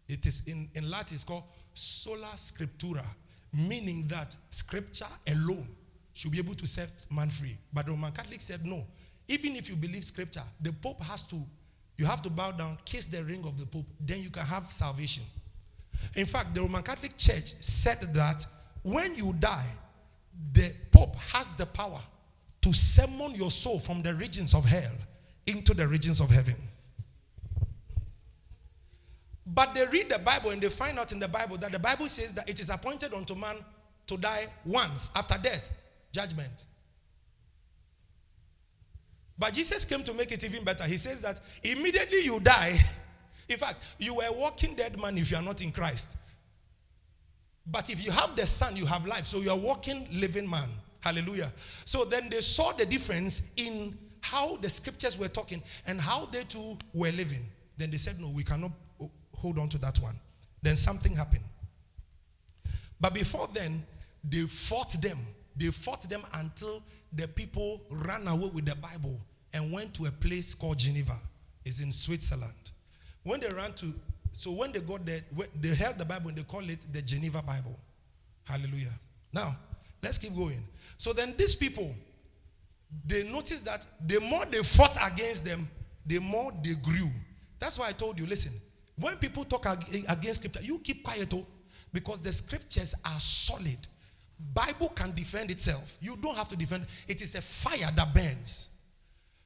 It 0.09 0.25
is 0.25 0.47
in, 0.47 0.69
in 0.75 0.89
Latin, 0.89 1.15
it's 1.15 1.25
called 1.25 1.45
sola 1.75 2.29
scriptura, 2.37 3.05
meaning 3.53 4.07
that 4.09 4.37
scripture 4.51 5.07
alone 5.33 5.67
should 6.15 6.33
be 6.33 6.39
able 6.39 6.55
to 6.55 6.67
set 6.67 7.07
man 7.11 7.29
free. 7.29 7.57
But 7.73 7.87
the 7.87 7.93
Roman 7.93 8.13
Catholic 8.13 8.41
said 8.41 8.65
no. 8.65 8.85
Even 9.29 9.57
if 9.57 9.69
you 9.69 9.77
believe 9.77 10.05
scripture, 10.05 10.43
the 10.61 10.73
Pope 10.73 11.03
has 11.03 11.23
to 11.25 11.37
you 11.97 12.07
have 12.07 12.23
to 12.23 12.31
bow 12.31 12.53
down, 12.53 12.79
kiss 12.85 13.07
the 13.07 13.23
ring 13.25 13.45
of 13.45 13.59
the 13.59 13.67
Pope, 13.67 13.87
then 14.01 14.23
you 14.23 14.31
can 14.31 14.47
have 14.47 14.65
salvation. 14.73 15.25
In 16.17 16.27
fact, 16.27 16.55
the 16.55 16.61
Roman 16.61 16.83
Catholic 16.83 17.17
Church 17.17 17.55
said 17.61 18.15
that 18.15 18.47
when 18.83 19.15
you 19.15 19.33
die, 19.35 19.67
the 20.53 20.73
Pope 20.91 21.17
has 21.17 21.53
the 21.55 21.67
power 21.67 22.01
to 22.61 22.73
summon 22.73 23.35
your 23.35 23.51
soul 23.51 23.79
from 23.79 24.03
the 24.03 24.15
regions 24.15 24.55
of 24.55 24.65
hell 24.65 24.93
into 25.47 25.75
the 25.75 25.87
regions 25.87 26.21
of 26.21 26.31
heaven. 26.31 26.55
But 29.47 29.75
they 29.75 29.87
read 29.87 30.11
the 30.11 30.19
Bible 30.19 30.51
and 30.51 30.61
they 30.61 30.69
find 30.69 30.99
out 30.99 31.13
in 31.13 31.19
the 31.19 31.29
Bible 31.29 31.57
that 31.59 31.73
the 31.73 31.79
Bible 31.79 32.09
says 32.09 32.35
that 32.35 32.49
it 32.49 32.61
is 32.61 32.69
appointed 32.69 33.15
unto 33.15 33.35
man 33.35 33.57
to 34.07 34.17
die 34.17 34.47
once 34.65 35.11
after 35.17 35.39
death, 35.39 35.71
judgment. 36.13 36.67
But 39.39 39.55
Jesus 39.55 39.85
came 39.85 40.03
to 40.03 40.13
make 40.13 40.33
it 40.33 40.45
even 40.45 40.65
better. 40.65 40.85
He 40.85 40.97
says 40.97 41.23
that 41.23 41.41
immediately 41.63 42.25
you 42.25 42.41
die, 42.41 42.79
in 43.49 43.57
fact, 43.57 43.83
you 43.99 44.15
were 44.15 44.25
a 44.27 44.33
walking 44.33 44.75
dead 44.75 45.01
man 45.01 45.17
if 45.17 45.31
you 45.31 45.37
are 45.37 45.43
not 45.43 45.63
in 45.63 45.71
Christ. 45.73 46.17
But 47.67 47.91
if 47.91 48.05
you 48.05 48.11
have 48.11 48.35
the 48.37 48.47
Son, 48.47 48.77
you 48.77 48.87
have 48.87 49.07
life. 49.07 49.25
So 49.25 49.41
you 49.41 49.51
are 49.51 49.57
walking 49.57 50.07
living 50.13 50.49
man. 50.49 50.69
Hallelujah. 51.01 51.53
So 51.85 52.05
then 52.05 52.29
they 52.31 52.41
saw 52.41 52.73
the 52.73 52.87
difference 52.87 53.53
in 53.57 53.97
how 54.21 54.57
the 54.57 54.69
scriptures 54.69 55.19
were 55.19 55.29
talking 55.29 55.63
and 55.87 56.01
how 56.01 56.27
they 56.27 56.43
too 56.45 56.77
were 56.93 57.13
living. 57.13 57.45
Then 57.77 57.91
they 57.91 57.97
said, 57.99 58.19
No, 58.21 58.31
we 58.31 58.43
cannot 58.43 58.73
hold 59.35 59.59
on 59.59 59.69
to 59.71 59.79
that 59.79 59.99
one. 59.99 60.15
Then 60.63 60.77
something 60.77 61.15
happened. 61.15 61.45
But 63.01 63.15
before 63.15 63.49
then, 63.53 63.85
they 64.25 64.41
fought 64.41 65.01
them. 65.01 65.19
They 65.57 65.69
fought 65.69 66.09
them 66.09 66.23
until 66.35 66.83
the 67.13 67.29
people 67.29 67.83
ran 67.91 68.27
away 68.27 68.51
with 68.53 68.67
the 68.67 68.75
Bible 68.75 69.21
and 69.53 69.73
went 69.73 69.95
to 69.95 70.07
a 70.07 70.11
place 70.11 70.55
called 70.55 70.79
Geneva. 70.79 71.17
It's 71.65 71.81
in 71.81 71.93
Switzerland. 71.93 72.68
When 73.23 73.41
they 73.41 73.53
ran 73.53 73.73
to, 73.75 73.87
so 74.33 74.53
when 74.53 74.73
they 74.73 74.81
got 74.81 75.05
there, 75.05 75.21
they 75.61 75.75
held 75.75 75.99
the 75.99 76.05
Bible 76.05 76.29
and 76.29 76.39
they 76.39 76.43
call 76.43 76.69
it 76.69 76.85
the 76.93 77.03
Geneva 77.03 77.43
Bible. 77.43 77.77
Hallelujah. 78.45 78.93
Now, 79.33 79.57
let's 80.03 80.19
keep 80.19 80.35
going. 80.35 80.63
So 80.97 81.13
then 81.13 81.35
these 81.37 81.55
people, 81.55 81.95
they 83.07 83.31
noticed 83.31 83.65
that 83.67 83.87
the 84.07 84.21
more 84.21 84.45
they 84.47 84.63
fought 84.63 84.97
against 85.13 85.45
them, 85.45 85.69
the 86.07 86.19
more 86.19 86.53
they 86.63 86.75
grew. 86.75 87.11
That's 87.59 87.79
why 87.79 87.89
I 87.89 87.93
told 87.93 88.19
you, 88.19 88.27
listen, 88.27 88.53
when 88.99 89.17
people 89.17 89.45
talk 89.45 89.67
against 89.67 90.41
scripture, 90.41 90.63
you 90.63 90.79
keep 90.79 91.05
quiet, 91.05 91.33
oh, 91.35 91.47
because 91.93 92.21
the 92.21 92.33
scriptures 92.33 92.95
are 93.05 93.21
solid. 93.21 93.79
Bible 94.55 94.89
can 94.91 95.13
defend 95.13 95.51
itself. 95.51 95.99
You 96.01 96.17
don't 96.17 96.37
have 96.37 96.49
to 96.49 96.57
defend. 96.57 96.87
It 97.07 97.21
is 97.21 97.35
a 97.35 97.43
fire 97.43 97.91
that 97.95 98.15
burns. 98.15 98.71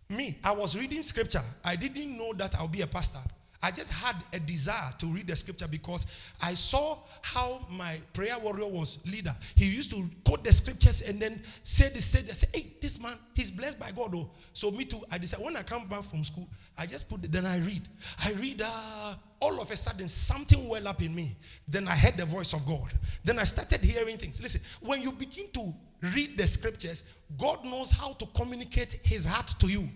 Me, 0.09 0.39
I 0.45 0.53
was 0.53 0.79
reading 0.79 1.03
scripture. 1.03 1.43
I 1.65 1.77
didn't 1.77 2.17
know 2.17 2.33
that 2.35 2.55
I'll 2.57 2.69
be 2.69 2.83
a 2.83 2.87
pastor. 2.87 3.21
I 3.63 3.71
just 3.71 3.93
had 3.93 4.17
a 4.33 4.41
desire 4.41 4.91
to 4.99 5.07
read 5.07 5.29
the 5.29 5.37
scripture 5.37 5.69
because 5.69 6.07
I 6.43 6.55
saw 6.55 6.99
how 7.23 7.65
my 7.71 7.97
prayer 8.13 8.37
warrior 8.41 8.67
was 8.67 8.99
leader. 9.07 9.35
He 9.55 9.67
used 9.67 9.91
to 9.91 10.09
quote 10.25 10.43
the 10.43 10.53
scriptures 10.53 11.09
and 11.09 11.21
then 11.21 11.41
say 11.63 11.89
this, 11.91 12.07
say 12.07 12.21
say, 12.23 12.49
hey, 12.53 12.73
this 12.81 13.01
man, 13.01 13.15
he's 13.35 13.51
blessed 13.51 13.79
by 13.79 13.93
God. 13.93 14.15
Oh. 14.15 14.31
So 14.53 14.71
me 14.71 14.85
too, 14.85 15.01
I 15.11 15.19
decided 15.19 15.45
when 15.45 15.57
I 15.57 15.63
come 15.63 15.87
back 15.87 16.03
from 16.03 16.25
school, 16.25 16.49
I 16.77 16.87
just 16.87 17.09
put 17.09 17.25
it, 17.25 17.31
then 17.31 17.47
I 17.47 17.59
read. 17.59 17.83
I 18.25 18.33
read, 18.33 18.63
uh, 18.65 19.15
all 19.43 19.61
of 19.61 19.71
a 19.73 19.77
sudden, 19.77 20.07
something 20.07 20.69
well 20.69 20.87
up 20.87 21.03
in 21.03 21.13
me. 21.15 21.35
Then 21.67 21.89
I 21.89 21.97
heard 21.97 22.17
the 22.17 22.25
voice 22.25 22.53
of 22.53 22.65
God. 22.65 22.93
Then 23.25 23.41
I 23.41 23.45
started 23.45 23.81
hearing 23.81 24.17
things. 24.17 24.41
Listen, 24.41 24.61
when 24.81 25.03
you 25.03 25.11
begin 25.11 25.51
to 25.55 25.75
read 26.15 26.39
the 26.39 26.47
scriptures, 26.47 27.13
God 27.37 27.65
knows 27.65 27.91
how 27.91 28.13
to 28.13 28.27
communicate 28.27 29.01
his 29.03 29.27
heart 29.27 29.49
to 29.59 29.67
you. 29.67 29.89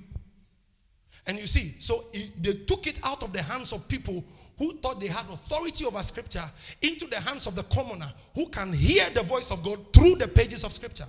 And 1.26 1.38
you 1.38 1.46
see, 1.46 1.74
so 1.80 2.04
they 2.40 2.52
took 2.52 2.86
it 2.86 3.00
out 3.04 3.22
of 3.22 3.32
the 3.32 3.42
hands 3.42 3.72
of 3.72 3.88
people 3.88 4.24
who 4.58 4.74
thought 4.78 5.00
they 5.00 5.08
had 5.08 5.26
authority 5.26 5.84
over 5.84 6.02
scripture 6.02 6.44
into 6.80 7.06
the 7.08 7.16
hands 7.16 7.46
of 7.46 7.56
the 7.56 7.64
commoner 7.64 8.10
who 8.34 8.48
can 8.48 8.72
hear 8.72 9.04
the 9.10 9.22
voice 9.22 9.50
of 9.50 9.62
God 9.64 9.92
through 9.92 10.14
the 10.16 10.28
pages 10.28 10.62
of 10.64 10.72
scripture. 10.72 11.06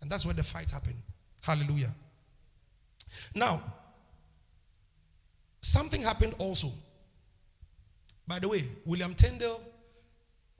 And 0.00 0.10
that's 0.10 0.24
where 0.24 0.34
the 0.34 0.44
fight 0.44 0.70
happened. 0.70 1.02
Hallelujah. 1.42 1.92
Now, 3.34 3.60
something 5.60 6.02
happened 6.02 6.34
also. 6.38 6.68
By 8.26 8.38
the 8.38 8.48
way, 8.48 8.62
William 8.84 9.14
Tyndale 9.14 9.60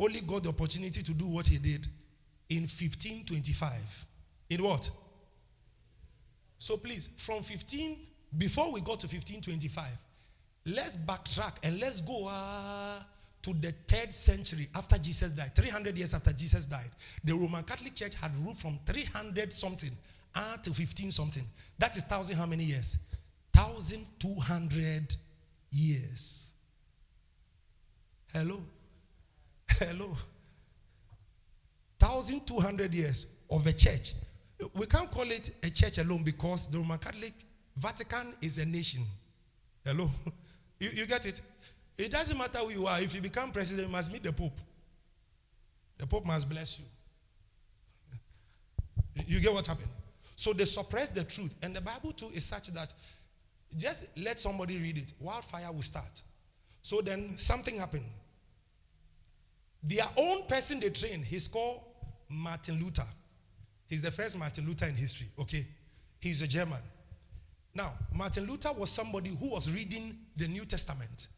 only 0.01 0.21
got 0.21 0.43
the 0.43 0.49
opportunity 0.49 1.03
to 1.03 1.13
do 1.13 1.27
what 1.27 1.47
he 1.47 1.59
did 1.59 1.87
in 2.49 2.63
1525. 2.63 4.07
In 4.51 4.63
what? 4.65 4.91
So 6.59 6.77
please, 6.77 7.09
from 7.17 7.43
15 7.43 8.08
before 8.37 8.73
we 8.73 8.81
go 8.81 8.95
to 8.95 9.07
1525, 9.07 9.87
let's 10.67 10.97
backtrack 10.97 11.67
and 11.67 11.81
let's 11.81 12.01
go 12.01 12.29
uh, 12.31 13.01
to 13.43 13.55
the 13.55 13.73
third 13.87 14.13
century 14.13 14.69
after 14.75 14.99
Jesus 14.99 15.33
died, 15.33 15.55
300 15.55 15.97
years 15.97 16.13
after 16.13 16.33
Jesus 16.33 16.67
died. 16.67 16.91
The 17.25 17.35
Roman 17.35 17.63
Catholic 17.63 17.95
Church 17.95 18.15
had 18.17 18.37
ruled 18.39 18.59
from 18.59 18.79
300 18.85 19.53
something 19.53 19.91
uh, 20.35 20.57
to 20.59 20.73
15 20.73 21.11
something. 21.11 21.45
That 21.79 21.97
is 21.97 22.05
thousand 22.05 22.37
how 22.37 22.47
many 22.47 22.65
years? 22.65 22.99
1,200 23.55 25.17
years. 25.71 26.55
Hello? 28.33 28.61
Hello? 29.71 30.17
1,200 31.99 32.95
years 32.95 33.33
of 33.51 33.67
a 33.67 33.73
church. 33.73 34.15
We 34.75 34.87
can't 34.87 35.11
call 35.11 35.31
it 35.31 35.51
a 35.63 35.71
church 35.71 35.99
alone 35.99 36.23
because 36.25 36.69
the 36.69 36.79
Roman 36.79 36.99
Catholic 36.99 37.33
Vatican 37.79 38.35
is 38.43 38.59
a 38.59 38.67
nation. 38.67 39.03
Hello? 39.85 40.11
You, 40.81 40.91
you 40.95 41.07
get 41.07 41.27
it? 41.27 41.41
It 41.97 42.13
doesn't 42.13 42.39
matter 42.39 42.59
who 42.59 42.71
you 42.71 42.87
are. 42.87 43.01
If 43.01 43.13
you 43.13 43.21
become 43.21 43.51
president, 43.51 43.89
you 43.89 43.93
must 43.93 44.13
meet 44.13 44.23
the 44.23 44.33
Pope. 44.33 44.57
The 45.99 46.07
Pope 46.07 46.25
must 46.25 46.49
bless 46.49 46.79
you. 46.79 46.85
You 49.27 49.41
get 49.41 49.53
what 49.53 49.67
happened? 49.67 49.89
So 50.37 50.53
they 50.53 50.67
suppress 50.67 51.11
the 51.11 51.25
truth. 51.25 51.53
And 51.65 51.75
the 51.75 51.81
Bible 51.81 52.13
too 52.13 52.29
is 52.33 52.45
such 52.45 52.69
that 52.69 52.95
just 53.77 54.17
let 54.17 54.39
somebody 54.39 54.79
read 54.79 54.99
it. 54.99 55.13
Wildfire 55.19 55.73
will 55.73 55.83
start. 55.83 56.23
So 56.81 57.01
then 57.01 57.31
something 57.31 57.77
happened. 57.77 58.07
Their 59.83 60.07
own 60.17 60.45
person 60.45 60.79
they 60.79 60.91
trained, 60.91 61.25
he's 61.25 61.49
called 61.49 61.81
Martin 62.29 62.79
Luther. 62.81 63.03
He's 63.89 64.03
the 64.03 64.13
first 64.13 64.39
Martin 64.39 64.65
Luther 64.65 64.87
in 64.87 64.95
history. 64.95 65.27
Okay? 65.41 65.67
He's 66.21 66.41
a 66.41 66.47
German. 66.47 66.79
Now, 67.79 67.93
Martin 68.13 68.45
Luther 68.49 68.71
was 68.77 68.91
somebody 68.91 69.31
who 69.31 69.51
was 69.51 69.71
reading 69.71 70.19
the 70.37 70.49
New 70.49 70.65
Testament, 70.65 71.29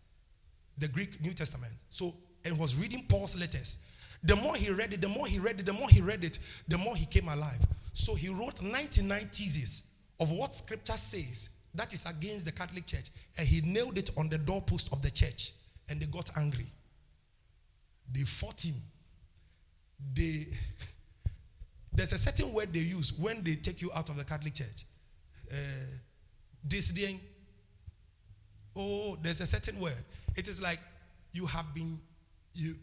the 0.78 0.88
Greek 0.88 1.20
New 1.20 1.34
Testament. 1.34 1.74
So, 1.90 2.14
and 2.46 2.58
was 2.58 2.76
reading 2.76 3.04
Paul's 3.06 3.38
letters. 3.38 3.80
The 4.24 4.36
more 4.36 4.56
he 4.56 4.70
read 4.72 4.94
it, 4.94 5.02
the 5.02 5.08
more 5.08 5.26
he 5.26 5.38
read 5.38 5.60
it, 5.60 5.66
the 5.66 5.74
more 5.74 5.90
he 5.90 6.00
read 6.00 6.24
it, 6.24 6.38
the 6.66 6.78
more 6.78 6.96
he 6.96 7.04
came 7.04 7.28
alive. 7.28 7.60
So 7.92 8.14
he 8.14 8.30
wrote 8.30 8.62
99 8.62 9.20
theses 9.30 9.84
of 10.18 10.30
what 10.30 10.54
scripture 10.54 10.96
says 10.96 11.50
that 11.74 11.92
is 11.92 12.06
against 12.06 12.46
the 12.46 12.52
Catholic 12.52 12.86
Church. 12.86 13.10
And 13.36 13.46
he 13.46 13.60
nailed 13.60 13.98
it 13.98 14.08
on 14.16 14.30
the 14.30 14.38
doorpost 14.38 14.94
of 14.94 15.02
the 15.02 15.10
church. 15.10 15.52
And 15.90 16.00
they 16.00 16.06
got 16.06 16.30
angry. 16.38 16.72
They 18.10 18.22
fought 18.22 18.64
him. 18.64 18.76
They 20.14 20.46
there's 21.92 22.14
a 22.14 22.18
certain 22.18 22.50
word 22.54 22.72
they 22.72 22.80
use 22.80 23.12
when 23.18 23.42
they 23.42 23.56
take 23.56 23.82
you 23.82 23.90
out 23.94 24.08
of 24.08 24.16
the 24.16 24.24
Catholic 24.24 24.54
Church. 24.54 24.86
Uh, 25.52 25.56
Disdain. 26.66 27.20
Oh, 28.76 29.16
there's 29.22 29.40
a 29.40 29.46
certain 29.46 29.78
word. 29.80 30.04
It 30.36 30.48
is 30.48 30.60
like 30.60 30.78
you 31.32 31.46
have 31.46 31.74
been 31.74 31.98
you 32.54 32.74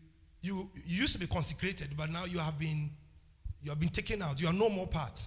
you, 0.41 0.69
you 0.85 1.01
used 1.01 1.13
to 1.13 1.19
be 1.19 1.27
consecrated, 1.27 1.89
but 1.97 2.09
now 2.09 2.25
you 2.25 2.39
have 2.39 2.57
been 2.59 2.89
you 3.61 3.69
have 3.69 3.79
been 3.79 3.89
taken 3.89 4.21
out. 4.21 4.39
You 4.39 4.47
are 4.47 4.53
no 4.53 4.69
more 4.69 4.87
part. 4.87 5.25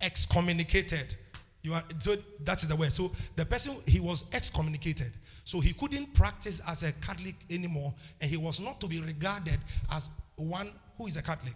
Excommunicated. 0.00 1.16
You 1.62 1.74
are 1.74 1.82
so 1.98 2.16
that 2.44 2.62
is 2.62 2.68
the 2.68 2.76
word. 2.76 2.92
So 2.92 3.12
the 3.36 3.44
person 3.44 3.76
he 3.86 4.00
was 4.00 4.28
excommunicated. 4.32 5.12
So 5.44 5.60
he 5.60 5.72
couldn't 5.72 6.12
practice 6.12 6.60
as 6.68 6.82
a 6.82 6.92
Catholic 6.94 7.36
anymore, 7.50 7.94
and 8.20 8.28
he 8.28 8.36
was 8.36 8.60
not 8.60 8.80
to 8.80 8.88
be 8.88 9.00
regarded 9.00 9.58
as 9.92 10.10
one 10.34 10.72
who 10.98 11.06
is 11.06 11.16
a 11.16 11.22
Catholic. 11.22 11.54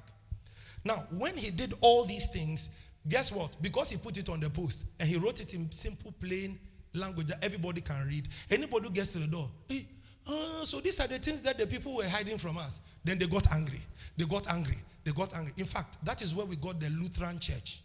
Now, 0.85 1.05
when 1.19 1.37
he 1.37 1.51
did 1.51 1.75
all 1.81 2.05
these 2.05 2.31
things, 2.31 2.71
Guess 3.09 3.33
what? 3.33 3.57
Because 3.63 3.91
he 3.91 3.97
put 3.97 4.19
it 4.19 4.29
on 4.29 4.41
the 4.41 4.51
post 4.51 4.85
and 4.99 5.09
he 5.09 5.17
wrote 5.17 5.41
it 5.41 5.55
in 5.55 5.71
simple, 5.71 6.13
plain 6.21 6.59
language 6.95 7.29
that 7.29 7.43
everybody 7.43 7.81
can 7.81 8.07
read. 8.07 8.29
Anybody 8.51 8.89
who 8.89 8.95
gets 8.95 9.13
to 9.13 9.19
the 9.19 9.27
door, 9.27 9.49
hey, 9.69 9.87
uh, 10.27 10.65
so 10.65 10.81
these 10.81 11.01
are 11.01 11.07
the 11.09 11.19
things 11.19 11.43
that 11.43 11.59
the 11.59 11.67
people 11.67 11.97
were 11.97 12.09
hiding 12.09 12.39
from 12.39 12.59
us. 12.59 12.81
Then 13.05 13.19
they 13.19 13.27
got 13.27 13.51
angry. 13.53 13.81
They 14.17 14.27
got 14.27 14.51
angry. 14.51 14.77
They 15.05 15.13
got 15.13 15.35
angry. 15.35 15.53
In 15.57 15.65
fact, 15.65 15.97
that 16.05 16.21
is 16.23 16.35
where 16.35 16.45
we 16.47 16.57
got 16.57 16.79
the 16.79 16.91
Lutheran 16.91 17.39
Church. 17.39 17.83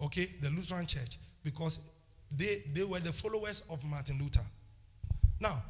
Okay, 0.00 0.28
the 0.40 0.50
Lutheran 0.50 0.84
Church, 0.84 1.18
because 1.42 1.78
they, 2.30 2.62
they 2.74 2.84
were 2.84 3.00
the 3.00 3.12
followers 3.12 3.64
of 3.70 3.84
Martin 3.84 4.18
Luther. 4.18 4.44
Now, 5.40 5.62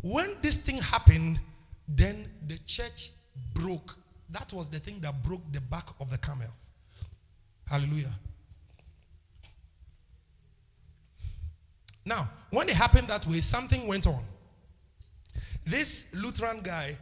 when 0.00 0.36
this 0.42 0.58
thing 0.58 0.78
happened, 0.78 1.38
then 1.86 2.30
the 2.46 2.58
church 2.66 3.10
broke. 3.54 3.96
That 4.30 4.52
was 4.52 4.68
the 4.68 4.78
thing 4.78 5.00
that 5.00 5.22
broke 5.22 5.42
the 5.52 5.60
back 5.60 5.88
of 6.00 6.10
the 6.10 6.18
camel. 6.18 6.48
Hallelujah. 7.70 8.14
Now, 12.04 12.28
when 12.50 12.68
it 12.68 12.74
happened 12.74 13.08
that 13.08 13.26
way, 13.26 13.40
something 13.40 13.86
went 13.86 14.06
on. 14.06 14.22
This 15.64 16.06
Lutheran 16.14 16.60
guy 16.62 16.96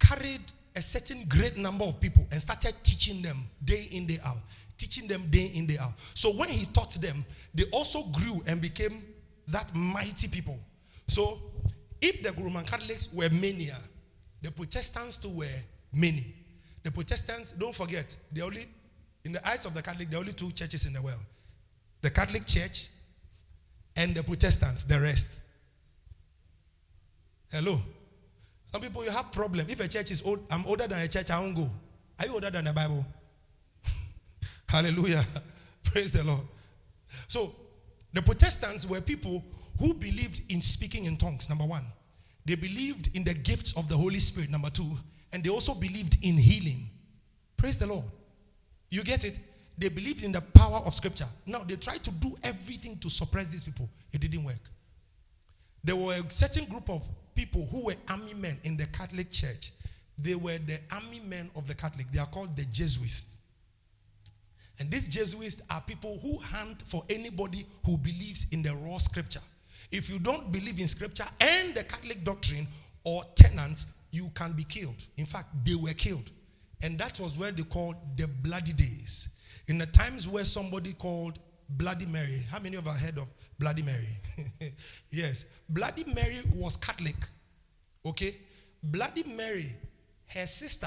carried 0.00 0.40
a 0.74 0.82
certain 0.82 1.24
great 1.28 1.56
number 1.56 1.84
of 1.84 2.00
people 2.00 2.26
and 2.32 2.42
started 2.42 2.74
teaching 2.82 3.22
them 3.22 3.48
day 3.64 3.88
in, 3.92 4.06
day 4.06 4.18
out. 4.24 4.38
Teaching 4.76 5.06
them 5.06 5.26
day 5.30 5.52
in, 5.54 5.66
day 5.66 5.78
out. 5.80 5.92
So 6.14 6.32
when 6.32 6.48
he 6.48 6.66
taught 6.66 6.92
them, 6.94 7.24
they 7.54 7.64
also 7.72 8.02
grew 8.04 8.42
and 8.48 8.60
became 8.60 9.04
that 9.48 9.74
mighty 9.74 10.26
people. 10.26 10.58
So 11.06 11.40
if 12.02 12.22
the 12.22 12.32
Roman 12.42 12.64
Catholics 12.64 13.08
were 13.12 13.30
many, 13.30 13.68
ah, 13.72 13.78
the 14.42 14.50
Protestants 14.50 15.18
too 15.18 15.30
were 15.30 15.46
many. 15.94 16.34
The 16.82 16.90
Protestants, 16.90 17.52
don't 17.52 17.74
forget, 17.74 18.14
they 18.32 18.42
only 18.42 18.66
in 19.26 19.32
the 19.32 19.46
eyes 19.46 19.66
of 19.66 19.74
the 19.74 19.82
Catholic, 19.82 20.08
there 20.08 20.18
are 20.18 20.20
only 20.20 20.32
two 20.32 20.52
churches 20.52 20.86
in 20.86 20.92
the 20.92 21.02
world 21.02 21.20
the 22.00 22.10
Catholic 22.10 22.46
Church 22.46 22.88
and 23.96 24.14
the 24.14 24.22
Protestants, 24.22 24.84
the 24.84 25.00
rest. 25.00 25.42
Hello. 27.50 27.80
Some 28.70 28.80
people 28.80 29.04
you 29.04 29.10
have 29.10 29.32
problem. 29.32 29.66
If 29.68 29.80
a 29.80 29.88
church 29.88 30.12
is 30.12 30.24
old, 30.24 30.40
I'm 30.50 30.64
older 30.66 30.86
than 30.86 31.00
a 31.00 31.08
church, 31.08 31.30
I 31.30 31.40
won't 31.40 31.56
go. 31.56 31.68
Are 32.20 32.26
you 32.26 32.34
older 32.34 32.50
than 32.50 32.66
the 32.66 32.72
Bible? 32.72 33.04
Hallelujah. 34.68 35.24
Praise 35.82 36.12
the 36.12 36.22
Lord. 36.22 36.42
So 37.26 37.54
the 38.12 38.22
Protestants 38.22 38.86
were 38.86 39.00
people 39.00 39.44
who 39.80 39.94
believed 39.94 40.42
in 40.48 40.62
speaking 40.62 41.06
in 41.06 41.16
tongues, 41.16 41.48
number 41.48 41.64
one. 41.64 41.84
They 42.44 42.54
believed 42.54 43.16
in 43.16 43.24
the 43.24 43.34
gifts 43.34 43.76
of 43.76 43.88
the 43.88 43.96
Holy 43.96 44.20
Spirit, 44.20 44.50
number 44.50 44.70
two. 44.70 44.96
And 45.32 45.42
they 45.42 45.50
also 45.50 45.74
believed 45.74 46.18
in 46.22 46.34
healing. 46.34 46.88
Praise 47.56 47.78
the 47.78 47.86
Lord. 47.86 48.04
You 48.90 49.02
get 49.02 49.24
it? 49.24 49.38
They 49.78 49.88
believed 49.88 50.24
in 50.24 50.32
the 50.32 50.40
power 50.40 50.80
of 50.84 50.94
scripture. 50.94 51.26
Now 51.46 51.60
they 51.60 51.76
tried 51.76 52.02
to 52.04 52.10
do 52.10 52.34
everything 52.42 52.96
to 52.98 53.10
suppress 53.10 53.48
these 53.48 53.64
people. 53.64 53.88
It 54.12 54.20
didn't 54.20 54.44
work. 54.44 54.70
There 55.84 55.96
were 55.96 56.14
a 56.14 56.30
certain 56.30 56.64
group 56.64 56.88
of 56.88 57.08
people 57.34 57.68
who 57.70 57.86
were 57.86 57.94
army 58.08 58.34
men 58.34 58.58
in 58.64 58.76
the 58.76 58.86
Catholic 58.86 59.30
Church. 59.30 59.72
They 60.18 60.34
were 60.34 60.58
the 60.58 60.78
army 60.90 61.20
men 61.28 61.50
of 61.54 61.66
the 61.66 61.74
Catholic. 61.74 62.10
They 62.10 62.18
are 62.18 62.26
called 62.26 62.56
the 62.56 62.64
Jesuits. 62.64 63.38
And 64.78 64.90
these 64.90 65.08
Jesuits 65.08 65.62
are 65.70 65.80
people 65.80 66.18
who 66.22 66.38
hunt 66.38 66.82
for 66.82 67.04
anybody 67.08 67.66
who 67.84 67.96
believes 67.98 68.52
in 68.52 68.62
the 68.62 68.74
raw 68.74 68.98
scripture. 68.98 69.40
If 69.92 70.10
you 70.10 70.18
don't 70.18 70.50
believe 70.50 70.80
in 70.80 70.86
scripture 70.86 71.24
and 71.40 71.74
the 71.74 71.84
Catholic 71.84 72.24
doctrine 72.24 72.66
or 73.04 73.22
tenets, 73.34 73.94
you 74.10 74.30
can 74.34 74.52
be 74.52 74.64
killed. 74.64 75.06
In 75.16 75.26
fact, 75.26 75.48
they 75.64 75.74
were 75.74 75.92
killed. 75.92 76.30
And 76.86 76.96
that 77.00 77.18
was 77.18 77.36
where 77.36 77.50
they 77.50 77.64
called 77.64 77.96
the 78.16 78.28
bloody 78.28 78.72
days. 78.72 79.30
In 79.66 79.76
the 79.76 79.86
times 79.86 80.28
where 80.28 80.44
somebody 80.44 80.92
called 80.92 81.40
Bloody 81.68 82.06
Mary. 82.06 82.42
How 82.48 82.60
many 82.60 82.76
of 82.76 82.86
have 82.86 82.96
heard 83.00 83.18
of 83.18 83.26
Bloody 83.58 83.82
Mary? 83.82 84.06
yes. 85.10 85.46
Bloody 85.68 86.04
Mary 86.14 86.38
was 86.54 86.76
Catholic. 86.76 87.16
Okay? 88.06 88.36
Bloody 88.80 89.24
Mary, 89.24 89.74
her 90.28 90.46
sister 90.46 90.86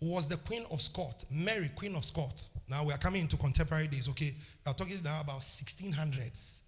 was 0.00 0.26
the 0.26 0.38
Queen 0.38 0.64
of 0.72 0.80
Scots. 0.80 1.26
Mary, 1.30 1.70
Queen 1.76 1.94
of 1.96 2.02
Scots. 2.02 2.48
Now 2.66 2.84
we 2.84 2.94
are 2.94 2.98
coming 2.98 3.20
into 3.20 3.36
contemporary 3.36 3.88
days, 3.88 4.08
okay? 4.08 4.34
We 4.64 4.70
are 4.70 4.74
talking 4.74 5.02
now 5.04 5.20
about 5.20 5.40
1600s. 5.40 6.62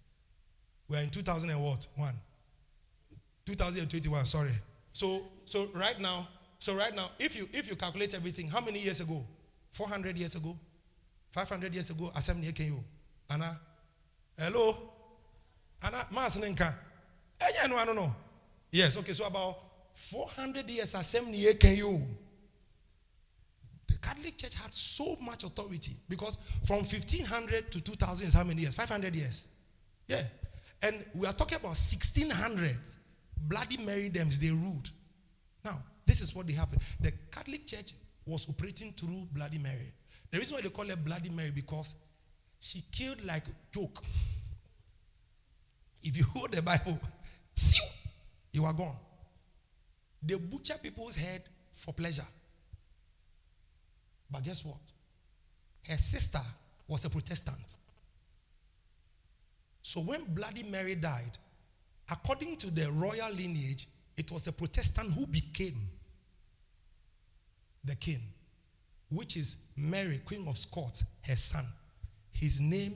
We 0.87 0.97
are 0.97 1.01
in 1.01 1.09
2000 1.09 1.49
and 1.49 1.59
what? 1.59 1.87
One. 1.95 2.13
2021, 3.47 4.27
sorry. 4.27 4.51
So 4.91 5.23
so 5.45 5.69
right 5.73 5.99
now, 5.99 6.27
so 6.63 6.73
right 6.73 6.95
now, 6.95 7.11
if 7.19 7.35
you 7.35 7.49
if 7.51 7.69
you 7.69 7.75
calculate 7.75 8.13
everything, 8.13 8.47
how 8.47 8.61
many 8.61 8.79
years 8.79 9.01
ago? 9.01 9.21
400 9.71 10.17
years 10.17 10.35
ago? 10.35 10.57
500 11.31 11.73
years 11.73 11.89
ago? 11.89 12.09
Assembly 12.15 12.53
you? 12.57 12.81
Anna? 13.29 13.59
Hello? 14.39 14.77
Anna 15.85 15.97
Masinenka? 16.13 16.73
Eh, 17.41 17.67
no, 17.67 17.75
I 17.75 17.83
don't 17.83 17.97
know. 17.97 18.15
Yes, 18.71 18.95
okay, 18.95 19.11
so 19.11 19.25
about 19.25 19.57
400 19.91 20.69
years 20.69 20.95
assembly 20.95 21.35
you? 21.35 21.99
The 23.89 23.97
Catholic 24.01 24.37
Church 24.37 24.55
had 24.55 24.73
so 24.73 25.17
much 25.21 25.43
authority 25.43 25.97
because 26.07 26.37
from 26.65 26.77
1500 26.77 27.73
to 27.73 27.81
2000 27.81 28.27
is 28.27 28.33
how 28.35 28.45
many 28.45 28.61
years? 28.61 28.73
500 28.73 29.13
years. 29.13 29.49
Yeah. 30.07 30.21
And 30.81 31.05
we 31.13 31.27
are 31.27 31.33
talking 31.33 31.57
about 31.57 31.75
1600. 31.75 32.77
Bloody 33.49 33.83
Mary 33.83 34.07
them, 34.07 34.29
they 34.39 34.51
ruled. 34.51 34.89
Now, 35.65 35.77
this 36.05 36.21
is 36.21 36.35
what 36.35 36.47
they 36.47 36.53
happened. 36.53 36.81
The 36.99 37.11
Catholic 37.31 37.65
Church 37.65 37.93
was 38.25 38.47
operating 38.49 38.91
through 38.93 39.27
Bloody 39.31 39.59
Mary. 39.59 39.91
The 40.31 40.37
reason 40.39 40.55
why 40.55 40.61
they 40.61 40.69
call 40.69 40.87
her 40.87 40.95
Bloody 40.95 41.29
Mary 41.29 41.51
because 41.51 41.95
she 42.59 42.83
killed 42.91 43.23
like 43.25 43.47
a 43.47 43.51
joke. 43.73 44.03
If 46.01 46.17
you 46.17 46.23
hold 46.33 46.51
the 46.51 46.61
Bible, 46.61 46.99
you 48.51 48.65
are 48.65 48.73
gone. 48.73 48.95
They 50.21 50.35
butcher 50.35 50.75
people's 50.81 51.15
head 51.15 51.43
for 51.71 51.93
pleasure. 51.93 52.25
But 54.31 54.43
guess 54.43 54.63
what? 54.63 54.77
Her 55.87 55.97
sister 55.97 56.39
was 56.87 57.03
a 57.05 57.09
Protestant. 57.09 57.77
So 59.81 59.99
when 59.99 60.23
Bloody 60.33 60.63
Mary 60.63 60.95
died, 60.95 61.37
according 62.09 62.57
to 62.57 62.71
the 62.71 62.89
royal 62.91 63.31
lineage, 63.31 63.87
it 64.15 64.31
was 64.31 64.47
a 64.47 64.51
Protestant 64.51 65.11
who 65.13 65.27
became 65.27 65.89
the 67.83 67.95
king, 67.95 68.21
which 69.09 69.35
is 69.37 69.57
Mary, 69.75 70.21
Queen 70.25 70.47
of 70.47 70.57
Scots, 70.57 71.03
her 71.27 71.35
son. 71.35 71.65
His 72.31 72.59
name 72.59 72.93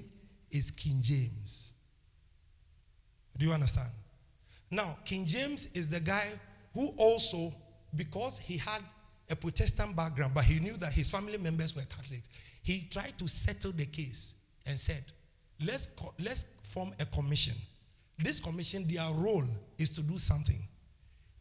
is 0.51 0.71
King 0.71 0.99
James. 1.01 1.73
Do 3.37 3.45
you 3.45 3.51
understand? 3.51 3.89
Now, 4.71 4.97
King 5.05 5.25
James 5.25 5.67
is 5.73 5.89
the 5.89 5.99
guy 5.99 6.27
who 6.73 6.87
also, 6.97 7.53
because 7.95 8.39
he 8.39 8.57
had 8.57 8.81
a 9.29 9.35
Protestant 9.35 9.95
background, 9.95 10.33
but 10.33 10.43
he 10.43 10.59
knew 10.59 10.73
that 10.77 10.91
his 10.91 11.09
family 11.09 11.37
members 11.37 11.75
were 11.75 11.83
Catholics, 11.83 12.29
he 12.63 12.87
tried 12.89 13.17
to 13.17 13.27
settle 13.27 13.71
the 13.71 13.85
case 13.85 14.35
and 14.65 14.77
said, 14.77 15.03
let's, 15.65 15.93
let's 16.19 16.47
form 16.63 16.91
a 16.99 17.05
commission. 17.05 17.55
This 18.17 18.39
commission, 18.39 18.85
their 18.87 19.09
role 19.11 19.45
is 19.77 19.89
to 19.91 20.01
do 20.01 20.17
something 20.17 20.59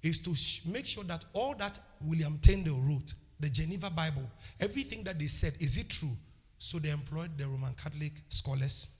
is 0.07 0.19
to 0.21 0.35
sh- 0.35 0.65
make 0.67 0.87
sure 0.87 1.05
that 1.05 1.25
all 1.33 1.55
that 1.55 1.79
William 2.01 2.39
Tyndale 2.39 2.81
wrote, 2.81 3.13
the 3.39 3.49
Geneva 3.49 3.91
Bible, 3.91 4.29
everything 4.61 5.05
that 5.05 5.19
they 5.19 5.27
said, 5.27 5.55
is 5.61 5.77
it 5.77 5.89
true? 5.89 6.17
So 6.59 6.79
they 6.79 6.91
employed 6.91 7.37
the 7.37 7.47
Roman 7.47 7.75
Catholic 7.75 8.13
scholars, 8.29 8.91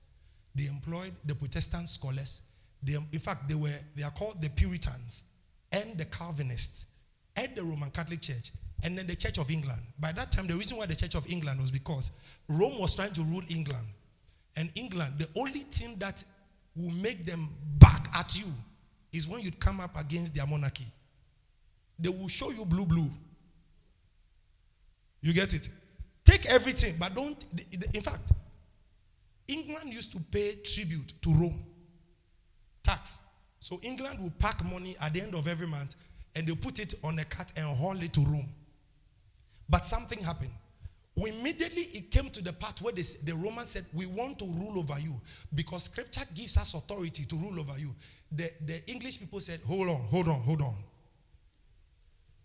they 0.55 0.67
employed 0.67 1.13
the 1.25 1.35
Protestant 1.35 1.89
scholars. 1.89 2.43
They, 2.83 2.95
in 2.95 3.19
fact, 3.19 3.49
they 3.49 3.55
were 3.55 3.79
they 3.95 4.03
are 4.03 4.11
called 4.11 4.41
the 4.41 4.49
Puritans 4.51 5.25
and 5.73 5.99
the 5.99 6.05
Calvinists 6.05 6.87
and 7.37 7.55
the 7.55 7.63
Roman 7.63 7.91
Catholic 7.91 8.21
Church 8.21 8.53
and 8.85 8.97
then 8.97 9.07
the 9.07 9.17
Church 9.17 9.39
of 9.39 9.51
England. 9.51 9.81
By 9.99 10.13
that 10.13 10.31
time, 10.31 10.47
the 10.47 10.55
reason 10.55 10.79
why 10.79 10.87
the 10.87 10.95
Church 10.95 11.15
of 11.15 11.31
England 11.31 11.61
was 11.61 11.71
because 11.71 12.11
Rome 12.49 12.79
was 12.79 12.95
trying 12.95 13.13
to 13.13 13.23
rule 13.23 13.43
England. 13.49 13.87
And 14.57 14.71
England, 14.75 15.15
the 15.19 15.29
only 15.39 15.61
thing 15.61 15.97
that 15.99 16.25
will 16.75 16.93
make 17.03 17.27
them 17.27 17.49
back 17.79 18.09
at 18.15 18.39
you 18.39 18.47
is 19.13 19.27
when 19.27 19.41
you 19.41 19.51
come 19.53 19.81
up 19.81 19.99
against 19.99 20.35
their 20.35 20.47
monarchy. 20.47 20.87
They 21.99 22.09
will 22.09 22.29
show 22.29 22.51
you 22.51 22.65
blue, 22.65 22.87
blue. 22.87 23.11
You 25.27 25.33
get 25.33 25.53
it? 25.55 25.69
Take 26.25 26.47
everything, 26.47 26.95
but 27.01 27.13
don't. 27.13 27.45
In 27.93 28.01
fact, 28.01 28.31
England 29.49 29.93
used 29.93 30.13
to 30.13 30.21
pay 30.21 30.55
tribute 30.63 31.21
to 31.21 31.31
Rome, 31.31 31.67
tax. 32.85 33.23
So 33.59 33.81
England 33.83 34.21
will 34.21 34.33
pack 34.39 34.65
money 34.65 34.95
at 35.03 35.15
the 35.15 35.23
end 35.23 35.35
of 35.35 35.49
every 35.49 35.67
month 35.67 35.97
and 36.37 36.47
they 36.47 36.55
put 36.55 36.79
it 36.79 36.95
on 37.03 37.19
a 37.19 37.25
cart 37.25 37.53
and 37.57 37.67
haul 37.77 38.01
it 38.01 38.13
to 38.13 38.21
Rome. 38.21 38.49
But 39.69 39.85
something 39.85 40.23
happened. 40.23 40.53
Immediately 41.17 41.83
it 41.83 42.13
came 42.13 42.31
to 42.31 42.41
the 42.41 42.53
part 42.53 42.81
where 42.81 42.93
they, 42.93 43.03
the 43.03 43.35
Romans 43.35 43.71
said, 43.71 43.85
We 43.93 44.07
want 44.07 44.39
to 44.39 44.45
rule 44.45 44.79
over 44.79 45.01
you 45.01 45.21
because 45.53 45.85
scripture 45.85 46.25
gives 46.37 46.57
us 46.57 46.75
authority 46.75 47.25
to 47.25 47.35
rule 47.35 47.59
over 47.59 47.77
you. 47.77 47.93
The, 48.31 48.49
the 48.65 48.89
English 48.89 49.19
people 49.19 49.41
said, 49.41 49.59
Hold 49.67 49.89
on, 49.89 50.03
hold 50.03 50.29
on, 50.29 50.41
hold 50.43 50.63
on. 50.63 50.75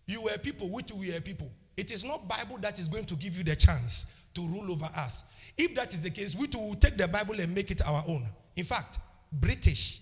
You 0.08 0.22
were 0.22 0.36
people, 0.38 0.68
which 0.68 0.90
we 0.90 1.14
are 1.14 1.20
people. 1.20 1.48
It 1.76 1.90
is 1.90 2.04
not 2.04 2.28
Bible 2.28 2.58
that 2.58 2.78
is 2.78 2.88
going 2.88 3.04
to 3.06 3.14
give 3.14 3.36
you 3.36 3.44
the 3.44 3.56
chance 3.56 4.18
to 4.34 4.40
rule 4.42 4.72
over 4.72 4.86
us. 4.96 5.24
If 5.56 5.74
that 5.74 5.92
is 5.92 6.02
the 6.02 6.10
case, 6.10 6.34
we 6.36 6.46
too 6.46 6.58
will 6.58 6.74
take 6.74 6.96
the 6.96 7.08
Bible 7.08 7.38
and 7.40 7.54
make 7.54 7.70
it 7.70 7.86
our 7.86 8.02
own. 8.08 8.26
In 8.56 8.64
fact, 8.64 8.98
British, 9.32 10.00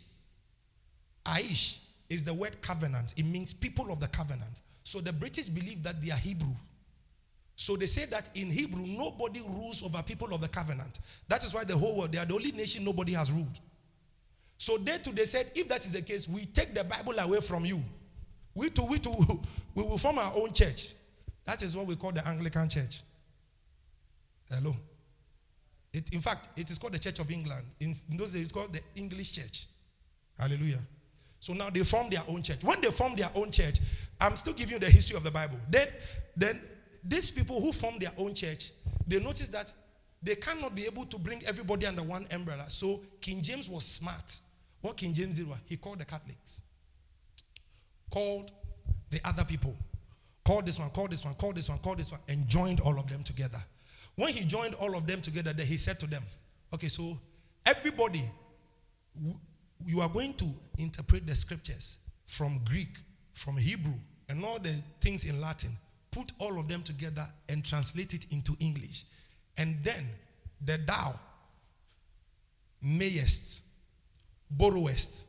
Aish, 1.25 1.81
is 2.09 2.25
the 2.25 2.35
word 2.35 2.61
covenant. 2.61 3.15
It 3.17 3.25
means 3.25 3.55
people 3.55 3.93
of 3.93 4.01
the 4.01 4.09
covenant. 4.09 4.63
So 4.83 5.01
the 5.01 5.13
British 5.13 5.49
believe 5.49 5.83
that 5.85 6.03
they 6.03 6.11
are 6.11 6.19
Hebrew. 6.19 6.55
So 7.55 7.77
they 7.77 7.87
say 7.87 8.07
that 8.07 8.31
in 8.35 8.51
Hebrew, 8.51 8.85
nobody 8.87 9.41
rules 9.41 9.85
over 9.85 10.03
people 10.03 10.35
of 10.35 10.41
the 10.41 10.49
covenant. 10.49 10.99
That 11.29 11.45
is 11.45 11.55
why 11.55 11.65
the 11.65 11.77
whole 11.77 11.95
world, 11.95 12.13
they 12.13 12.19
are 12.19 12.25
the 12.25 12.35
only 12.35 12.53
nation 12.53 12.85
nobody 12.85 13.13
has 13.13 13.31
ruled. 13.31 13.61
So 14.59 14.77
they 14.77 14.99
too, 14.99 15.13
they 15.13 15.25
said, 15.25 15.51
if 15.55 15.69
that 15.69 15.81
is 15.81 15.93
the 15.93 16.03
case, 16.03 16.29
we 16.29 16.47
take 16.47 16.75
the 16.75 16.85
Bible 16.85 17.19
away 17.19 17.41
from 17.41 17.65
you. 17.65 17.83
We 18.55 18.71
too, 18.71 18.85
we 18.85 18.99
too, 18.99 19.15
we 19.75 19.83
will 19.83 19.99
form 19.99 20.19
our 20.19 20.33
own 20.35 20.53
church. 20.53 20.95
That 21.51 21.65
is 21.65 21.77
what 21.77 21.89
we 21.89 21.97
call 21.97 22.13
the 22.13 22.25
Anglican 22.29 22.69
Church. 22.69 23.03
Hello. 24.49 24.73
It, 25.93 26.15
in 26.15 26.21
fact, 26.21 26.49
it 26.57 26.71
is 26.71 26.79
called 26.79 26.93
the 26.93 26.99
Church 27.01 27.19
of 27.19 27.29
England. 27.29 27.67
In, 27.81 27.97
in 28.09 28.17
those 28.17 28.35
days, 28.35 28.43
it's 28.43 28.53
called 28.53 28.73
the 28.73 28.81
English 28.95 29.33
Church. 29.33 29.67
Hallelujah. 30.39 30.79
So 31.41 31.53
now 31.55 31.69
they 31.69 31.81
form 31.81 32.09
their 32.09 32.23
own 32.29 32.45
church. 32.45 32.63
When 32.63 32.81
they 32.81 32.93
form 32.93 33.17
their 33.17 33.31
own 33.35 33.51
church, 33.51 33.81
I'm 34.21 34.37
still 34.37 34.53
giving 34.53 34.75
you 34.75 34.79
the 34.79 34.91
history 34.93 35.17
of 35.17 35.25
the 35.25 35.33
Bible. 35.33 35.57
Then, 35.69 35.89
then 36.37 36.61
these 37.03 37.33
people 37.33 37.61
who 37.61 37.73
form 37.73 37.99
their 37.99 38.13
own 38.17 38.33
church, 38.33 38.71
they 39.05 39.19
notice 39.19 39.49
that 39.49 39.73
they 40.23 40.37
cannot 40.37 40.77
be 40.77 40.87
able 40.87 41.07
to 41.07 41.19
bring 41.19 41.43
everybody 41.49 41.85
under 41.85 42.05
one 42.05 42.29
umbrella. 42.31 42.71
So 42.71 43.01
King 43.21 43.43
James 43.43 43.69
was 43.69 43.85
smart. 43.85 44.39
What 44.83 44.97
King 44.97 45.15
James 45.15 45.39
did 45.39 45.49
was 45.49 45.59
he 45.67 45.79
called 45.79 45.99
the 45.99 46.05
Catholics, 46.05 46.63
called 48.09 48.53
the 49.11 49.19
other 49.25 49.45
people, 49.45 49.75
called 50.45 50.67
this 50.67 50.79
one, 50.79 50.91
called 50.91 51.11
this 51.11 51.25
one, 51.25 51.35
called 51.35 51.57
this 51.57 51.69
one, 51.69 51.79
called 51.79 51.99
this 51.99 52.11
one, 52.11 52.21
and 52.29 52.49
joined 52.49 52.81
all 52.81 52.99
of 52.99 53.09
them 53.09 53.23
together. 53.23 53.59
When 54.17 54.33
he 54.33 54.45
joined 54.45 54.75
all 54.75 54.97
of 54.97 55.07
them 55.07 55.21
together, 55.21 55.53
then 55.53 55.67
he 55.67 55.77
said 55.77 55.99
to 56.01 56.07
them, 56.07 56.23
Okay, 56.73 56.89
so 56.89 57.19
everybody, 57.67 58.23
you 59.85 60.01
are 60.01 60.09
going 60.09 60.35
to 60.35 60.47
interpret 60.79 61.27
the 61.27 61.35
scriptures 61.35 61.99
from 62.27 62.61
Greek, 62.65 62.99
from 63.33 63.57
Hebrew, 63.57 63.95
and 64.29 64.45
all 64.45 64.59
the 64.59 64.75
things 65.01 65.25
in 65.25 65.41
Latin 65.41 65.71
put 66.11 66.33
all 66.39 66.59
of 66.59 66.69
them 66.69 66.83
together 66.83 67.27
and 67.49 67.65
translate 67.65 68.15
it 68.15 68.27
into 68.31 68.57
English. 68.61 69.05
And 69.57 69.79
then 69.83 70.09
the 70.65 70.79
thou 70.79 71.15
mayest, 72.83 73.63
borrowest, 74.51 75.27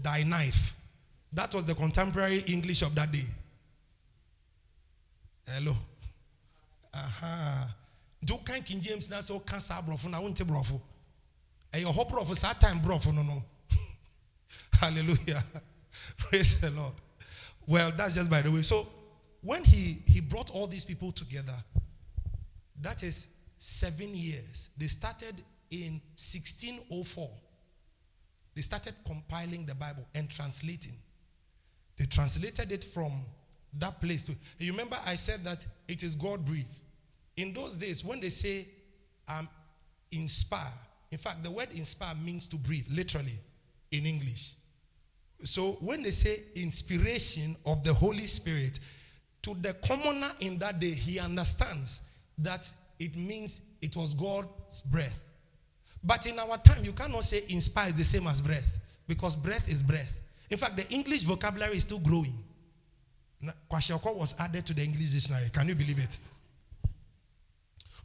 thy 0.00 0.22
knife. 0.22 0.76
That 1.32 1.54
was 1.54 1.64
the 1.64 1.74
contemporary 1.74 2.42
English 2.46 2.82
of 2.82 2.94
that 2.94 3.12
day. 3.12 3.26
Hello. 5.54 5.74
Aha. 6.94 7.74
Do 8.24 8.36
kan 8.44 8.62
King 8.62 8.80
James 8.80 9.10
na 9.10 9.20
so 9.20 9.38
kan 9.40 9.60
sa 9.60 9.80
brofo 9.80 10.10
na 10.10 10.20
wonte 10.20 10.44
brofo. 10.44 10.80
Your 11.74 11.92
hope 11.92 12.10
brofo 12.10 12.36
sa 12.36 12.52
time 12.52 12.80
brofo 12.80 13.14
no 13.14 13.22
no. 13.22 13.42
Hallelujah. 14.80 15.42
Praise 16.16 16.60
the 16.60 16.70
Lord. 16.70 16.92
Well, 17.66 17.92
that's 17.96 18.14
just 18.14 18.30
by 18.30 18.42
the 18.42 18.50
way. 18.50 18.62
So 18.62 18.86
when 19.42 19.64
he, 19.64 20.02
he 20.06 20.20
brought 20.20 20.50
all 20.50 20.66
these 20.66 20.84
people 20.84 21.12
together, 21.12 21.54
that 22.80 23.02
is 23.02 23.28
seven 23.56 24.14
years. 24.14 24.70
They 24.76 24.86
started 24.86 25.34
in 25.70 26.00
1604. 26.16 27.28
They 28.54 28.62
started 28.62 28.94
compiling 29.06 29.66
the 29.66 29.74
Bible 29.74 30.06
and 30.14 30.28
translating. 30.28 30.94
They 31.96 32.06
translated 32.06 32.72
it 32.72 32.84
from 32.84 33.12
that 33.78 34.00
place 34.00 34.24
to. 34.24 34.32
You 34.58 34.72
remember 34.72 34.96
I 35.06 35.14
said 35.14 35.44
that 35.44 35.66
it 35.86 36.02
is 36.02 36.14
God 36.14 36.44
breathed. 36.44 36.78
In 37.36 37.52
those 37.52 37.76
days, 37.76 38.04
when 38.04 38.20
they 38.20 38.30
say 38.30 38.66
um, 39.28 39.48
inspire, 40.10 40.72
In 41.10 41.18
fact, 41.18 41.42
the 41.42 41.50
word 41.50 41.68
inspire 41.72 42.14
means 42.14 42.46
to 42.48 42.56
breathe, 42.56 42.86
literally, 42.90 43.32
in 43.90 44.04
English. 44.04 44.54
So 45.44 45.78
when 45.80 46.02
they 46.02 46.10
say 46.10 46.40
inspiration 46.56 47.56
of 47.64 47.82
the 47.84 47.94
Holy 47.94 48.26
Spirit, 48.26 48.80
to 49.42 49.54
the 49.54 49.72
commoner 49.74 50.30
in 50.40 50.58
that 50.58 50.80
day, 50.80 50.90
he 50.90 51.18
understands 51.18 52.02
that 52.38 52.70
it 52.98 53.16
means 53.16 53.62
it 53.80 53.96
was 53.96 54.14
God's 54.14 54.82
breath. 54.82 55.18
But 56.02 56.26
in 56.26 56.38
our 56.38 56.58
time, 56.58 56.84
you 56.84 56.92
cannot 56.92 57.24
say 57.24 57.42
inspire 57.48 57.88
is 57.88 57.94
the 57.94 58.04
same 58.04 58.26
as 58.26 58.40
breath 58.40 58.78
because 59.06 59.36
breath 59.36 59.68
is 59.68 59.82
breath. 59.82 60.20
In 60.50 60.58
fact, 60.58 60.76
the 60.76 60.88
English 60.92 61.22
vocabulary 61.22 61.76
is 61.76 61.82
still 61.82 61.98
growing. 61.98 62.34
Kwashiorkor 63.70 64.16
was 64.16 64.34
added 64.38 64.66
to 64.66 64.74
the 64.74 64.82
English 64.82 65.10
dictionary. 65.12 65.48
Can 65.52 65.68
you 65.68 65.74
believe 65.74 65.98
it? 65.98 66.18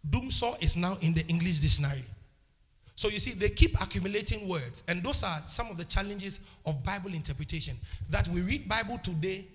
Doomsaw 0.08 0.62
is 0.64 0.78
now 0.78 0.98
in 1.02 1.14
the 1.14 1.26
English 1.28 1.60
dictionary. 1.60 2.04
So 2.96 3.08
you 3.10 3.20
see, 3.20 3.32
they 3.32 3.50
keep 3.50 3.80
accumulating 3.82 4.48
words, 4.48 4.84
and 4.88 5.02
those 5.02 5.24
are 5.24 5.40
some 5.46 5.72
of 5.72 5.78
the 5.78 5.86
challenges 5.86 6.40
of 6.66 6.84
Bible 6.84 7.14
interpretation. 7.14 7.76
That 8.10 8.28
we 8.28 8.42
read 8.42 8.70
Bible 8.70 9.00
today 9.00 9.46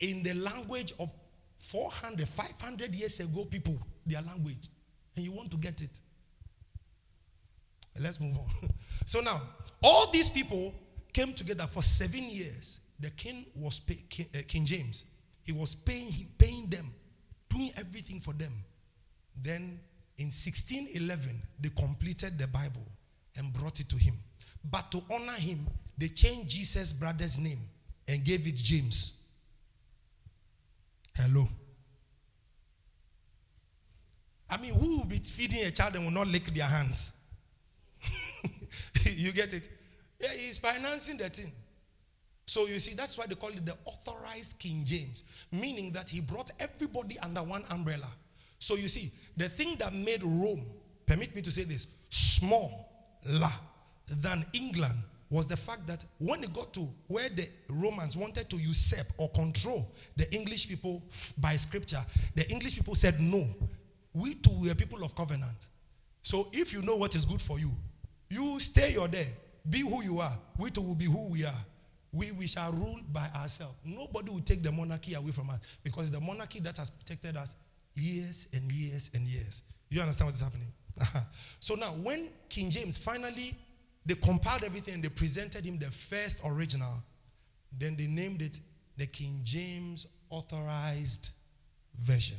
in 0.00 0.22
the 0.22 0.34
language 0.34 0.92
of 0.98 1.12
400, 1.58 2.26
500 2.26 2.94
years 2.94 3.20
ago 3.20 3.44
people, 3.44 3.78
their 4.06 4.22
language, 4.22 4.68
and 5.16 5.24
you 5.24 5.32
want 5.32 5.50
to 5.50 5.56
get 5.56 5.80
it. 5.82 6.00
Let's 8.00 8.20
move 8.20 8.36
on. 8.38 8.68
so 9.06 9.20
now, 9.20 9.40
all 9.82 10.10
these 10.10 10.30
people 10.30 10.74
came 11.12 11.32
together 11.34 11.64
for 11.64 11.82
seven 11.82 12.22
years. 12.28 12.80
The 13.00 13.10
king 13.10 13.46
was 13.54 13.80
pay, 13.80 13.98
king, 14.08 14.26
uh, 14.34 14.38
king 14.46 14.64
James. 14.64 15.04
He 15.44 15.52
was 15.52 15.74
paying 15.74 16.10
him, 16.10 16.28
paying 16.36 16.66
them, 16.66 16.92
doing 17.48 17.70
everything 17.76 18.20
for 18.20 18.34
them. 18.34 18.52
Then 19.40 19.80
in 20.18 20.26
1611, 20.26 21.40
they 21.60 21.68
completed 21.70 22.38
the 22.38 22.46
Bible 22.48 22.84
and 23.36 23.52
brought 23.52 23.80
it 23.80 23.88
to 23.88 23.96
him. 23.96 24.14
But 24.68 24.90
to 24.92 25.02
honor 25.10 25.32
him, 25.32 25.66
they 25.96 26.08
changed 26.08 26.50
Jesus' 26.50 26.92
brother's 26.92 27.38
name 27.38 27.60
and 28.06 28.24
gave 28.24 28.46
it 28.46 28.56
James. 28.56 29.22
Hello. 31.14 31.48
I 34.50 34.56
mean, 34.56 34.74
who 34.74 34.98
will 34.98 35.04
be 35.04 35.18
feeding 35.18 35.64
a 35.64 35.70
child 35.70 35.94
and 35.94 36.04
will 36.04 36.12
not 36.12 36.26
lick 36.26 36.44
their 36.44 36.66
hands? 36.66 37.16
you 39.04 39.32
get 39.32 39.52
it? 39.52 39.68
Yeah, 40.20 40.30
he's 40.36 40.58
financing 40.58 41.18
the 41.18 41.28
thing. 41.28 41.52
So 42.48 42.66
you 42.66 42.78
see, 42.78 42.94
that's 42.94 43.18
why 43.18 43.26
they 43.26 43.34
call 43.34 43.50
it 43.50 43.66
the 43.66 43.76
authorized 43.84 44.58
King 44.58 44.82
James, 44.82 45.22
meaning 45.52 45.92
that 45.92 46.08
he 46.08 46.22
brought 46.22 46.50
everybody 46.58 47.18
under 47.18 47.42
one 47.42 47.62
umbrella. 47.68 48.08
So 48.58 48.76
you 48.76 48.88
see, 48.88 49.12
the 49.36 49.50
thing 49.50 49.76
that 49.80 49.92
made 49.92 50.22
Rome, 50.22 50.64
permit 51.06 51.36
me 51.36 51.42
to 51.42 51.50
say 51.50 51.64
this, 51.64 51.86
smaller 52.08 53.52
than 54.22 54.46
England 54.54 54.94
was 55.28 55.46
the 55.46 55.58
fact 55.58 55.86
that 55.88 56.02
when 56.20 56.42
it 56.42 56.54
got 56.54 56.72
to 56.72 56.88
where 57.08 57.28
the 57.28 57.46
Romans 57.68 58.16
wanted 58.16 58.48
to 58.48 58.56
usurp 58.56 59.06
or 59.18 59.28
control 59.32 59.86
the 60.16 60.34
English 60.34 60.68
people 60.70 61.02
by 61.36 61.54
scripture, 61.56 62.00
the 62.34 62.50
English 62.50 62.76
people 62.76 62.94
said, 62.94 63.20
No, 63.20 63.44
we 64.14 64.36
too 64.36 64.58
were 64.58 64.74
people 64.74 65.04
of 65.04 65.14
covenant. 65.14 65.68
So 66.22 66.48
if 66.54 66.72
you 66.72 66.80
know 66.80 66.96
what 66.96 67.14
is 67.14 67.26
good 67.26 67.42
for 67.42 67.58
you, 67.58 67.70
you 68.30 68.58
stay 68.58 68.94
your 68.94 69.06
there, 69.06 69.28
be 69.68 69.80
who 69.80 70.02
you 70.02 70.20
are. 70.20 70.32
We 70.56 70.70
too 70.70 70.80
will 70.80 70.94
be 70.94 71.04
who 71.04 71.28
we 71.28 71.44
are. 71.44 71.64
We, 72.12 72.32
we 72.32 72.46
shall 72.46 72.72
rule 72.72 73.00
by 73.12 73.28
ourselves. 73.36 73.74
Nobody 73.84 74.30
will 74.30 74.40
take 74.40 74.62
the 74.62 74.72
monarchy 74.72 75.14
away 75.14 75.30
from 75.30 75.50
us 75.50 75.60
because 75.84 76.10
the 76.10 76.20
monarchy 76.20 76.60
that 76.60 76.76
has 76.78 76.90
protected 76.90 77.36
us 77.36 77.54
years 77.94 78.48
and 78.54 78.70
years 78.72 79.10
and 79.14 79.24
years. 79.24 79.62
You 79.90 80.00
understand 80.00 80.28
what 80.28 80.34
is 80.34 80.40
happening? 80.40 80.68
so 81.60 81.74
now, 81.74 81.92
when 82.02 82.28
King 82.48 82.70
James 82.70 82.98
finally 82.98 83.56
they 84.08 84.14
compiled 84.14 84.64
everything 84.64 84.94
and 84.94 85.04
they 85.04 85.10
presented 85.10 85.66
him 85.66 85.78
the 85.78 85.90
first 85.90 86.40
original, 86.46 87.02
then 87.78 87.94
they 87.94 88.06
named 88.06 88.40
it 88.40 88.58
the 88.96 89.06
King 89.06 89.40
James 89.44 90.06
Authorized 90.30 91.28
Version. 91.98 92.38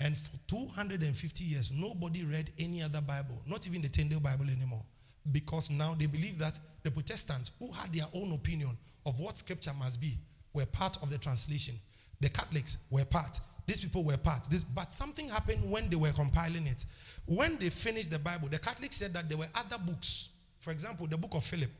And 0.00 0.16
for 0.16 0.36
250 0.48 1.44
years, 1.44 1.70
nobody 1.72 2.24
read 2.24 2.50
any 2.58 2.82
other 2.82 3.00
Bible, 3.00 3.40
not 3.46 3.66
even 3.68 3.80
the 3.80 3.88
Tyndale 3.88 4.18
Bible 4.18 4.46
anymore, 4.50 4.82
because 5.30 5.70
now 5.70 5.94
they 5.94 6.06
believe 6.06 6.38
that 6.38 6.58
the 6.82 6.90
Protestants, 6.90 7.50
who 7.58 7.70
had 7.72 7.92
their 7.92 8.06
own 8.14 8.32
opinion 8.32 8.76
of 9.06 9.20
what 9.20 9.36
Scripture 9.36 9.72
must 9.78 10.00
be, 10.00 10.14
were 10.52 10.66
part 10.66 10.96
of 11.02 11.10
the 11.10 11.18
translation. 11.18 11.74
The 12.20 12.28
Catholics 12.28 12.78
were 12.90 13.04
part. 13.04 13.38
These 13.66 13.82
people 13.82 14.02
were 14.04 14.16
part. 14.16 14.44
This, 14.50 14.64
but 14.64 14.92
something 14.92 15.28
happened 15.28 15.70
when 15.70 15.88
they 15.88 15.96
were 15.96 16.12
compiling 16.12 16.66
it. 16.66 16.84
When 17.26 17.56
they 17.58 17.70
finished 17.70 18.10
the 18.10 18.18
Bible, 18.18 18.48
the 18.48 18.58
Catholics 18.58 18.96
said 18.96 19.12
that 19.14 19.28
there 19.28 19.38
were 19.38 19.48
other 19.54 19.78
books. 19.78 20.30
For 20.58 20.70
example, 20.72 21.06
the 21.06 21.16
book 21.16 21.34
of 21.34 21.44
Philip. 21.44 21.70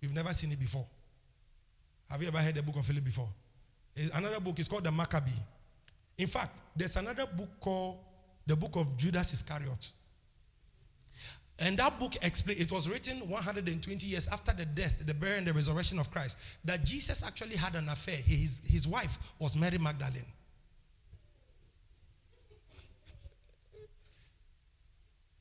You've 0.00 0.14
never 0.14 0.32
seen 0.32 0.52
it 0.52 0.60
before. 0.60 0.86
Have 2.10 2.22
you 2.22 2.28
ever 2.28 2.38
heard 2.38 2.54
the 2.54 2.62
book 2.62 2.76
of 2.76 2.86
Philip 2.86 3.04
before? 3.04 3.28
Another 4.14 4.40
book 4.40 4.58
is 4.58 4.68
called 4.68 4.84
the 4.84 4.92
Maccabee. 4.92 5.30
In 6.16 6.26
fact, 6.26 6.60
there's 6.74 6.96
another 6.96 7.26
book 7.26 7.48
called 7.60 7.98
the 8.46 8.56
book 8.56 8.76
of 8.76 8.96
Judas 8.96 9.32
Iscariot. 9.32 9.92
And 11.60 11.76
that 11.78 11.98
book 11.98 12.14
explains, 12.22 12.60
it 12.60 12.70
was 12.70 12.88
written 12.88 13.16
120 13.28 14.06
years 14.06 14.28
after 14.28 14.52
the 14.52 14.64
death, 14.64 15.04
the 15.04 15.14
burial, 15.14 15.38
and 15.38 15.46
the 15.46 15.52
resurrection 15.52 15.98
of 15.98 16.10
Christ, 16.10 16.38
that 16.64 16.84
Jesus 16.84 17.26
actually 17.26 17.56
had 17.56 17.74
an 17.74 17.88
affair. 17.88 18.14
His, 18.16 18.62
his 18.64 18.86
wife 18.86 19.18
was 19.40 19.56
Mary 19.56 19.78
Magdalene. 19.78 20.22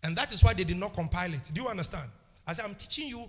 And 0.04 0.16
that 0.16 0.32
is 0.32 0.44
why 0.44 0.54
they 0.54 0.64
did 0.64 0.78
not 0.78 0.94
compile 0.94 1.34
it. 1.34 1.52
Do 1.54 1.62
you 1.62 1.68
understand? 1.68 2.10
As 2.48 2.60
I'm 2.60 2.74
teaching 2.74 3.10
you 3.10 3.26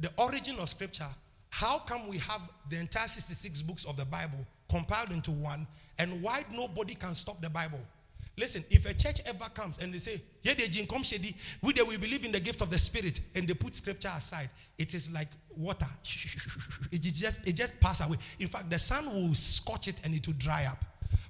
the 0.00 0.10
origin 0.18 0.58
of 0.58 0.68
scripture, 0.68 1.08
how 1.50 1.78
come 1.78 2.08
we 2.08 2.18
have 2.18 2.50
the 2.68 2.78
entire 2.78 3.06
66 3.06 3.62
books 3.62 3.84
of 3.86 3.96
the 3.96 4.04
Bible 4.04 4.46
compiled 4.68 5.10
into 5.10 5.30
one, 5.30 5.66
and 5.98 6.20
why 6.22 6.44
nobody 6.52 6.94
can 6.94 7.14
stop 7.14 7.40
the 7.40 7.48
Bible? 7.48 7.80
Listen, 8.38 8.62
if 8.70 8.84
a 8.84 8.92
church 8.92 9.20
ever 9.24 9.48
comes 9.54 9.82
and 9.82 9.92
they 9.92 9.98
say, 9.98 10.20
Yeah, 10.42 10.54
they 10.54 10.68
come 10.84 11.02
shady, 11.02 11.34
we 11.62 11.72
they 11.72 11.82
will 11.82 11.98
believe 11.98 12.24
in 12.24 12.32
the 12.32 12.40
gift 12.40 12.60
of 12.60 12.70
the 12.70 12.78
spirit, 12.78 13.20
and 13.34 13.48
they 13.48 13.54
put 13.54 13.74
scripture 13.74 14.12
aside, 14.14 14.50
it 14.76 14.92
is 14.92 15.10
like 15.10 15.28
water. 15.56 15.88
It 16.92 17.00
just 17.00 17.46
it 17.46 17.56
just 17.56 17.80
pass 17.80 18.06
away. 18.06 18.18
In 18.38 18.48
fact, 18.48 18.70
the 18.70 18.78
sun 18.78 19.06
will 19.06 19.34
scorch 19.34 19.88
it 19.88 20.04
and 20.04 20.14
it 20.14 20.26
will 20.26 20.34
dry 20.38 20.66
up. 20.66 20.84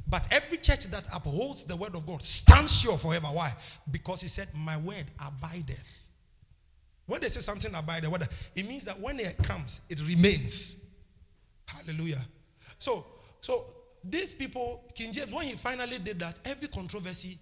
But 0.08 0.28
every 0.32 0.58
church 0.58 0.84
that 0.86 1.06
upholds 1.14 1.64
the 1.64 1.76
word 1.76 1.94
of 1.94 2.06
God 2.06 2.22
stands 2.22 2.80
sure 2.80 2.96
forever. 2.96 3.26
Why? 3.28 3.52
Because 3.90 4.22
he 4.22 4.28
said, 4.28 4.48
My 4.54 4.76
word 4.76 5.04
abideth. 5.24 6.02
When 7.06 7.20
they 7.20 7.28
say 7.28 7.40
something 7.40 7.72
abide 7.74 8.02
the 8.02 8.10
word, 8.10 8.28
it 8.54 8.68
means 8.68 8.84
that 8.86 8.98
when 8.98 9.20
it 9.20 9.36
comes, 9.42 9.86
it 9.88 10.00
remains. 10.06 10.86
Hallelujah. 11.66 12.20
So, 12.78 13.06
so 13.40 13.64
these 14.10 14.34
people, 14.34 14.84
King 14.94 15.12
James, 15.12 15.32
when 15.32 15.46
he 15.46 15.52
finally 15.52 15.98
did 15.98 16.18
that, 16.20 16.38
every 16.44 16.68
controversy 16.68 17.38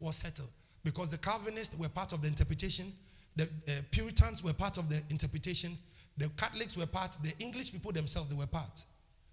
was 0.00 0.16
settled 0.16 0.48
because 0.84 1.10
the 1.10 1.18
Calvinists 1.18 1.78
were 1.78 1.88
part 1.88 2.12
of 2.12 2.22
the 2.22 2.28
interpretation, 2.28 2.92
the 3.36 3.44
uh, 3.44 3.72
Puritans 3.90 4.42
were 4.42 4.52
part 4.52 4.78
of 4.78 4.88
the 4.88 5.02
interpretation, 5.10 5.76
the 6.16 6.28
Catholics 6.30 6.76
were 6.76 6.86
part, 6.86 7.16
the 7.22 7.32
English 7.38 7.72
people 7.72 7.92
themselves 7.92 8.30
they 8.30 8.36
were 8.36 8.46
part. 8.46 8.84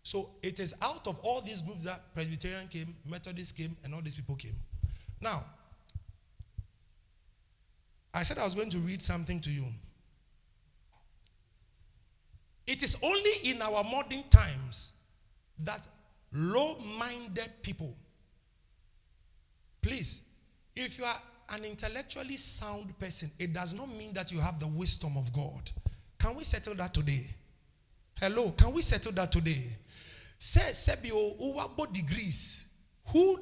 So 0.03 0.30
it 0.41 0.59
is 0.59 0.74
out 0.82 1.07
of 1.07 1.20
all 1.20 1.41
these 1.41 1.61
groups 1.61 1.84
that 1.84 2.13
Presbyterian 2.13 2.67
came, 2.67 2.95
Methodist 3.05 3.57
came, 3.57 3.76
and 3.84 3.93
all 3.93 4.01
these 4.01 4.15
people 4.15 4.36
came. 4.36 4.55
Now, 5.22 5.43
I 8.13 8.24
said 8.24 8.38
I 8.38 8.45
was 8.45 8.55
going 8.55 8.70
to 8.72 8.80
read 8.80 9.01
something 9.01 9.39
to 9.41 9.51
you. 9.51 9.65
It 12.65 12.84
is 12.84 12.97
only 13.03 13.32
in 13.43 13.61
our 13.61 13.84
modern 13.84 14.24
times 14.30 14.93
that 15.59 15.88
low 16.34 16.77
minded 16.97 17.49
people, 17.61 17.95
please, 19.82 20.21
if 20.75 20.97
you 20.97 21.05
are 21.05 21.21
an 21.55 21.65
intellectually 21.65 22.38
sound 22.38 22.97
person, 22.99 23.32
it 23.39 23.53
does 23.53 23.73
not 23.73 23.89
mean 23.89 24.13
that 24.13 24.32
you 24.32 24.39
have 24.39 24.59
the 24.59 24.67
wisdom 24.67 25.17
of 25.17 25.32
God. 25.34 25.71
Can 26.19 26.36
we 26.36 26.43
settle 26.43 26.75
that 26.75 26.93
today? 26.93 27.25
Hello, 28.19 28.51
can 28.51 28.73
we 28.73 28.82
settle 28.82 29.11
that 29.13 29.32
today? 29.32 29.63
Say, 30.38 30.71
Sebio, 30.71 31.38
who 31.38 31.88
degrees? 31.93 32.65
Who 33.07 33.39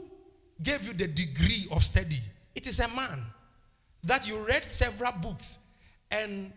gave 0.62 0.88
you 0.88 0.94
the 0.94 1.08
degree 1.08 1.68
of 1.72 1.84
study? 1.84 2.20
It 2.56 2.68
is 2.68 2.80
a 2.80 2.88
man 2.96 3.20
that 4.04 4.28
you 4.28 4.46
read 4.48 4.64
several 4.64 5.12
books 5.22 5.66
and 6.12 6.52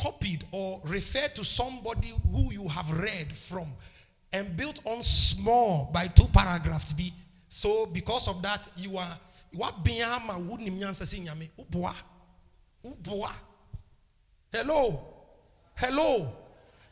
copied 0.00 0.44
or 0.52 0.80
referred 0.84 1.34
to 1.34 1.44
somebody 1.44 2.12
who 2.32 2.52
you 2.52 2.66
have 2.68 2.90
read 3.00 3.32
from 3.32 3.66
and 4.32 4.56
built 4.56 4.80
on 4.84 5.02
small 5.02 5.90
by 5.92 6.06
two 6.06 6.26
paragraphs 6.32 6.92
be 6.92 7.12
so 7.48 7.86
because 7.86 8.28
of 8.28 8.42
that 8.42 8.68
you 8.76 8.98
are 8.98 9.18
what 9.54 9.74
ma 10.26 10.38
wouldn't 10.38 10.68
nyame. 10.68 11.50
Uboa. 11.58 11.94
Uboa. 12.84 13.32
Hello. 14.52 15.02
Hello. 15.74 16.32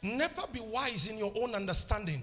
Never 0.02 0.42
be 0.52 0.60
wise 0.60 1.08
in 1.08 1.18
your 1.18 1.32
own 1.40 1.54
understanding. 1.54 2.22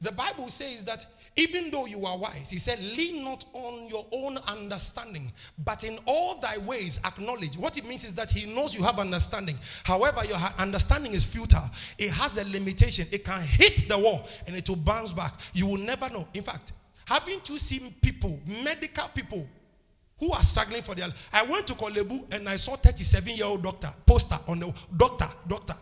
The 0.00 0.12
bible 0.12 0.48
says 0.48 0.84
that 0.84 1.04
even 1.36 1.70
though 1.70 1.86
you 1.86 2.04
are 2.06 2.16
wise, 2.16 2.50
he 2.50 2.58
said, 2.58 2.80
lean 2.80 3.24
not 3.24 3.44
on 3.52 3.88
your 3.88 4.06
own 4.12 4.38
understanding, 4.48 5.32
but 5.64 5.84
in 5.84 5.98
all 6.06 6.40
thy 6.40 6.58
ways 6.58 7.00
acknowledge. 7.04 7.56
What 7.56 7.76
it 7.78 7.86
means 7.86 8.04
is 8.04 8.14
that 8.14 8.30
he 8.30 8.52
knows 8.54 8.74
you 8.74 8.82
have 8.82 8.98
understanding. 8.98 9.56
However, 9.84 10.24
your 10.24 10.38
understanding 10.58 11.14
is 11.14 11.24
futile, 11.24 11.70
it 11.98 12.10
has 12.12 12.38
a 12.38 12.44
limitation. 12.50 13.06
It 13.12 13.24
can 13.24 13.40
hit 13.42 13.86
the 13.88 13.98
wall 13.98 14.28
and 14.46 14.56
it 14.56 14.68
will 14.68 14.76
bounce 14.76 15.12
back. 15.12 15.32
You 15.52 15.66
will 15.66 15.78
never 15.78 16.08
know. 16.10 16.26
In 16.34 16.42
fact, 16.42 16.72
haven't 17.06 17.48
you 17.48 17.58
seen 17.58 17.94
people, 18.02 18.40
medical 18.64 19.08
people, 19.14 19.46
who 20.18 20.32
are 20.32 20.42
struggling 20.42 20.82
for 20.82 20.94
their 20.94 21.06
life? 21.08 21.28
I 21.32 21.44
went 21.44 21.66
to 21.68 21.74
Korle 21.74 22.06
Bu 22.06 22.24
and 22.32 22.48
I 22.48 22.56
saw 22.56 22.74
37 22.76 23.36
year 23.36 23.46
old 23.46 23.62
doctor 23.62 23.88
poster 24.04 24.36
on 24.48 24.58
the 24.60 24.74
doctor, 24.96 25.26
doctor. 25.46 25.74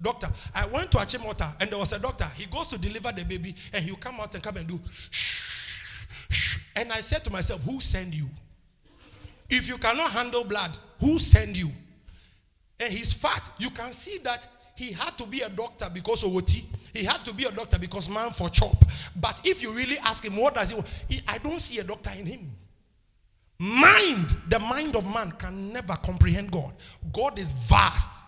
Doctor, 0.00 0.28
I 0.54 0.66
went 0.66 0.92
to 0.92 0.98
Achimota 0.98 1.60
and 1.60 1.70
there 1.70 1.78
was 1.78 1.92
a 1.92 1.98
doctor. 1.98 2.26
He 2.36 2.46
goes 2.46 2.68
to 2.68 2.78
deliver 2.78 3.10
the 3.12 3.24
baby 3.24 3.54
and 3.74 3.84
he'll 3.84 3.96
come 3.96 4.20
out 4.20 4.34
and 4.34 4.42
come 4.42 4.56
and 4.56 4.66
do 4.66 4.78
shh, 5.10 6.06
shh. 6.30 6.58
And 6.76 6.92
I 6.92 7.00
said 7.00 7.24
to 7.24 7.32
myself, 7.32 7.64
Who 7.64 7.80
send 7.80 8.14
you? 8.14 8.26
If 9.50 9.68
you 9.68 9.78
cannot 9.78 10.10
handle 10.10 10.44
blood, 10.44 10.76
who 11.00 11.18
send 11.18 11.56
you? 11.56 11.70
And 12.80 12.92
he's 12.92 13.12
fat. 13.12 13.50
You 13.58 13.70
can 13.70 13.90
see 13.90 14.18
that 14.18 14.46
he 14.76 14.92
had 14.92 15.18
to 15.18 15.26
be 15.26 15.40
a 15.40 15.48
doctor 15.48 15.88
because 15.92 16.22
of 16.22 16.32
what 16.32 16.48
he 16.94 17.04
had 17.04 17.24
to 17.24 17.34
be 17.34 17.44
a 17.44 17.50
doctor 17.50 17.78
because 17.78 18.08
man 18.08 18.30
for 18.30 18.48
chop. 18.48 18.76
But 19.20 19.40
if 19.44 19.62
you 19.62 19.74
really 19.74 19.98
ask 19.98 20.24
him, 20.24 20.36
what 20.36 20.54
does 20.54 20.70
he 20.70 20.76
want? 20.76 20.88
He, 21.08 21.20
I 21.26 21.38
don't 21.38 21.60
see 21.60 21.78
a 21.80 21.84
doctor 21.84 22.10
in 22.18 22.26
him. 22.26 22.52
Mind, 23.58 24.36
the 24.48 24.58
mind 24.60 24.94
of 24.94 25.12
man 25.12 25.32
can 25.32 25.72
never 25.72 25.94
comprehend 25.96 26.52
God. 26.52 26.72
God 27.12 27.38
is 27.38 27.50
vast. 27.52 28.22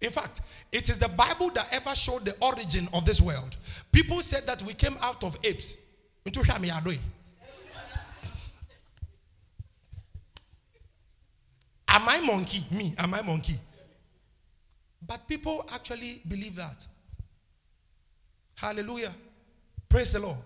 In 0.00 0.10
fact, 0.10 0.42
it 0.72 0.88
is 0.90 0.98
the 0.98 1.08
Bible 1.08 1.50
that 1.50 1.68
ever 1.72 1.94
showed 1.94 2.24
the 2.24 2.36
origin 2.40 2.88
of 2.92 3.04
this 3.06 3.20
world. 3.20 3.56
People 3.92 4.20
said 4.20 4.46
that 4.46 4.62
we 4.62 4.74
came 4.74 4.96
out 5.00 5.24
of 5.24 5.38
apes. 5.42 5.78
Am 11.88 12.08
I 12.08 12.20
monkey? 12.20 12.66
Me, 12.76 12.94
am 12.98 13.14
I 13.14 13.22
monkey? 13.22 13.54
But 15.06 15.26
people 15.28 15.64
actually 15.72 16.20
believe 16.28 16.56
that. 16.56 16.86
Hallelujah. 18.56 19.12
Praise 19.88 20.12
the 20.12 20.20
Lord. 20.20 20.36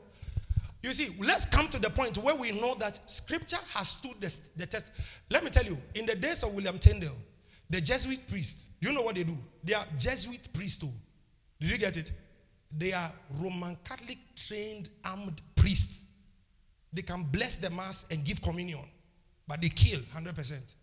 You 0.82 0.92
see, 0.92 1.14
let's 1.18 1.44
come 1.44 1.68
to 1.68 1.78
the 1.78 1.90
point 1.90 2.16
where 2.18 2.34
we 2.34 2.53
know 2.53 2.74
that 2.76 2.98
scripture 3.11 3.59
has 3.74 3.88
stood 3.88 4.20
the, 4.20 4.66
test. 4.66 4.90
Let 5.30 5.44
me 5.44 5.51
tell 5.51 5.64
you, 5.64 5.76
in 5.94 6.07
the 6.07 6.14
days 6.14 6.42
of 6.42 6.55
William 6.55 6.78
Tyndale, 6.78 7.16
the 7.71 7.81
Jesuit 7.81 8.29
priests, 8.29 8.68
do 8.81 8.89
you 8.89 8.95
know 8.95 9.03
what 9.03 9.14
they 9.14 9.23
do? 9.23 9.39
They 9.62 9.75
are 9.75 9.85
Jesuit 9.97 10.49
priests 10.53 10.79
too. 10.79 10.91
Did 11.61 11.71
you 11.71 11.79
get 11.79 11.97
it? 11.97 12.11
They 12.77 12.93
are 12.93 13.11
Roman 13.41 13.77
Catholic 13.85 14.18
trained 14.35 14.91
armed 15.05 15.41
priests. 15.55 16.05
They 16.93 17.03
can 17.03 17.23
bless 17.23 17.59
the 17.59 17.71
mass 17.71 18.07
and 18.11 18.25
give 18.25 18.43
communion, 18.43 18.81
but 19.47 19.62
they 19.62 19.68
kill 19.68 20.01
100%. 20.01 20.75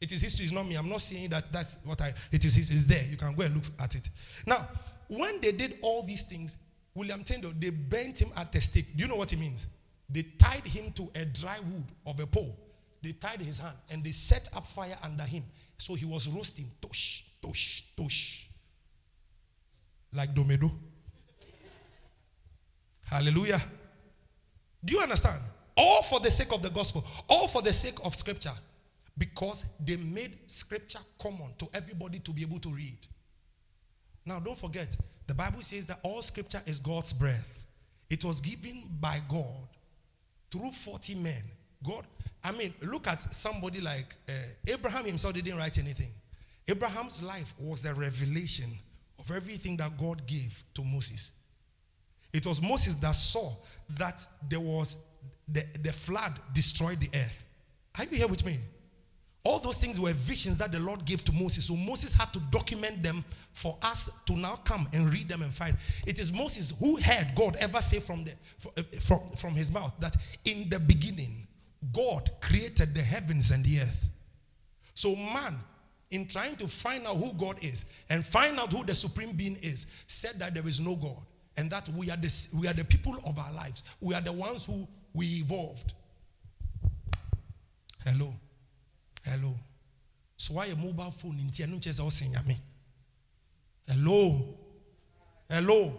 It 0.00 0.12
is 0.12 0.20
history, 0.20 0.44
it's 0.44 0.54
not 0.54 0.66
me. 0.66 0.76
I'm 0.76 0.88
not 0.88 1.00
saying 1.00 1.30
that 1.30 1.50
that's 1.50 1.78
what 1.82 2.00
I, 2.02 2.12
it 2.30 2.44
is, 2.44 2.56
it's 2.56 2.86
there. 2.86 3.02
You 3.10 3.16
can 3.16 3.34
go 3.34 3.42
and 3.44 3.54
look 3.54 3.64
at 3.80 3.94
it. 3.94 4.10
Now, 4.46 4.68
when 5.08 5.40
they 5.40 5.52
did 5.52 5.78
all 5.80 6.02
these 6.02 6.24
things, 6.24 6.58
William 6.94 7.24
Tyndale, 7.24 7.52
they 7.58 7.70
bent 7.70 8.20
him 8.20 8.28
at 8.36 8.52
the 8.52 8.60
stake. 8.60 8.96
Do 8.96 9.02
you 9.02 9.08
know 9.08 9.16
what 9.16 9.32
it 9.32 9.38
means? 9.38 9.66
They 10.10 10.22
tied 10.38 10.66
him 10.66 10.92
to 10.92 11.10
a 11.14 11.24
dry 11.24 11.58
wood 11.64 11.86
of 12.06 12.20
a 12.20 12.26
pole. 12.26 12.56
They 13.02 13.12
tied 13.12 13.40
his 13.40 13.58
hand 13.60 13.76
and 13.90 14.04
they 14.04 14.10
set 14.10 14.48
up 14.54 14.66
fire 14.66 14.96
under 15.02 15.24
him 15.24 15.44
so 15.78 15.94
he 15.94 16.04
was 16.04 16.28
roasting, 16.28 16.70
tosh, 16.82 17.24
tosh, 17.40 17.84
tosh. 17.96 18.50
Like 20.12 20.34
Domedo. 20.34 20.70
Hallelujah. 23.04 23.62
Do 24.84 24.94
you 24.94 25.00
understand? 25.00 25.40
All 25.76 26.02
for 26.02 26.20
the 26.20 26.30
sake 26.30 26.52
of 26.52 26.62
the 26.62 26.70
gospel, 26.70 27.06
all 27.28 27.46
for 27.46 27.62
the 27.62 27.72
sake 27.72 27.98
of 28.04 28.14
scripture. 28.14 28.52
Because 29.16 29.66
they 29.84 29.96
made 29.96 30.38
scripture 30.48 31.00
common 31.20 31.52
to 31.58 31.68
everybody 31.74 32.18
to 32.20 32.32
be 32.32 32.42
able 32.42 32.60
to 32.60 32.68
read. 32.68 32.98
Now, 34.24 34.38
don't 34.38 34.58
forget, 34.58 34.96
the 35.26 35.34
Bible 35.34 35.62
says 35.62 35.86
that 35.86 36.00
all 36.02 36.22
scripture 36.22 36.62
is 36.66 36.78
God's 36.78 37.12
breath. 37.12 37.66
It 38.10 38.24
was 38.24 38.40
given 38.40 38.82
by 39.00 39.18
God 39.28 39.68
through 40.50 40.70
40 40.70 41.16
men. 41.16 41.42
God 41.84 42.06
I 42.42 42.52
mean, 42.52 42.72
look 42.82 43.06
at 43.08 43.20
somebody 43.20 43.80
like 43.80 44.14
uh, 44.28 44.32
Abraham 44.66 45.04
himself 45.04 45.34
didn't 45.34 45.56
write 45.56 45.78
anything. 45.78 46.10
Abraham's 46.68 47.22
life 47.22 47.54
was 47.58 47.84
a 47.86 47.94
revelation 47.94 48.70
of 49.18 49.30
everything 49.30 49.76
that 49.78 49.96
God 49.98 50.26
gave 50.26 50.62
to 50.74 50.84
Moses. 50.84 51.32
It 52.32 52.46
was 52.46 52.62
Moses 52.62 52.94
that 52.96 53.14
saw 53.14 53.52
that 53.96 54.24
there 54.48 54.60
was 54.60 54.98
the, 55.48 55.64
the 55.82 55.92
flood 55.92 56.38
destroyed 56.52 57.00
the 57.00 57.08
earth. 57.18 57.46
Are 57.98 58.04
you 58.04 58.18
here 58.18 58.28
with 58.28 58.44
me? 58.44 58.58
All 59.44 59.58
those 59.58 59.78
things 59.78 59.98
were 59.98 60.12
visions 60.12 60.58
that 60.58 60.72
the 60.72 60.78
Lord 60.78 61.04
gave 61.04 61.24
to 61.24 61.32
Moses. 61.32 61.66
So 61.66 61.74
Moses 61.74 62.14
had 62.14 62.32
to 62.34 62.40
document 62.50 63.02
them 63.02 63.24
for 63.52 63.78
us 63.82 64.10
to 64.26 64.36
now 64.36 64.56
come 64.56 64.86
and 64.92 65.12
read 65.12 65.28
them 65.28 65.42
and 65.42 65.52
find. 65.52 65.76
It 66.06 66.18
is 66.18 66.32
Moses 66.32 66.74
who 66.78 66.96
heard 67.00 67.28
God 67.34 67.56
ever 67.58 67.80
say 67.80 67.98
from, 67.98 68.24
the, 68.24 68.82
from, 69.00 69.20
from 69.36 69.54
his 69.54 69.72
mouth 69.72 69.94
that 70.00 70.16
in 70.44 70.68
the 70.68 70.78
beginning 70.78 71.47
God 71.92 72.30
created 72.40 72.94
the 72.94 73.02
heavens 73.02 73.50
and 73.50 73.64
the 73.64 73.80
earth. 73.80 74.08
So, 74.94 75.14
man, 75.14 75.56
in 76.10 76.26
trying 76.26 76.56
to 76.56 76.66
find 76.66 77.06
out 77.06 77.16
who 77.16 77.32
God 77.34 77.62
is 77.62 77.84
and 78.10 78.24
find 78.24 78.58
out 78.58 78.72
who 78.72 78.84
the 78.84 78.94
supreme 78.94 79.32
being 79.32 79.56
is, 79.62 79.92
said 80.06 80.38
that 80.40 80.54
there 80.54 80.66
is 80.66 80.80
no 80.80 80.96
God 80.96 81.24
and 81.56 81.70
that 81.70 81.88
we 81.90 82.10
are 82.10 82.16
the, 82.16 82.48
we 82.58 82.66
are 82.68 82.72
the 82.72 82.84
people 82.84 83.16
of 83.26 83.38
our 83.38 83.52
lives. 83.52 83.84
We 84.00 84.14
are 84.14 84.20
the 84.20 84.32
ones 84.32 84.64
who 84.64 84.88
we 85.14 85.26
evolved. 85.26 85.94
Hello. 88.04 88.32
Hello. 89.24 89.54
So 90.36 90.54
why 90.54 90.66
a 90.66 90.76
mobile 90.76 91.10
phone 91.10 91.36
in 91.40 91.48
Tianu 91.50 91.80
Chesa 91.80 92.02
Yami? 92.02 92.56
Hello. 93.86 94.54
Hello. 95.50 95.92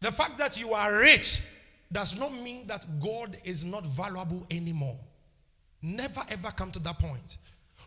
The 0.00 0.12
fact 0.12 0.38
that 0.38 0.60
you 0.60 0.72
are 0.74 0.98
rich 0.98 1.42
does 1.90 2.18
not 2.18 2.32
mean 2.32 2.66
that 2.66 2.86
God 3.00 3.36
is 3.44 3.64
not 3.64 3.86
valuable 3.86 4.46
anymore. 4.50 4.98
Never 5.80 6.20
ever 6.30 6.48
come 6.48 6.70
to 6.72 6.78
that 6.80 6.98
point. 6.98 7.38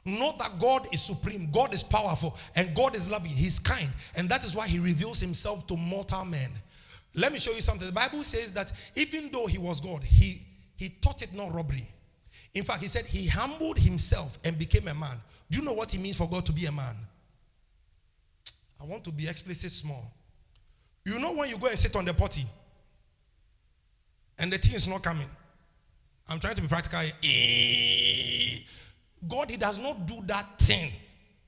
Know 0.05 0.33
that 0.39 0.57
God 0.59 0.87
is 0.91 1.01
supreme, 1.01 1.49
God 1.51 1.73
is 1.73 1.83
powerful, 1.83 2.35
and 2.55 2.73
God 2.75 2.95
is 2.95 3.11
loving. 3.11 3.31
He's 3.31 3.59
kind, 3.59 3.89
and 4.15 4.27
that 4.29 4.43
is 4.43 4.55
why 4.55 4.67
He 4.67 4.79
reveals 4.79 5.19
Himself 5.19 5.67
to 5.67 5.77
mortal 5.77 6.25
men. 6.25 6.49
Let 7.13 7.31
me 7.31 7.39
show 7.39 7.51
you 7.51 7.61
something. 7.61 7.85
The 7.85 7.93
Bible 7.93 8.23
says 8.23 8.51
that 8.53 8.71
even 8.95 9.29
though 9.31 9.45
He 9.45 9.57
was 9.59 9.79
God, 9.79 10.03
He 10.03 10.41
He 10.77 10.89
taught 10.89 11.21
it 11.21 11.33
not 11.35 11.53
robbery. 11.53 11.85
In 12.53 12.63
fact, 12.63 12.81
He 12.81 12.87
said 12.87 13.05
He 13.05 13.27
humbled 13.27 13.77
Himself 13.77 14.39
and 14.43 14.57
became 14.57 14.87
a 14.87 14.95
man. 14.95 15.17
Do 15.51 15.59
you 15.59 15.63
know 15.63 15.73
what 15.73 15.93
it 15.93 15.99
means 15.99 16.17
for 16.17 16.27
God 16.27 16.45
to 16.47 16.51
be 16.51 16.65
a 16.65 16.71
man? 16.71 16.95
I 18.81 18.85
want 18.85 19.03
to 19.03 19.11
be 19.11 19.27
explicit 19.27 19.69
small. 19.69 20.03
You 21.05 21.19
know 21.19 21.33
when 21.33 21.49
you 21.49 21.57
go 21.57 21.67
and 21.67 21.77
sit 21.77 21.95
on 21.95 22.05
the 22.05 22.13
potty 22.13 22.45
and 24.41 24.51
the 24.51 24.57
thing 24.57 24.73
is 24.75 24.87
not 24.87 25.03
coming. 25.03 25.27
I'm 26.27 26.39
trying 26.39 26.55
to 26.55 26.61
be 26.61 26.67
practical. 26.67 26.99
God, 29.27 29.49
He 29.49 29.57
does 29.57 29.79
not 29.79 30.05
do 30.05 30.21
that 30.25 30.59
thing. 30.59 30.91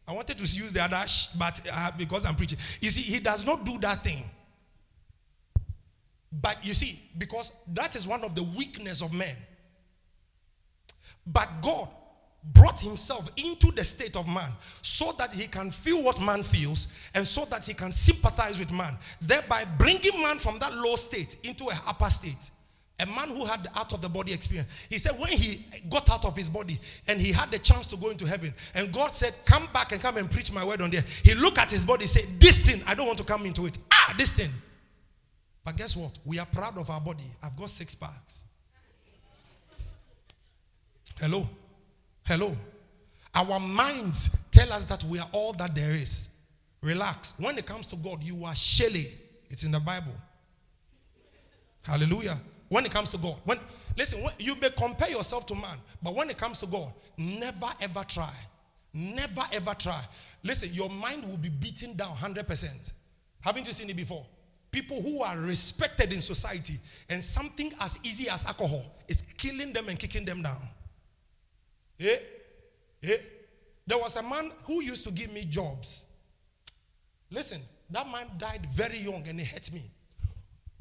I 0.07 0.13
wanted 0.13 0.37
to 0.37 0.43
use 0.43 0.71
the 0.71 0.81
other, 0.81 1.07
sh, 1.07 1.27
but 1.39 1.61
uh, 1.73 1.91
because 1.97 2.25
I'm 2.25 2.35
preaching, 2.35 2.59
you 2.81 2.89
see, 2.89 3.01
He 3.01 3.19
does 3.19 3.45
not 3.45 3.65
do 3.65 3.77
that 3.79 3.99
thing. 3.99 4.23
But 6.31 6.57
you 6.63 6.73
see, 6.73 7.01
because 7.17 7.51
that 7.73 7.95
is 7.95 8.07
one 8.07 8.23
of 8.23 8.35
the 8.35 8.43
weakness 8.43 9.01
of 9.01 9.13
men. 9.13 9.35
But 11.25 11.47
God 11.61 11.87
brought 12.51 12.79
himself 12.81 13.31
into 13.37 13.71
the 13.71 13.83
state 13.83 14.17
of 14.17 14.27
man 14.27 14.51
so 14.81 15.13
that 15.17 15.31
he 15.31 15.47
can 15.47 15.69
feel 15.71 16.03
what 16.03 16.19
man 16.19 16.43
feels 16.43 16.93
and 17.15 17.25
so 17.25 17.45
that 17.45 17.65
he 17.65 17.73
can 17.73 17.91
sympathize 17.91 18.59
with 18.59 18.71
man, 18.71 18.97
thereby 19.21 19.63
bringing 19.77 20.21
man 20.21 20.37
from 20.37 20.59
that 20.59 20.73
low 20.73 20.95
state 20.95 21.37
into 21.43 21.65
a 21.65 21.81
upper 21.87 22.09
state. 22.09 22.49
A 22.99 23.05
man 23.07 23.29
who 23.29 23.45
had 23.45 23.63
the 23.63 23.77
out 23.77 23.91
of 23.93 24.01
the 24.01 24.09
body 24.09 24.33
experience. 24.33 24.69
He 24.89 24.99
said, 24.99 25.13
when 25.19 25.31
he 25.31 25.65
got 25.89 26.09
out 26.11 26.25
of 26.25 26.35
his 26.35 26.47
body 26.47 26.77
and 27.07 27.19
he 27.19 27.31
had 27.31 27.49
the 27.49 27.57
chance 27.57 27.87
to 27.87 27.97
go 27.97 28.11
into 28.11 28.25
heaven, 28.25 28.53
and 28.75 28.91
God 28.93 29.11
said, 29.11 29.33
Come 29.45 29.67
back 29.73 29.91
and 29.91 30.01
come 30.01 30.17
and 30.17 30.29
preach 30.29 30.53
my 30.53 30.63
word 30.63 30.81
on 30.81 30.91
there. 30.91 31.03
He 31.23 31.33
looked 31.33 31.57
at 31.57 31.71
his 31.71 31.85
body, 31.85 32.05
said, 32.05 32.39
This 32.39 32.69
thing, 32.69 32.81
I 32.87 32.93
don't 32.93 33.07
want 33.07 33.17
to 33.17 33.23
come 33.23 33.45
into 33.45 33.65
it. 33.65 33.79
Ah, 33.91 34.13
this 34.17 34.33
thing. 34.33 34.51
But 35.65 35.75
guess 35.75 35.97
what? 35.97 36.19
We 36.23 36.37
are 36.37 36.45
proud 36.45 36.77
of 36.77 36.89
our 36.89 37.01
body. 37.01 37.23
I've 37.41 37.57
got 37.57 37.69
six 37.69 37.95
packs. 37.95 38.45
Hello? 41.19 41.47
Hello? 42.25 42.55
Our 43.33 43.59
minds 43.59 44.37
tell 44.51 44.71
us 44.71 44.85
that 44.85 45.03
we 45.05 45.17
are 45.17 45.29
all 45.31 45.53
that 45.53 45.73
there 45.73 45.93
is. 45.93 46.29
Relax. 46.81 47.39
When 47.39 47.57
it 47.57 47.65
comes 47.65 47.87
to 47.87 47.95
God, 47.95 48.23
you 48.23 48.45
are 48.45 48.55
Shelley. 48.55 49.07
It's 49.49 49.63
in 49.63 49.71
the 49.71 49.79
Bible. 49.79 50.13
Hallelujah 51.83 52.37
when 52.73 52.85
it 52.85 52.91
comes 52.91 53.09
to 53.11 53.17
God. 53.17 53.35
When 53.45 53.57
listen, 53.97 54.23
you 54.39 54.55
may 54.61 54.69
compare 54.69 55.09
yourself 55.09 55.45
to 55.47 55.55
man, 55.55 55.77
but 56.01 56.15
when 56.15 56.29
it 56.29 56.37
comes 56.37 56.59
to 56.59 56.65
God, 56.65 56.91
never 57.17 57.67
ever 57.81 58.03
try. 58.07 58.33
Never 58.93 59.41
ever 59.53 59.73
try. 59.73 60.01
Listen, 60.43 60.69
your 60.73 60.89
mind 60.89 61.25
will 61.25 61.37
be 61.37 61.49
beaten 61.49 61.95
down 61.95 62.15
100%. 62.15 62.91
Haven't 63.41 63.65
you 63.67 63.73
seen 63.73 63.89
it 63.89 63.97
before? 63.97 64.25
people 64.73 65.01
who 65.01 65.21
are 65.21 65.37
respected 65.37 66.11
in 66.11 66.19
society, 66.19 66.73
and 67.09 67.23
something 67.23 67.71
as 67.79 67.99
easy 68.03 68.29
as 68.29 68.45
alcohol 68.47 68.83
is 69.07 69.21
killing 69.37 69.71
them 69.71 69.87
and 69.87 69.97
kicking 69.97 70.25
them 70.25 70.41
down. 70.41 70.57
Eh? 71.99 72.17
Eh? 73.03 73.17
There 73.85 73.99
was 73.99 74.17
a 74.17 74.23
man 74.23 74.51
who 74.65 74.81
used 74.81 75.05
to 75.05 75.11
give 75.11 75.31
me 75.31 75.45
jobs. 75.45 76.07
Listen, 77.31 77.61
that 77.91 78.11
man 78.11 78.25
died 78.37 78.65
very 78.65 78.97
young 78.97 79.23
and 79.27 79.39
it 79.39 79.45
hurt 79.47 79.71
me. 79.71 79.81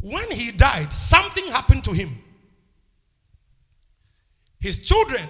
When 0.03 0.29
he 0.33 0.51
died, 0.51 0.93
something 0.93 1.47
happened 1.49 1.85
to 1.85 1.93
him. 1.93 2.11
His 4.61 4.85
children, 4.85 5.23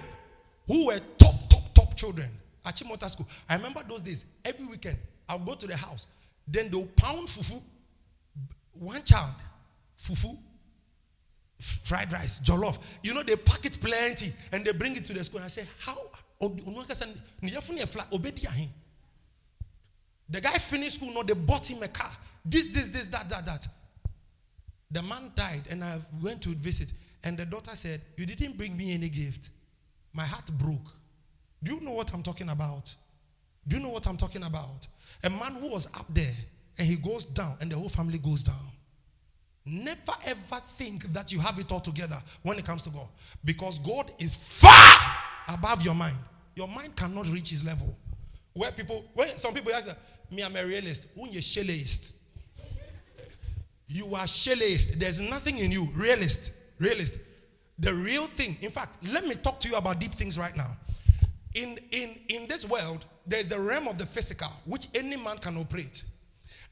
who 0.67 0.87
were 0.87 0.99
top, 1.19 1.47
top, 1.47 1.73
top 1.75 1.95
children, 1.95 2.29
Achimota 2.65 3.07
School. 3.09 3.27
I 3.47 3.55
remember 3.55 3.81
those 3.87 4.01
days, 4.01 4.25
every 4.43 4.65
weekend, 4.65 4.97
I'll 5.29 5.39
go 5.39 5.53
to 5.53 5.67
the 5.67 5.77
house. 5.77 6.07
Then 6.47 6.69
they'll 6.69 6.87
pound 6.95 7.27
fufu. 7.27 7.61
One 8.73 9.03
child, 9.03 9.33
fufu, 9.97 10.37
fried 11.59 12.11
rice, 12.11 12.39
jollof. 12.39 12.79
You 13.03 13.13
know, 13.13 13.21
they 13.21 13.35
pack 13.35 13.65
it 13.65 13.79
plenty 13.79 14.33
and 14.51 14.65
they 14.65 14.71
bring 14.71 14.95
it 14.95 15.05
to 15.05 15.13
the 15.13 15.23
school. 15.23 15.37
And 15.37 15.45
I 15.45 15.49
say, 15.49 15.65
How? 15.79 15.97
The 20.29 20.41
guy 20.41 20.57
finished 20.57 20.95
school, 20.95 21.13
no, 21.13 21.21
they 21.21 21.33
bought 21.33 21.69
him 21.69 21.83
a 21.83 21.87
car. 21.87 22.09
This, 22.43 22.69
this, 22.69 22.89
this, 22.89 23.07
that, 23.07 23.29
that, 23.29 23.45
that. 23.45 23.67
The 24.93 25.01
man 25.01 25.31
died, 25.35 25.63
and 25.69 25.83
I 25.83 25.99
went 26.21 26.41
to 26.43 26.49
visit. 26.49 26.93
And 27.23 27.37
the 27.37 27.45
daughter 27.45 27.75
said, 27.75 27.99
You 28.15 28.25
didn't 28.25 28.57
bring 28.57 28.77
me 28.77 28.93
any 28.93 29.09
gift. 29.09 29.49
My 30.13 30.23
heart 30.23 30.49
broke. 30.57 30.87
Do 31.61 31.73
you 31.73 31.81
know 31.81 31.91
what 31.91 32.13
I'm 32.13 32.21
talking 32.21 32.49
about? 32.49 32.93
Do 33.67 33.77
you 33.77 33.81
know 33.81 33.89
what 33.89 34.05
I'm 34.07 34.17
talking 34.17 34.43
about? 34.43 34.87
A 35.23 35.29
man 35.29 35.55
who 35.55 35.71
was 35.71 35.87
up 35.97 36.05
there 36.09 36.33
and 36.77 36.87
he 36.87 36.95
goes 36.95 37.25
down 37.25 37.57
and 37.61 37.71
the 37.71 37.75
whole 37.75 37.89
family 37.89 38.17
goes 38.17 38.43
down. 38.43 38.55
Never 39.65 40.11
ever 40.25 40.61
think 40.77 41.05
that 41.13 41.31
you 41.31 41.39
have 41.39 41.57
it 41.57 41.71
all 41.71 41.79
together 41.79 42.17
when 42.41 42.57
it 42.57 42.65
comes 42.65 42.83
to 42.83 42.89
God 42.89 43.07
because 43.45 43.79
God 43.79 44.11
is 44.19 44.35
far 44.35 44.97
above 45.47 45.83
your 45.83 45.95
mind. 45.95 46.17
Your 46.55 46.67
mind 46.67 46.95
cannot 46.95 47.27
reach 47.29 47.49
his 47.49 47.65
level. 47.65 47.95
Where 48.51 48.71
people, 48.71 49.05
when 49.13 49.29
some 49.29 49.53
people 49.53 49.71
ask, 49.73 49.89
me, 50.29 50.43
I'm 50.43 50.55
a 50.55 50.65
realist. 50.65 51.07
When 51.15 51.31
you're 51.31 51.41
shellist, 51.41 52.13
you 53.93 54.15
are 54.15 54.23
shellist. 54.23 54.93
There's 54.95 55.19
nothing 55.19 55.59
in 55.59 55.71
you. 55.71 55.87
Realist. 55.93 56.53
Realist. 56.79 57.17
The 57.77 57.93
real 57.93 58.25
thing. 58.25 58.57
In 58.61 58.71
fact, 58.71 58.97
let 59.03 59.25
me 59.25 59.35
talk 59.35 59.59
to 59.61 59.69
you 59.69 59.75
about 59.75 59.99
deep 59.99 60.11
things 60.11 60.37
right 60.39 60.55
now. 60.57 60.71
In, 61.53 61.77
in, 61.91 62.19
in 62.29 62.47
this 62.47 62.67
world, 62.67 63.05
there's 63.27 63.47
the 63.47 63.59
realm 63.59 63.87
of 63.87 63.99
the 63.99 64.05
physical, 64.05 64.49
which 64.65 64.87
any 64.95 65.15
man 65.15 65.37
can 65.37 65.57
operate. 65.57 66.03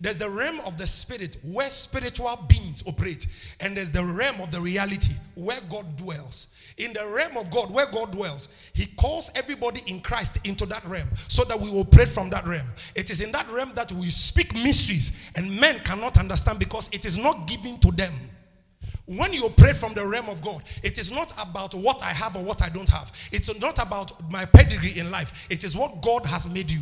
There's 0.01 0.17
the 0.17 0.29
realm 0.29 0.59
of 0.61 0.79
the 0.79 0.87
spirit 0.87 1.37
where 1.43 1.69
spiritual 1.69 2.35
beings 2.47 2.83
operate. 2.87 3.27
And 3.59 3.77
there's 3.77 3.91
the 3.91 4.03
realm 4.03 4.41
of 4.41 4.51
the 4.51 4.59
reality 4.59 5.13
where 5.35 5.59
God 5.69 5.95
dwells. 5.95 6.47
In 6.77 6.91
the 6.93 7.07
realm 7.07 7.37
of 7.37 7.51
God, 7.51 7.71
where 7.71 7.85
God 7.85 8.11
dwells, 8.11 8.47
He 8.73 8.87
calls 8.87 9.31
everybody 9.35 9.83
in 9.85 9.99
Christ 9.99 10.45
into 10.47 10.65
that 10.65 10.83
realm 10.85 11.07
so 11.27 11.43
that 11.43 11.59
we 11.59 11.69
operate 11.69 12.07
from 12.07 12.31
that 12.31 12.47
realm. 12.47 12.67
It 12.95 13.11
is 13.11 13.21
in 13.21 13.31
that 13.33 13.47
realm 13.51 13.73
that 13.75 13.91
we 13.91 14.07
speak 14.07 14.55
mysteries 14.55 15.31
and 15.35 15.59
men 15.59 15.79
cannot 15.81 16.17
understand 16.17 16.57
because 16.57 16.89
it 16.91 17.05
is 17.05 17.19
not 17.19 17.45
given 17.45 17.77
to 17.79 17.91
them. 17.91 18.13
When 19.05 19.33
you 19.33 19.49
pray 19.55 19.73
from 19.73 19.93
the 19.93 20.07
realm 20.07 20.29
of 20.29 20.41
God, 20.41 20.63
it 20.81 20.97
is 20.97 21.11
not 21.11 21.31
about 21.39 21.75
what 21.75 22.01
I 22.01 22.09
have 22.09 22.35
or 22.35 22.43
what 22.43 22.63
I 22.63 22.69
don't 22.69 22.89
have. 22.89 23.11
It's 23.31 23.59
not 23.59 23.77
about 23.77 24.31
my 24.31 24.45
pedigree 24.45 24.97
in 24.97 25.11
life. 25.11 25.47
It 25.51 25.63
is 25.63 25.77
what 25.77 26.01
God 26.01 26.25
has 26.25 26.51
made 26.51 26.71
you. 26.71 26.81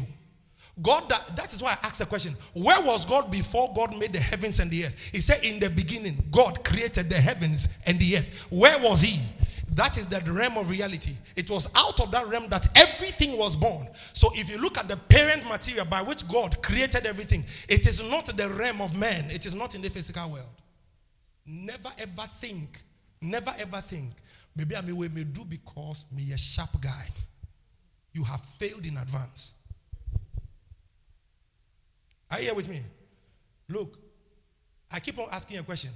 God, 0.82 1.10
that, 1.10 1.36
that 1.36 1.52
is 1.54 1.62
why 1.62 1.72
I 1.72 1.88
asked 1.88 2.00
the 2.00 2.06
question 2.06 2.34
where 2.54 2.82
was 2.82 3.06
God 3.06 3.30
before 3.32 3.74
God 3.76 3.98
made 3.98 4.14
the 4.14 4.20
heavens 4.20 4.60
and 4.60 4.72
the 4.72 4.86
earth? 4.86 5.10
He 5.12 5.20
said, 5.20 5.44
In 5.44 5.60
the 5.60 5.70
beginning, 5.70 6.24
God 6.32 6.64
created 6.64 7.10
the 7.10 7.16
heavens 7.16 7.78
and 7.86 8.00
the 8.00 8.18
earth. 8.18 8.48
Where 8.50 8.80
was 8.80 9.02
He? 9.02 9.20
That 9.74 9.98
is 9.98 10.08
the 10.08 10.20
realm 10.32 10.58
of 10.58 10.70
reality. 10.70 11.14
It 11.36 11.50
was 11.50 11.72
out 11.76 12.00
of 12.00 12.12
that 12.12 12.28
realm 12.28 12.48
that 12.50 12.68
everything 12.76 13.38
was 13.38 13.56
born. 13.56 13.88
So 14.14 14.30
if 14.34 14.50
you 14.50 14.58
look 14.58 14.78
at 14.78 14.88
the 14.88 14.98
parent 14.98 15.48
material 15.48 15.86
by 15.86 16.02
which 16.02 16.28
God 16.28 16.62
created 16.62 17.06
everything, 17.06 17.46
it 17.68 17.86
is 17.86 18.02
not 18.10 18.26
the 18.26 18.50
realm 18.50 18.82
of 18.82 18.98
man, 18.98 19.30
it 19.30 19.46
is 19.46 19.56
not 19.56 19.76
in 19.76 19.82
the 19.82 19.90
physical 19.90 20.32
world. 20.32 20.50
Never 21.46 21.90
ever 21.98 22.28
think, 22.40 22.82
never 23.22 23.54
ever 23.60 23.82
think, 23.82 24.12
maybe 24.56 24.76
I 24.76 24.82
may 24.82 25.24
do 25.24 25.46
because 25.46 26.08
me 26.16 26.32
a 26.34 26.38
sharp 26.38 26.82
guy. 26.82 27.08
You 28.14 28.24
have 28.24 28.42
failed 28.42 28.86
in 28.86 28.98
advance. 28.98 29.59
Are 32.32 32.40
you 32.40 32.46
here 32.46 32.56
with 32.56 32.70
me? 32.70 32.80
Look, 33.70 33.98
I 34.92 35.00
keep 35.00 35.18
on 35.20 35.28
asking 35.32 35.58
a 35.58 35.64
question. 35.64 35.92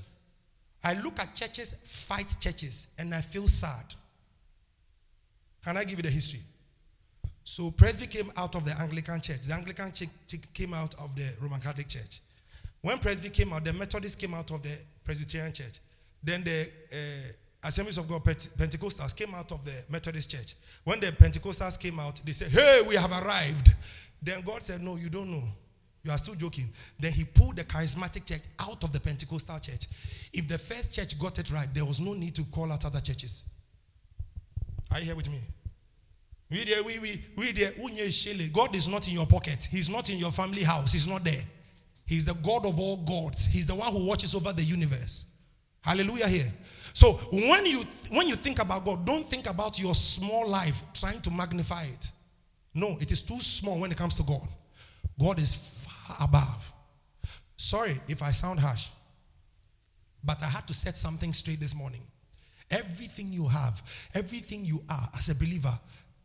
I 0.84 0.94
look 0.96 1.20
at 1.20 1.34
churches 1.34 1.76
fight 1.84 2.36
churches 2.40 2.88
and 2.98 3.14
I 3.14 3.22
feel 3.22 3.48
sad. 3.48 3.96
Can 5.64 5.78
I 5.78 5.84
give 5.84 5.98
you 5.98 6.04
the 6.04 6.10
history? 6.10 6.42
So 7.46 7.72
Presby 7.72 8.08
came 8.08 8.32
out 8.38 8.56
of 8.56 8.66
the 8.66 8.76
Anglican 8.80 9.22
church. 9.22 9.42
The 9.42 9.54
Anglican 9.54 9.92
church 9.92 10.10
came 10.54 10.74
out 10.74 10.94
of 10.96 11.16
the 11.16 11.30
Roman 11.42 11.60
Catholic 11.60 11.88
church. 11.88 12.22
When 12.82 12.98
Presby 12.98 13.30
came 13.30 13.54
out, 13.54 13.64
the 13.64 13.74
Methodists 13.74 14.16
came 14.16 14.34
out 14.34 14.52
of 14.52 14.62
the 14.62 14.78
Presbyterian 15.04 15.54
church. 15.54 15.80
Then 16.22 16.44
the 16.44 16.70
uh, 16.92 17.68
Assemblies 17.68 17.98
of 17.98 18.10
God 18.10 18.24
Pentecostals 18.24 19.16
came 19.16 19.34
out 19.34 19.52
of 19.54 19.64
the 19.64 19.86
Methodist 19.90 20.32
church. 20.32 20.56
When 20.84 21.00
the 21.00 21.08
Pentecostals 21.08 21.80
came 21.80 22.00
out, 22.00 22.22
they 22.26 22.34
said, 22.34 22.52
Hey, 22.52 22.82
we 22.88 22.96
have 22.96 23.12
arrived. 23.12 23.74
Then 24.22 24.42
God 24.42 24.62
said, 24.62 24.82
No, 24.82 24.98
you 24.98 25.10
don't 25.10 25.32
know. 25.32 25.44
You 26.04 26.12
are 26.12 26.18
still 26.18 26.36
joking. 26.36 26.70
Then 27.00 27.14
he 27.14 27.24
pulled 27.24 27.56
the 27.56 27.64
charismatic 27.64 28.26
church 28.26 28.42
out 28.60 28.84
of 28.84 28.92
the 28.92 29.00
Pentecostal 29.00 29.60
church. 29.60 29.88
If 30.34 30.48
the 30.50 30.58
first 30.58 30.94
church 30.94 31.18
got 31.18 31.40
it 31.40 31.50
right, 31.50 31.74
there 31.74 31.86
was 31.86 32.00
no 32.02 32.14
need 32.14 32.36
to 32.36 32.44
call 32.44 32.72
out 32.72 32.86
other 32.86 33.00
churches. 33.00 33.46
Are 34.92 35.00
you 35.00 35.06
here 35.06 35.16
with 35.16 35.30
me? 35.30 35.40
We 36.52 36.66
there, 36.66 36.84
we 36.84 37.00
we 37.00 37.24
we 37.38 37.52
there. 37.54 37.72
God 38.54 38.76
is 38.76 38.88
not 38.88 39.08
in 39.08 39.14
your 39.14 39.26
pocket. 39.26 39.68
He's 39.72 39.90
not 39.90 40.10
in 40.10 40.18
your 40.18 40.32
family 40.32 40.62
house. 40.62 40.92
He's 40.92 41.08
not 41.08 41.24
there. 41.24 41.42
He's 42.06 42.26
the 42.26 42.34
God 42.34 42.66
of 42.66 42.80
all 42.80 42.98
gods. 42.98 43.46
He's 43.46 43.68
the 43.68 43.76
one 43.76 43.92
who 43.92 44.06
watches 44.06 44.36
over 44.36 44.52
the 44.52 44.62
universe. 44.62 45.26
Hallelujah 45.82 46.28
here. 46.28 46.54
So 46.92 47.14
when 47.32 47.66
you 47.66 47.84
when 48.12 48.28
you 48.28 48.36
think 48.36 48.60
about 48.60 48.86
God, 48.86 49.06
don't 49.06 49.26
think 49.26 49.50
about 49.50 49.80
your 49.80 49.96
small 49.96 50.48
life 50.48 50.84
trying 50.94 51.22
to 51.22 51.32
magnify 51.32 51.86
it. 51.86 52.12
No, 52.76 52.98
it 53.00 53.12
is 53.12 53.22
too 53.22 53.40
small 53.40 53.80
when 53.80 53.92
it 53.92 53.98
comes 53.98 54.16
to 54.16 54.24
God. 54.24 54.48
God 55.20 55.40
is 55.40 55.83
above. 56.20 56.72
Sorry 57.56 58.00
if 58.08 58.22
I 58.22 58.32
sound 58.32 58.60
harsh, 58.60 58.90
but 60.24 60.42
I 60.44 60.48
had 60.48 60.68
to 60.68 60.74
set 60.74 60.98
something 60.98 61.34
straight 61.34 61.60
this 61.60 61.76
morning. 61.76 62.02
Everything 62.72 63.32
you 63.32 63.48
have, 63.48 63.82
everything 64.14 64.66
you 64.66 64.84
are 64.90 65.10
as 65.16 65.30
a 65.30 65.36
believer, 65.36 65.78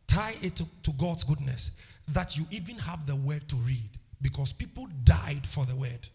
tie 0.07 0.35
it 0.41 0.55
to, 0.55 0.65
to 0.83 0.91
God's 0.93 1.23
goodness 1.23 1.77
that 2.09 2.35
you 2.35 2.45
even 2.51 2.75
have 2.77 3.05
the 3.05 3.15
word 3.15 3.47
to 3.49 3.55
read 3.57 3.89
because 4.21 4.51
people 4.53 4.87
died 5.03 5.45
for 5.45 5.65
the 5.65 5.75
word. 5.75 6.09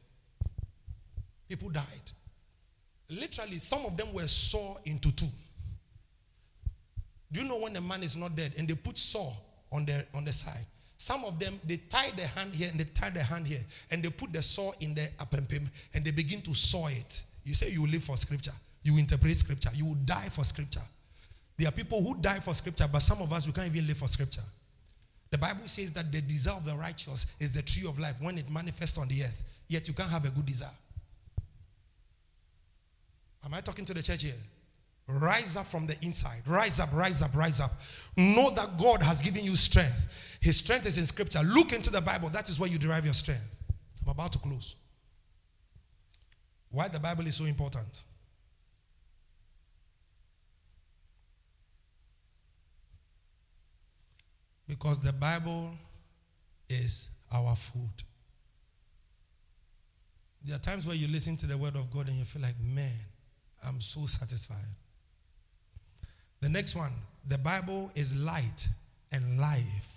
People 1.49 1.71
died. 1.71 2.13
Literally, 3.09 3.57
some 3.57 3.85
of 3.85 3.97
them 3.97 4.13
were 4.13 4.27
saw 4.27 4.77
into 4.85 5.15
two. 5.15 5.27
Do 7.31 7.41
you 7.41 7.47
know 7.47 7.59
when 7.59 7.77
a 7.77 7.81
man 7.81 8.03
is 8.03 8.17
not 8.17 8.35
dead 8.35 8.55
and 8.59 8.67
they 8.67 8.75
put 8.75 8.97
saw 8.99 9.33
on 9.71 9.85
the 9.85 10.07
on 10.15 10.25
the 10.25 10.33
side? 10.33 10.67
Some 10.97 11.25
of 11.25 11.39
them, 11.39 11.61
they 11.65 11.77
tie 11.77 12.11
the 12.17 12.27
hand 12.27 12.55
here 12.55 12.69
and 12.71 12.79
they 12.79 12.85
tie 12.85 13.11
the 13.11 13.23
hand 13.23 13.47
here 13.47 13.61
and 13.91 14.03
they 14.03 14.11
put 14.11 14.33
the 14.33 14.43
saw 14.43 14.73
in 14.81 14.95
the 14.95 15.09
apempim 15.19 15.69
and 15.93 16.05
they 16.05 16.13
begin 16.13 16.41
to 16.43 16.55
saw 16.55 16.87
it. 16.87 17.23
You 17.43 17.55
say 17.55 17.71
you 17.71 17.87
live 17.87 18.05
for 18.05 18.17
scripture. 18.17 18.53
You 18.83 18.97
interpret 18.99 19.37
scripture. 19.37 19.71
You 19.75 19.87
will 19.87 19.99
die 20.05 20.29
for 20.31 20.45
scripture. 20.45 20.83
There 21.57 21.69
are 21.69 21.73
people 21.73 22.03
who 22.03 22.15
die 22.17 22.41
for 22.41 22.55
scripture, 22.55 22.87
but 22.91 23.01
some 23.01 23.21
of 23.23 23.33
us, 23.33 23.47
we 23.47 23.53
can't 23.53 23.75
even 23.75 23.87
live 23.87 23.99
for 23.99 24.09
scripture. 24.09 24.43
The 25.31 25.39
Bible 25.39 25.67
says 25.67 25.93
that 25.95 26.13
the 26.13 26.21
desire 26.21 26.55
of 26.55 26.65
the 26.65 26.75
righteous 26.75 27.35
is 27.41 27.55
the 27.55 27.63
tree 27.63 27.89
of 27.89 27.99
life 27.99 28.21
when 28.21 28.39
it 28.39 28.51
manifests 28.51 28.99
on 28.99 29.09
the 29.09 29.23
earth. 29.23 29.43
Yet 29.69 29.89
you 29.89 29.95
can't 29.95 30.11
have 30.11 30.25
a 30.25 30.31
good 30.31 30.47
desire. 30.47 30.69
Am 33.45 33.53
I 33.53 33.61
talking 33.61 33.85
to 33.85 33.95
the 33.95 34.03
church 34.03 34.23
here? 34.23 34.33
Rise 35.07 35.57
up 35.57 35.67
from 35.67 35.87
the 35.87 35.97
inside. 36.03 36.43
Rise 36.47 36.81
up, 36.81 36.89
rise 36.93 37.21
up, 37.23 37.35
rise 37.35 37.61
up. 37.61 37.73
Know 38.17 38.51
that 38.51 38.79
God 38.79 39.03
has 39.03 39.21
given 39.21 39.45
you 39.45 39.55
strength. 39.55 40.34
His 40.45 40.59
strength 40.59 40.85
is 40.85 40.99
in 40.99 41.07
scripture. 41.07 41.41
Look 41.43 41.73
into 41.73 41.89
the 41.89 42.03
Bible. 42.03 42.29
That 42.29 42.51
is 42.51 42.61
where 42.61 42.69
you 42.69 42.77
derive 42.77 43.07
your 43.07 43.15
strength. 43.15 43.49
I'm 44.05 44.11
about 44.11 44.31
to 44.33 44.39
close. 44.39 44.77
Why 46.71 46.87
the 46.89 47.01
Bible 47.01 47.27
is 47.27 47.37
so 47.37 47.47
important. 47.47 48.03
Because 54.69 55.01
the 55.01 55.15
Bible 55.15 55.71
is 56.69 57.09
our 57.33 57.57
food. 57.57 58.03
There 60.45 60.57
are 60.57 60.59
times 60.59 60.87
where 60.87 60.95
you 60.95 61.09
listen 61.09 61.39
to 61.39 61.47
the 61.47 61.57
word 61.57 61.75
of 61.77 61.91
God 61.91 62.09
and 62.09 62.19
you 62.19 62.27
feel 62.27 62.43
like, 62.43 62.61
man, 62.61 62.93
I'm 63.67 63.81
so 63.81 64.05
satisfied. 64.05 64.59
The 66.43 66.51
next 66.51 66.77
one 66.77 66.93
the 67.27 67.39
Bible 67.39 67.91
is 67.95 68.15
light 68.15 68.69
and 69.11 69.41
life 69.41 69.94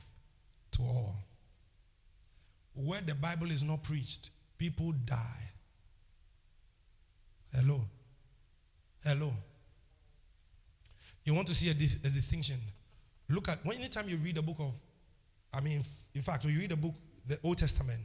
to 0.78 0.84
all. 0.84 1.16
Where 2.74 3.02
the 3.02 3.16
Bible 3.16 3.52
is 3.52 3.64
not 3.64 3.84
preached, 3.84 4.30
people 4.58 4.94
die. 5.06 5.52
Hello. 7.54 7.82
Hello. 9.04 9.32
You 11.26 11.34
want 11.34 11.48
to 11.48 11.56
see 11.56 11.70
a, 11.70 11.74
dis- 11.74 11.96
a 11.96 12.10
distinction? 12.10 12.58
Look 13.30 13.50
at 13.50 13.66
when 13.66 13.78
anytime 13.78 14.08
you 14.08 14.18
read 14.18 14.38
a 14.38 14.42
book 14.42 14.58
of, 14.60 14.80
I 15.54 15.60
mean, 15.60 15.82
in 16.14 16.22
fact, 16.22 16.46
when 16.46 16.54
you 16.54 16.60
read 16.60 16.72
a 16.72 16.78
book, 16.78 16.94
the 17.28 17.38
Old 17.44 17.58
Testament, 17.58 18.00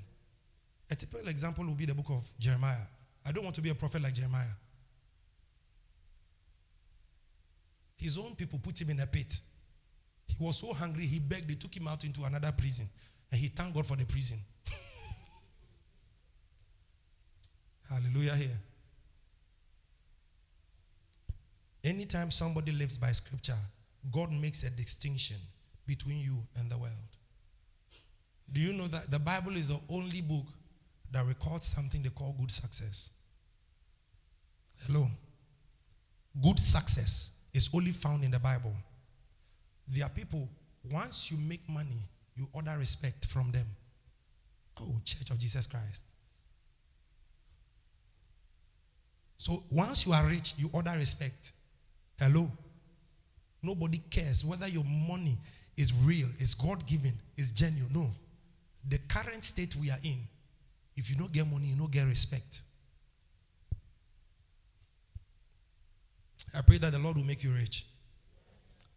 a 0.91 0.95
typical 0.97 1.29
example 1.29 1.65
will 1.65 1.75
be 1.75 1.87
the 1.87 1.95
book 1.95 2.11
of 2.11 2.29
Jeremiah. 2.39 2.87
I 3.25 3.33
don't 3.33 3.45
want 3.45 3.55
to 3.57 3.63
be 3.63 3.71
a 3.71 3.75
prophet 3.75 4.03
like 4.03 4.15
Jeremiah. 4.15 4.55
His 7.97 8.19
own 8.19 8.35
people 8.35 8.59
put 8.61 8.81
him 8.81 8.91
in 8.91 9.01
a 9.01 9.07
pit. 9.07 9.39
He 10.39 10.45
was 10.45 10.59
so 10.59 10.73
hungry, 10.73 11.07
he 11.07 11.19
begged, 11.19 11.49
they 11.49 11.55
took 11.55 11.77
him 11.77 11.89
out 11.89 12.05
into 12.05 12.25
another 12.25 12.53
prison. 12.53 12.89
And 13.31 13.41
he 13.41 13.49
thanked 13.49 13.75
God 13.75 13.87
for 13.87 13.97
the 13.97 14.05
prison. 14.05 14.39
Hallelujah 17.91 18.35
here. 18.35 18.61
Anytime 21.85 22.31
somebody 22.31 22.73
lives 22.73 22.97
by 22.97 23.11
scripture, 23.13 23.59
God 24.11 24.33
makes 24.33 24.63
a 24.63 24.71
distinction 24.71 25.37
between 25.87 26.21
you 26.21 26.39
and 26.59 26.71
the 26.71 26.79
world. 26.79 26.93
Do 28.51 28.61
you 28.61 28.73
know 28.73 28.87
that 28.89 29.11
the 29.11 29.19
Bible 29.19 29.57
is 29.57 29.69
the 29.69 29.81
only 29.89 30.21
book 30.21 30.47
that 31.11 31.27
records 31.27 31.67
something 31.67 32.03
they 32.03 32.11
call 32.11 32.37
good 32.39 32.51
success? 32.51 33.11
Hello? 34.87 35.07
Good 36.41 36.59
success 36.59 37.31
is 37.53 37.69
only 37.75 37.93
found 37.93 38.25
in 38.25 38.31
the 38.31 38.39
Bible. 38.39 38.75
There 39.89 40.05
are 40.05 40.11
people, 40.11 40.49
once 40.91 41.31
you 41.31 41.39
make 41.39 41.69
money, 41.69 42.09
you 42.35 42.49
order 42.53 42.75
respect 42.79 43.27
from 43.27 43.51
them. 43.51 43.67
Oh, 44.81 45.01
Church 45.05 45.31
of 45.31 45.39
Jesus 45.39 45.67
Christ. 45.67 46.05
So 49.37 49.65
once 49.71 50.07
you 50.07 50.13
are 50.13 50.25
rich, 50.25 50.55
you 50.57 50.71
order 50.73 50.93
respect. 50.97 51.53
Hello? 52.19 52.51
Nobody 53.63 53.99
cares 54.11 54.45
whether 54.45 54.69
your 54.69 54.85
money 54.85 55.37
is 55.77 55.93
real, 55.93 56.29
is 56.39 56.55
God 56.55 56.87
given, 56.87 57.13
is 57.37 57.51
genuine. 57.53 57.93
No. 57.93 58.11
The 58.89 58.99
current 59.09 59.45
state 59.45 59.77
we 59.77 59.91
are 59.91 59.99
in, 60.03 60.19
if 60.97 61.11
you 61.11 61.17
don't 61.17 61.33
get 61.33 61.51
money, 61.51 61.67
you 61.67 61.77
don't 61.77 61.91
get 61.91 62.07
respect. 62.07 62.63
I 66.55 66.61
pray 66.61 66.79
that 66.79 66.93
the 66.93 66.99
Lord 66.99 67.17
will 67.17 67.25
make 67.25 67.43
you 67.43 67.53
rich. 67.53 67.87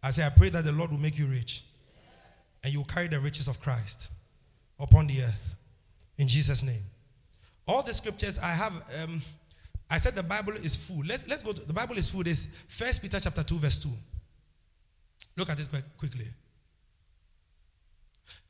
I 0.06 0.12
say, 0.12 0.24
I 0.24 0.30
pray 0.30 0.50
that 0.50 0.64
the 0.64 0.72
Lord 0.72 0.92
will 0.92 1.00
make 1.00 1.18
you 1.18 1.26
rich. 1.26 1.64
And 2.64 2.72
you 2.72 2.80
will 2.80 2.86
carry 2.86 3.08
the 3.08 3.20
riches 3.20 3.48
of 3.48 3.60
Christ 3.60 4.12
upon 4.80 5.08
the 5.08 5.20
earth. 5.20 5.56
In 6.20 6.28
Jesus' 6.28 6.62
name. 6.62 6.84
All 7.68 7.82
the 7.82 7.92
scriptures 7.92 8.38
I 8.38 8.52
have, 8.52 8.74
um, 9.04 9.20
I 9.90 9.98
said 9.98 10.14
the 10.14 10.22
Bible 10.22 10.54
is 10.54 10.76
full. 10.76 11.02
Let's, 11.08 11.28
let's 11.28 11.42
go 11.42 11.54
to 11.54 11.68
the 11.68 11.74
Bible 11.74 11.98
is 11.98 12.08
full. 12.08 12.22
This 12.22 12.46
First 12.68 13.02
Peter 13.02 13.20
chapter 13.20 13.42
2, 13.42 13.56
verse 13.58 13.80
2. 13.80 13.90
Look 15.38 15.50
at 15.50 15.60
it 15.60 15.70
quickly. 15.98 16.26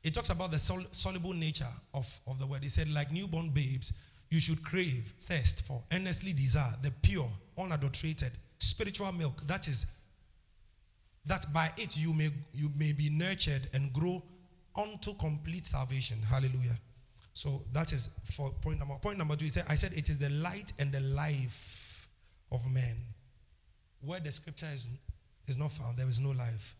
It 0.04 0.12
talks 0.12 0.28
about 0.28 0.50
the 0.50 0.58
sol- 0.58 0.84
soluble 0.90 1.32
nature 1.32 1.64
of, 1.94 2.20
of 2.26 2.38
the 2.38 2.46
word. 2.46 2.64
He 2.64 2.68
said, 2.68 2.92
like 2.92 3.10
newborn 3.10 3.48
babes, 3.48 3.94
you 4.28 4.40
should 4.40 4.62
crave, 4.62 5.10
thirst 5.22 5.66
for, 5.66 5.82
earnestly 5.90 6.34
desire 6.34 6.74
the 6.82 6.90
pure, 7.02 7.30
unadulterated, 7.58 8.32
spiritual 8.58 9.10
milk. 9.12 9.46
That 9.46 9.66
is, 9.68 9.86
that 11.26 11.46
by 11.52 11.70
it 11.76 11.96
you 11.96 12.12
may 12.12 12.28
you 12.52 12.70
may 12.76 12.92
be 12.92 13.10
nurtured 13.10 13.68
and 13.74 13.92
grow 13.92 14.22
unto 14.76 15.14
complete 15.14 15.66
salvation. 15.66 16.18
Hallelujah. 16.28 16.78
So 17.32 17.60
that 17.72 17.92
is 17.92 18.10
for 18.24 18.50
point 18.62 18.78
number 18.78 18.94
point 19.02 19.18
number 19.18 19.36
two. 19.36 19.44
He 19.44 19.50
said, 19.50 19.64
I 19.68 19.74
said 19.74 19.92
it 19.92 20.08
is 20.08 20.18
the 20.18 20.30
light 20.30 20.72
and 20.78 20.92
the 20.92 21.00
life 21.00 22.08
of 22.52 22.70
men. 22.72 22.96
Where 24.00 24.20
the 24.20 24.30
scripture 24.30 24.68
is, 24.72 24.88
is 25.46 25.58
not 25.58 25.72
found, 25.72 25.98
there 25.98 26.08
is 26.08 26.20
no 26.20 26.30
life. 26.30 26.76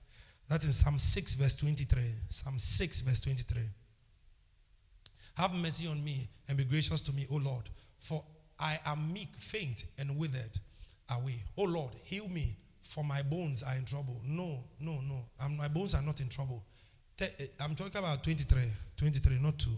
That's 0.49 0.65
in 0.65 0.73
Psalm 0.73 0.99
6, 0.99 1.35
verse 1.35 1.55
23. 1.57 2.03
Psalm 2.29 2.59
6, 2.59 3.01
verse 3.01 3.21
23. 3.21 3.63
Have 5.37 5.53
mercy 5.55 5.89
on 5.89 6.03
me 6.05 6.29
and 6.49 6.57
be 6.57 6.65
gracious 6.65 7.03
to 7.03 7.13
me, 7.13 7.27
O 7.31 7.37
Lord, 7.37 7.69
for 7.99 8.25
I 8.59 8.79
am 8.87 9.13
meek, 9.13 9.37
faint, 9.37 9.85
and 9.99 10.17
withered 10.17 10.59
away. 11.11 11.43
O 11.57 11.65
Lord, 11.65 11.93
heal 12.05 12.29
me, 12.29 12.57
for 12.87 13.05
my 13.05 13.23
bones 13.23 13.63
are 13.63 13.77
in 13.77 13.85
trouble. 13.85 14.21
No, 14.25 14.65
no, 14.81 15.01
no. 15.03 15.25
I'm, 15.43 15.57
my 15.57 15.69
bones 15.69 15.95
are 15.95 16.03
not 16.03 16.21
in 16.21 16.29
trouble. 16.29 16.63
Eh, 17.21 17.27
I'm 17.61 17.75
talking 17.75 17.99
about 17.99 18.23
23. 18.23 18.63
23, 18.97 19.39
not 19.41 19.59
2. 19.59 19.71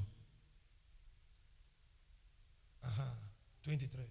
Uh-huh. 2.84 3.02
23. 3.64 4.04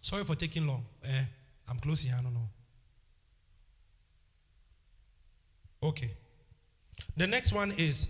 Sorry 0.00 0.24
for 0.24 0.34
taking 0.34 0.66
long. 0.66 0.84
Eh, 1.04 1.24
I'm 1.70 1.78
here, 1.78 2.14
I 2.18 2.22
don't 2.22 2.34
know. 2.34 2.48
Okay. 5.82 6.10
The 7.16 7.26
next 7.26 7.52
one 7.52 7.70
is 7.72 8.08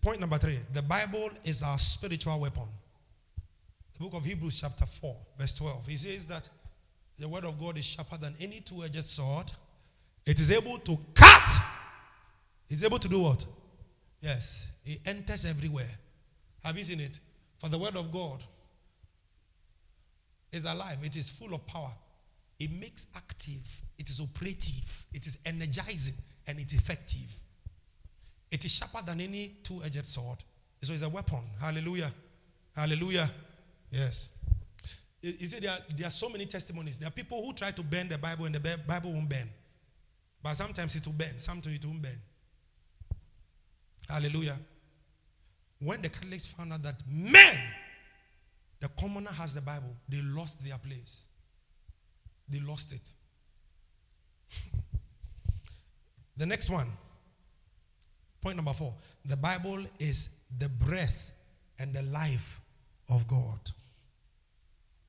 point 0.00 0.20
number 0.20 0.38
three. 0.38 0.58
The 0.72 0.82
Bible 0.82 1.30
is 1.44 1.62
our 1.62 1.78
spiritual 1.78 2.40
weapon. 2.40 2.68
The 3.94 4.04
book 4.04 4.14
of 4.14 4.24
Hebrews, 4.24 4.60
chapter 4.60 4.86
4, 4.86 5.16
verse 5.38 5.54
12. 5.54 5.86
He 5.86 5.96
says 5.96 6.26
that 6.26 6.48
the 7.18 7.28
word 7.28 7.44
of 7.44 7.58
God 7.58 7.78
is 7.78 7.84
sharper 7.84 8.16
than 8.16 8.34
any 8.40 8.60
two 8.60 8.84
edged 8.84 9.04
sword. 9.04 9.50
It 10.24 10.38
is 10.40 10.50
able 10.50 10.78
to 10.78 10.98
cut. 11.14 11.48
It's 12.68 12.84
able 12.84 12.98
to 12.98 13.08
do 13.08 13.20
what? 13.20 13.44
Yes. 14.20 14.68
It 14.84 15.00
enters 15.06 15.44
everywhere. 15.44 15.88
Have 16.64 16.76
you 16.76 16.84
seen 16.84 17.00
it? 17.00 17.18
For 17.58 17.68
the 17.68 17.78
word 17.78 17.96
of 17.96 18.12
God 18.12 18.42
is 20.52 20.64
alive, 20.64 20.98
it 21.02 21.16
is 21.16 21.28
full 21.28 21.54
of 21.54 21.66
power. 21.66 21.92
It 22.58 22.70
makes 22.70 23.06
active, 23.14 23.82
it 23.98 24.08
is 24.08 24.20
operative, 24.20 25.04
it 25.12 25.26
is 25.26 25.38
energizing, 25.44 26.14
and 26.46 26.58
it's 26.58 26.72
effective. 26.74 27.36
It 28.50 28.64
is 28.64 28.72
sharper 28.74 29.04
than 29.04 29.20
any 29.20 29.56
two 29.62 29.80
edged 29.84 30.06
sword. 30.06 30.38
So 30.82 30.92
it's 30.92 31.02
a 31.02 31.08
weapon. 31.08 31.40
Hallelujah. 31.60 32.10
Hallelujah. 32.74 33.28
Yes. 33.90 34.32
You 35.22 35.46
see, 35.46 35.60
there 35.60 35.70
are, 35.70 35.78
there 35.96 36.06
are 36.06 36.10
so 36.10 36.28
many 36.28 36.46
testimonies. 36.46 36.98
There 36.98 37.08
are 37.08 37.12
people 37.12 37.44
who 37.44 37.52
try 37.52 37.70
to 37.70 37.82
bend 37.82 38.10
the 38.10 38.18
Bible 38.18 38.44
and 38.44 38.54
the 38.54 38.78
Bible 38.86 39.12
won't 39.12 39.28
bend. 39.28 39.48
But 40.42 40.54
sometimes 40.54 40.94
it 40.94 41.06
will 41.06 41.14
bend, 41.14 41.40
sometimes 41.42 41.76
it 41.76 41.84
won't 41.84 42.02
bend. 42.02 42.18
Hallelujah. 44.08 44.56
When 45.80 46.00
the 46.00 46.08
Catholics 46.08 46.46
found 46.46 46.72
out 46.72 46.82
that 46.82 47.02
men, 47.08 47.58
the 48.80 48.88
commoner 48.88 49.32
has 49.32 49.54
the 49.54 49.60
Bible, 49.60 49.96
they 50.08 50.22
lost 50.22 50.64
their 50.64 50.78
place. 50.78 51.26
They 52.48 52.60
lost 52.60 52.92
it. 52.92 53.08
the 56.36 56.46
next 56.46 56.70
one, 56.70 56.86
point 58.40 58.56
number 58.56 58.72
four 58.72 58.94
the 59.24 59.36
Bible 59.36 59.84
is 59.98 60.30
the 60.56 60.68
breath 60.68 61.32
and 61.80 61.92
the 61.92 62.02
life 62.02 62.60
of 63.10 63.26
God. 63.26 63.58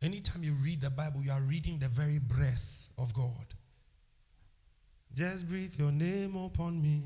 Anytime 0.02 0.44
you 0.44 0.54
read 0.64 0.82
the 0.82 0.90
Bible, 0.90 1.22
you 1.24 1.32
are 1.32 1.42
reading 1.42 1.80
the 1.80 1.88
very 1.88 2.20
breath 2.20 2.90
of 2.98 3.14
God. 3.14 3.46
Just 5.14 5.50
breathe 5.50 5.74
your 5.78 5.92
name 5.92 6.36
upon 6.36 6.82
me. 6.82 7.02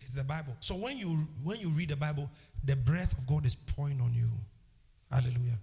It's 0.00 0.14
the 0.14 0.24
Bible. 0.24 0.54
So 0.60 0.74
when 0.74 0.98
you 0.98 1.26
when 1.42 1.58
you 1.58 1.70
read 1.70 1.88
the 1.88 1.96
Bible, 1.96 2.30
the 2.64 2.76
breath 2.76 3.16
of 3.16 3.26
God 3.26 3.46
is 3.46 3.54
pouring 3.54 4.00
on 4.00 4.12
you. 4.12 4.28
Hallelujah. 5.10 5.58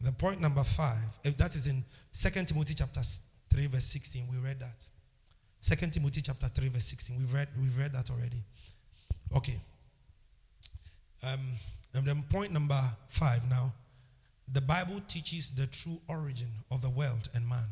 The 0.00 0.12
point 0.12 0.40
number 0.40 0.64
five, 0.64 1.18
if 1.22 1.36
that 1.36 1.54
is 1.54 1.66
in 1.66 1.84
Second 2.10 2.48
Timothy 2.48 2.74
chapter 2.74 3.00
3, 3.50 3.66
verse 3.68 3.84
16. 3.84 4.26
We 4.30 4.38
read 4.38 4.58
that. 4.60 4.88
Second 5.60 5.92
Timothy 5.92 6.20
chapter 6.20 6.48
3, 6.48 6.68
verse 6.68 6.84
16. 6.84 7.16
We've 7.16 7.32
read, 7.32 7.48
we've 7.58 7.78
read 7.78 7.92
that 7.92 8.10
already. 8.10 8.42
Okay. 9.34 9.60
Um, 11.26 11.40
and 11.94 12.04
then 12.04 12.22
point 12.28 12.52
number 12.52 12.78
five 13.08 13.48
now. 13.48 13.72
The 14.52 14.60
Bible 14.60 15.00
teaches 15.08 15.50
the 15.50 15.66
true 15.66 16.00
origin 16.08 16.48
of 16.70 16.82
the 16.82 16.90
world 16.90 17.28
and 17.34 17.48
man. 17.48 17.66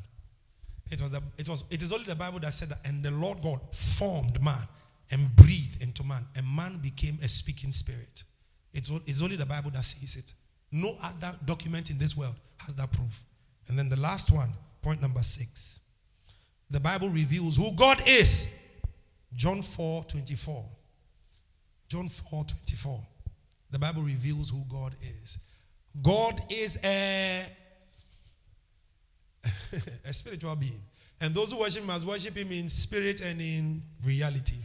It 0.91 1.01
was 1.01 1.11
the, 1.11 1.23
it 1.39 1.49
was 1.49 1.65
it 1.71 1.83
is 1.83 1.93
only 1.93 2.05
the 2.05 2.17
Bible 2.17 2.41
that 2.41 2.53
said 2.53 2.69
that, 2.71 2.87
and 2.87 3.03
the 3.03 3.11
Lord 3.11 3.43
God 3.43 3.61
formed 3.75 4.43
man 4.43 4.67
and 5.11 5.35
breathed 5.37 5.83
into 5.83 6.05
man, 6.05 6.27
and 6.37 6.47
man 6.47 6.79
became 6.79 7.19
a 7.23 7.29
speaking 7.29 7.73
spirit. 7.73 8.25
It's, 8.73 8.91
it's 9.07 9.23
only 9.23 9.37
the 9.37 9.47
Bible 9.47 9.71
that 9.73 9.85
says 9.85 10.17
it. 10.17 10.35
No 10.71 10.97
other 11.03 11.37
document 11.45 11.91
in 11.91 11.99
this 11.99 12.17
world 12.17 12.35
has 12.59 12.75
that 12.77 12.91
proof. 12.93 13.25
And 13.69 13.79
then 13.79 13.89
the 13.89 14.01
last 14.01 14.31
one, 14.31 14.53
point 14.81 15.03
number 15.03 15.23
six. 15.23 15.81
The 16.71 16.81
Bible 16.81 17.11
reveals 17.11 17.59
who 17.59 17.73
God 17.73 17.99
is. 18.07 18.59
John 19.35 19.63
4 19.63 20.05
24. 20.05 20.65
John 21.89 22.09
4 22.09 22.45
24. 22.45 23.01
The 23.71 23.79
Bible 23.79 24.03
reveals 24.03 24.51
who 24.51 24.65
God 24.71 24.95
is. 25.01 25.39
God 26.01 26.41
is 26.51 26.79
a, 26.85 27.45
a 30.07 30.13
spiritual 30.13 30.57
being. 30.57 30.81
And 31.21 31.35
those 31.35 31.53
who 31.53 31.59
worship 31.59 31.85
must 31.85 32.07
worship 32.07 32.37
him 32.37 32.51
in 32.51 32.69
spirit 32.69 33.21
and 33.21 33.41
in 33.41 33.83
reality. 34.05 34.57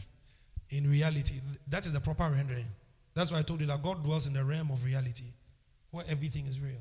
In 0.70 0.90
reality. 0.90 1.40
That 1.68 1.86
is 1.86 1.92
the 1.92 2.00
proper 2.00 2.24
rendering. 2.24 2.66
That's 3.14 3.30
why 3.30 3.38
I 3.38 3.42
told 3.42 3.60
you 3.60 3.66
that 3.66 3.82
God 3.82 4.02
dwells 4.02 4.26
in 4.26 4.32
the 4.32 4.44
realm 4.44 4.70
of 4.70 4.84
reality, 4.84 5.24
where 5.90 6.04
everything 6.08 6.46
is 6.46 6.60
real. 6.60 6.80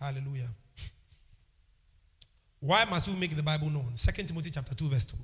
Hallelujah. 0.00 0.48
Why 2.60 2.84
must 2.84 3.08
we 3.08 3.14
make 3.14 3.34
the 3.34 3.42
Bible 3.42 3.70
known? 3.70 3.92
Second 3.94 4.26
Timothy 4.26 4.50
chapter 4.50 4.74
2, 4.74 4.88
verse 4.88 5.04
2. 5.06 5.16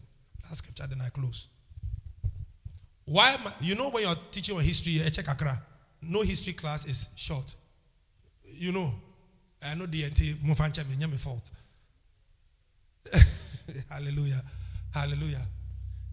Last 0.45 0.59
scripture, 0.59 0.87
then 0.89 1.01
I 1.05 1.09
close. 1.11 1.49
Why 3.05 3.37
you 3.61 3.75
know 3.75 3.91
when 3.91 4.03
you're 4.03 4.17
teaching 4.31 4.57
on 4.57 4.63
history, 4.63 4.99
a 5.07 5.11
check 5.11 5.29
Accra, 5.29 5.61
no 6.03 6.23
history 6.23 6.55
class 6.55 6.87
is 6.87 7.09
short. 7.15 7.55
You 8.55 8.73
know. 8.73 8.95
I 9.65 9.75
know 9.75 9.87
the 9.87 10.03
Mufancha 10.45 10.87
me 10.89 11.17
fault. 11.17 11.51
Hallelujah. 13.91 14.43
Hallelujah. 14.93 15.47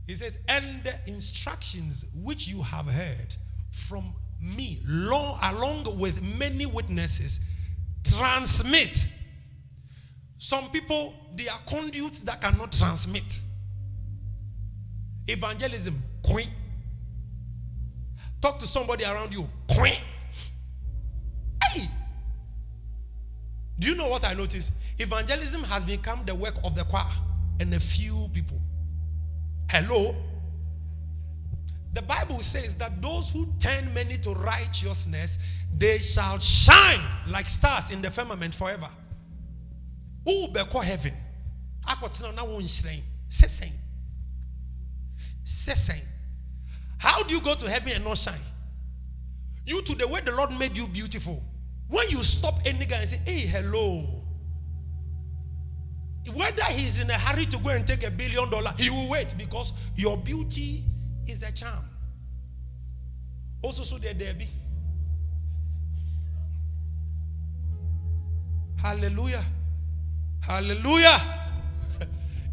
He 0.07 0.15
says, 0.15 0.39
and 0.47 0.83
the 0.83 0.93
instructions 1.07 2.05
which 2.23 2.47
you 2.47 2.61
have 2.61 2.87
heard 2.87 3.35
from 3.71 4.13
me, 4.41 4.79
long, 4.85 5.37
along 5.43 5.99
with 5.99 6.21
many 6.37 6.65
witnesses, 6.65 7.39
transmit. 8.03 9.07
Some 10.37 10.69
people, 10.71 11.13
they 11.35 11.47
are 11.47 11.59
conduits 11.65 12.21
that 12.21 12.41
cannot 12.41 12.73
transmit. 12.73 13.41
Evangelism, 15.27 16.01
queen. 16.21 16.47
Talk 18.41 18.59
to 18.59 18.67
somebody 18.67 19.05
around 19.05 19.33
you, 19.33 19.47
queen. 19.69 20.01
Hey! 21.63 21.87
Do 23.79 23.87
you 23.87 23.95
know 23.95 24.07
what 24.07 24.25
I 24.25 24.33
noticed? 24.33 24.73
Evangelism 24.99 25.63
has 25.63 25.83
become 25.83 26.23
the 26.25 26.35
work 26.35 26.55
of 26.63 26.75
the 26.75 26.83
choir 26.83 27.05
and 27.59 27.73
a 27.73 27.79
few 27.79 28.29
people. 28.33 28.59
Hello? 29.69 30.15
The 31.93 32.01
Bible 32.01 32.41
says 32.41 32.75
that 32.77 33.01
those 33.01 33.29
who 33.29 33.47
turn 33.59 33.93
many 33.93 34.17
to 34.17 34.31
righteousness, 34.31 35.63
they 35.77 35.99
shall 35.99 36.39
shine 36.39 36.99
like 37.27 37.47
stars 37.49 37.91
in 37.91 38.01
the 38.01 38.09
firmament 38.09 38.55
forever. 38.55 38.87
Who 40.25 40.47
be 40.49 40.59
call 40.61 40.81
heaven? 40.81 41.13
How 46.97 47.21
do 47.23 47.33
you 47.35 47.41
go 47.41 47.53
to 47.55 47.69
heaven 47.69 47.93
and 47.93 48.05
not 48.05 48.17
shine? 48.17 48.35
You 49.65 49.81
to 49.81 49.95
the 49.95 50.07
way 50.07 50.21
the 50.21 50.31
Lord 50.33 50.57
made 50.57 50.77
you 50.77 50.87
beautiful. 50.87 51.43
When 51.93 52.09
you 52.09 52.23
stop 52.23 52.55
any 52.65 52.87
guy 52.87 52.97
and 52.97 53.07
say, 53.07 53.19
"Hey, 53.23 53.41
hello," 53.45 54.03
whether 56.33 56.63
he's 56.71 56.99
in 56.99 57.07
a 57.11 57.13
hurry 57.13 57.45
to 57.45 57.59
go 57.59 57.69
and 57.69 57.85
take 57.85 58.03
a 58.03 58.09
billion 58.09 58.49
dollars, 58.49 58.73
he 58.79 58.89
will 58.89 59.07
wait 59.07 59.35
because 59.37 59.73
your 59.95 60.17
beauty 60.17 60.85
is 61.27 61.43
a 61.43 61.51
charm. 61.51 61.85
Also, 63.61 63.83
so 63.83 63.99
there, 63.99 64.15
there 64.15 64.33
be. 64.33 64.47
Hallelujah. 68.81 69.45
Hallelujah. 70.41 71.42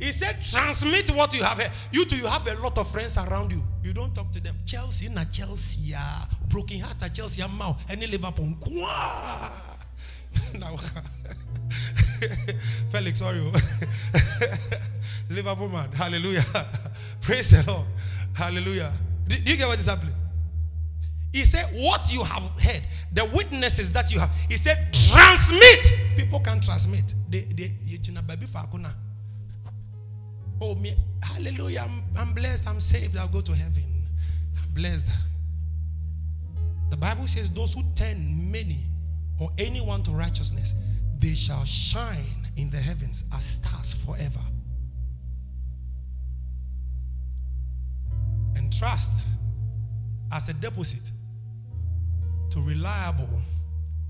He 0.01 0.12
said, 0.12 0.40
transmit 0.40 1.11
what 1.11 1.34
you 1.34 1.42
have. 1.44 1.61
You 1.92 2.07
too, 2.07 2.16
you 2.16 2.26
have 2.26 2.48
a 2.48 2.55
lot 2.62 2.78
of 2.78 2.90
friends 2.90 3.18
around 3.18 3.53
you. 3.53 3.62
You 3.84 3.92
don't 3.92 4.14
talk 4.14 4.32
to 4.32 4.40
them. 4.40 4.57
Chelsea, 4.64 5.11
na 5.11 5.24
Chelsea, 5.24 5.94
broken 6.48 6.80
heart, 6.80 7.12
Chelsea, 7.12 7.42
mau, 7.46 7.76
any 7.88 8.07
Liverpool. 8.07 8.46
now, 10.59 10.76
Felix, 12.88 13.18
sorry. 13.18 13.40
Liverpool 15.28 15.68
man. 15.68 15.92
Hallelujah. 15.92 16.44
Praise 17.20 17.51
the 17.51 17.62
Lord. 17.70 17.86
Hallelujah. 18.34 18.90
Do, 19.28 19.36
do 19.36 19.53
you 19.53 19.59
get 19.59 19.68
what 19.68 19.78
is 19.78 19.86
happening? 19.86 20.14
He 21.32 21.42
said, 21.42 21.66
What 21.74 22.12
you 22.12 22.24
have 22.24 22.42
heard, 22.61 22.82
the 23.12 23.30
witnesses 23.34 23.92
that 23.92 24.11
you 24.11 24.18
have, 24.18 24.30
he 24.48 24.57
said, 24.57 24.92
transmit. 24.92 25.92
People 26.16 26.40
can 26.40 26.61
transmit. 26.61 27.14
They, 27.28 27.40
they, 27.40 27.70
oh, 30.61 30.74
me, 30.74 30.94
hallelujah, 31.22 31.86
I'm, 31.88 32.02
I'm 32.16 32.34
blessed, 32.34 32.68
I'm 32.68 32.80
saved, 32.80 33.16
I'll 33.16 33.28
go 33.28 33.40
to 33.40 33.52
heaven. 33.52 33.84
I'm 34.62 34.72
blessed. 34.74 35.11
The 36.90 36.96
Bible 36.96 37.26
says, 37.26 37.50
Those 37.50 37.74
who 37.74 37.82
turn 37.94 38.50
many 38.50 38.78
or 39.38 39.50
anyone 39.58 40.02
to 40.02 40.11
righteousness, 40.11 40.74
they 41.18 41.34
shall 41.34 41.64
shine 41.64 42.48
in 42.56 42.70
the 42.70 42.76
heavens 42.76 43.24
as 43.32 43.44
stars 43.44 43.94
forever. 43.94 44.40
And 48.56 48.72
trust 48.76 49.36
as 50.32 50.48
a 50.48 50.54
deposit 50.54 51.11
to 52.50 52.61
reliable 52.61 53.40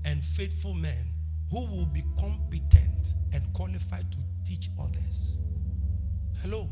and 0.05 0.23
faithful 0.23 0.73
men 0.73 1.07
who 1.51 1.67
will 1.67 1.85
be 1.85 2.03
competent 2.19 3.13
and 3.33 3.53
qualified 3.53 4.11
to 4.11 4.17
teach 4.43 4.69
others. 4.81 5.40
Hello. 6.41 6.67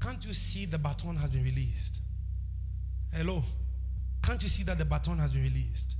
Can't 0.00 0.24
you 0.24 0.34
see 0.34 0.66
the 0.66 0.78
baton 0.78 1.16
has 1.16 1.30
been 1.30 1.42
released? 1.42 2.00
Hello. 3.12 3.42
Can't 4.22 4.42
you 4.42 4.48
see 4.48 4.62
that 4.64 4.78
the 4.78 4.84
baton 4.84 5.18
has 5.18 5.32
been 5.32 5.42
released? 5.42 5.96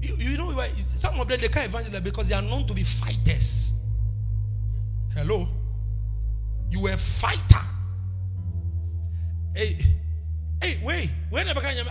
You, 0.00 0.16
you 0.18 0.36
know, 0.36 0.46
why 0.46 0.66
some 0.68 1.18
of 1.20 1.28
them 1.28 1.40
they 1.40 1.48
can't 1.48 1.66
evangelize 1.66 2.00
because 2.00 2.28
they 2.28 2.34
are 2.34 2.42
known 2.42 2.66
to 2.66 2.74
be 2.74 2.82
fighters. 2.82 3.80
Hello. 5.14 5.48
You 6.70 6.82
were 6.82 6.92
a 6.92 6.96
fighter. 6.96 7.64
Hey, 9.54 9.76
hey, 10.62 10.78
wait, 10.82 11.10
wait, 11.30 11.46
never 11.46 11.60
can 11.60 11.76
you? 11.76 11.84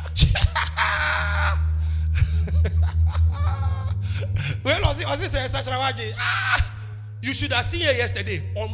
When 4.62 4.82
was 4.82 5.02
it? 5.02 5.08
Was 5.08 5.24
it 5.24 5.32
such 5.50 5.68
ah! 5.70 6.72
a 6.72 6.75
You 7.26 7.34
should 7.34 7.52
have 7.54 7.66
seen 7.66 7.82
it 7.82 7.98
yesterday 7.98 8.40
on 8.56 8.70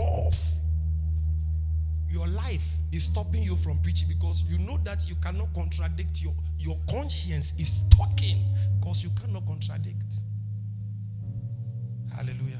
off. 0.00 0.50
Your 2.08 2.26
life 2.26 2.66
is 2.90 3.04
stopping 3.04 3.44
you 3.44 3.54
from 3.54 3.78
preaching 3.78 4.08
because 4.08 4.42
you 4.50 4.58
know 4.58 4.76
that 4.78 5.08
you 5.08 5.14
cannot 5.22 5.54
contradict 5.54 6.20
your 6.20 6.34
your 6.58 6.76
conscience 6.90 7.54
is 7.60 7.88
talking 7.90 8.38
because 8.80 9.04
you 9.04 9.10
cannot 9.10 9.46
contradict. 9.46 10.12
Hallelujah. 12.12 12.58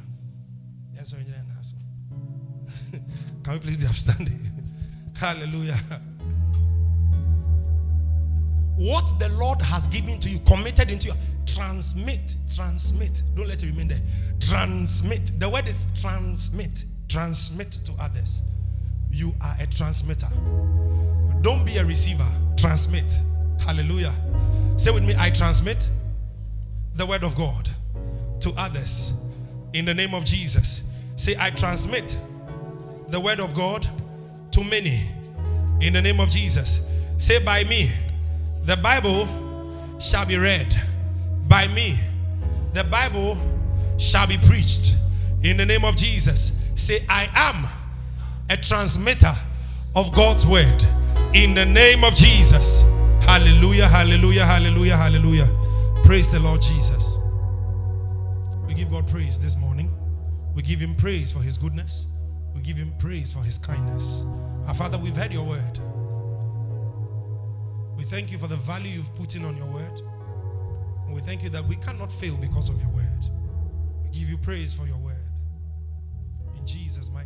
Yes, 0.94 1.10
sir. 1.10 1.16
Can 3.42 3.52
we 3.54 3.58
please 3.58 3.76
be 3.76 3.86
upstanding? 3.86 4.38
Hallelujah. 5.16 5.78
What 8.76 9.18
the 9.18 9.30
Lord 9.30 9.60
has 9.62 9.88
given 9.88 10.20
to 10.20 10.28
you, 10.28 10.38
committed 10.40 10.92
into 10.92 11.08
you, 11.08 11.14
transmit, 11.46 12.36
transmit. 12.54 13.22
Don't 13.34 13.48
let 13.48 13.62
it 13.62 13.66
remain 13.66 13.88
there. 13.88 14.00
Transmit. 14.40 15.32
The 15.38 15.48
word 15.48 15.66
is 15.66 15.88
transmit. 16.00 16.84
Transmit 17.08 17.70
to 17.84 17.92
others. 18.00 18.42
You 19.10 19.34
are 19.40 19.54
a 19.60 19.66
transmitter. 19.66 20.28
Don't 21.40 21.64
be 21.64 21.78
a 21.78 21.84
receiver. 21.84 22.26
Transmit. 22.56 23.18
Hallelujah. 23.60 24.12
Say 24.76 24.90
with 24.90 25.04
me, 25.04 25.14
I 25.18 25.30
transmit 25.30 25.88
the 26.94 27.06
word 27.06 27.22
of 27.22 27.36
God 27.36 27.68
to 28.40 28.52
others 28.58 29.12
in 29.72 29.84
the 29.84 29.94
name 29.94 30.14
of 30.14 30.24
Jesus. 30.24 30.92
Say, 31.16 31.34
I 31.38 31.50
transmit 31.50 32.16
the 33.08 33.20
word 33.20 33.40
of 33.40 33.54
God 33.54 33.86
to 34.52 34.64
many 34.64 35.00
in 35.80 35.92
the 35.92 36.02
name 36.02 36.20
of 36.20 36.28
Jesus. 36.28 36.86
Say, 37.18 37.42
by 37.44 37.64
me, 37.64 37.90
the 38.62 38.76
Bible 38.78 39.26
shall 39.98 40.26
be 40.26 40.36
read. 40.36 40.74
By 41.48 41.68
me, 41.68 41.94
the 42.72 42.84
Bible 42.84 43.38
shall 43.98 44.26
be 44.26 44.36
preached 44.38 44.96
in 45.42 45.56
the 45.56 45.64
name 45.66 45.84
of 45.84 45.96
Jesus. 45.96 46.60
Say, 46.74 47.04
I 47.08 47.28
am 47.34 47.64
a 48.50 48.56
transmitter 48.56 49.32
of 49.94 50.14
God's 50.14 50.46
word 50.46 50.84
in 51.34 51.54
the 51.54 51.64
name 51.64 52.04
of 52.04 52.14
Jesus. 52.14 52.82
Hallelujah, 53.22 53.86
hallelujah, 53.86 54.44
hallelujah, 54.44 54.96
hallelujah. 54.96 55.48
Praise 56.04 56.30
the 56.30 56.40
Lord 56.40 56.60
Jesus. 56.60 57.18
We 58.66 58.74
give 58.74 58.90
God 58.90 59.06
praise 59.08 59.40
this 59.40 59.56
morning. 59.56 59.90
We 60.54 60.62
give 60.62 60.80
Him 60.80 60.94
praise 60.94 61.32
for 61.32 61.40
His 61.40 61.58
goodness. 61.58 62.06
We 62.54 62.60
give 62.62 62.76
Him 62.76 62.92
praise 62.98 63.32
for 63.32 63.40
His 63.40 63.58
kindness. 63.58 64.24
Our 64.66 64.74
Father, 64.74 64.98
we've 64.98 65.16
heard 65.16 65.32
your 65.32 65.44
word. 65.44 65.78
We 67.96 68.04
thank 68.04 68.30
you 68.30 68.38
for 68.38 68.46
the 68.46 68.56
value 68.56 68.90
you've 68.90 69.14
put 69.14 69.34
in 69.34 69.44
on 69.44 69.56
your 69.56 69.66
word. 69.66 70.02
We 71.16 71.22
thank 71.22 71.42
you 71.42 71.48
that 71.48 71.64
we 71.64 71.76
cannot 71.76 72.12
fail 72.12 72.36
because 72.36 72.68
of 72.68 72.78
your 72.78 72.90
word. 72.90 73.30
We 74.02 74.10
give 74.10 74.28
you 74.28 74.36
praise 74.36 74.74
for 74.74 74.86
your 74.86 74.98
word. 74.98 75.16
In 76.58 76.66
Jesus' 76.66 77.10
mighty. 77.10 77.25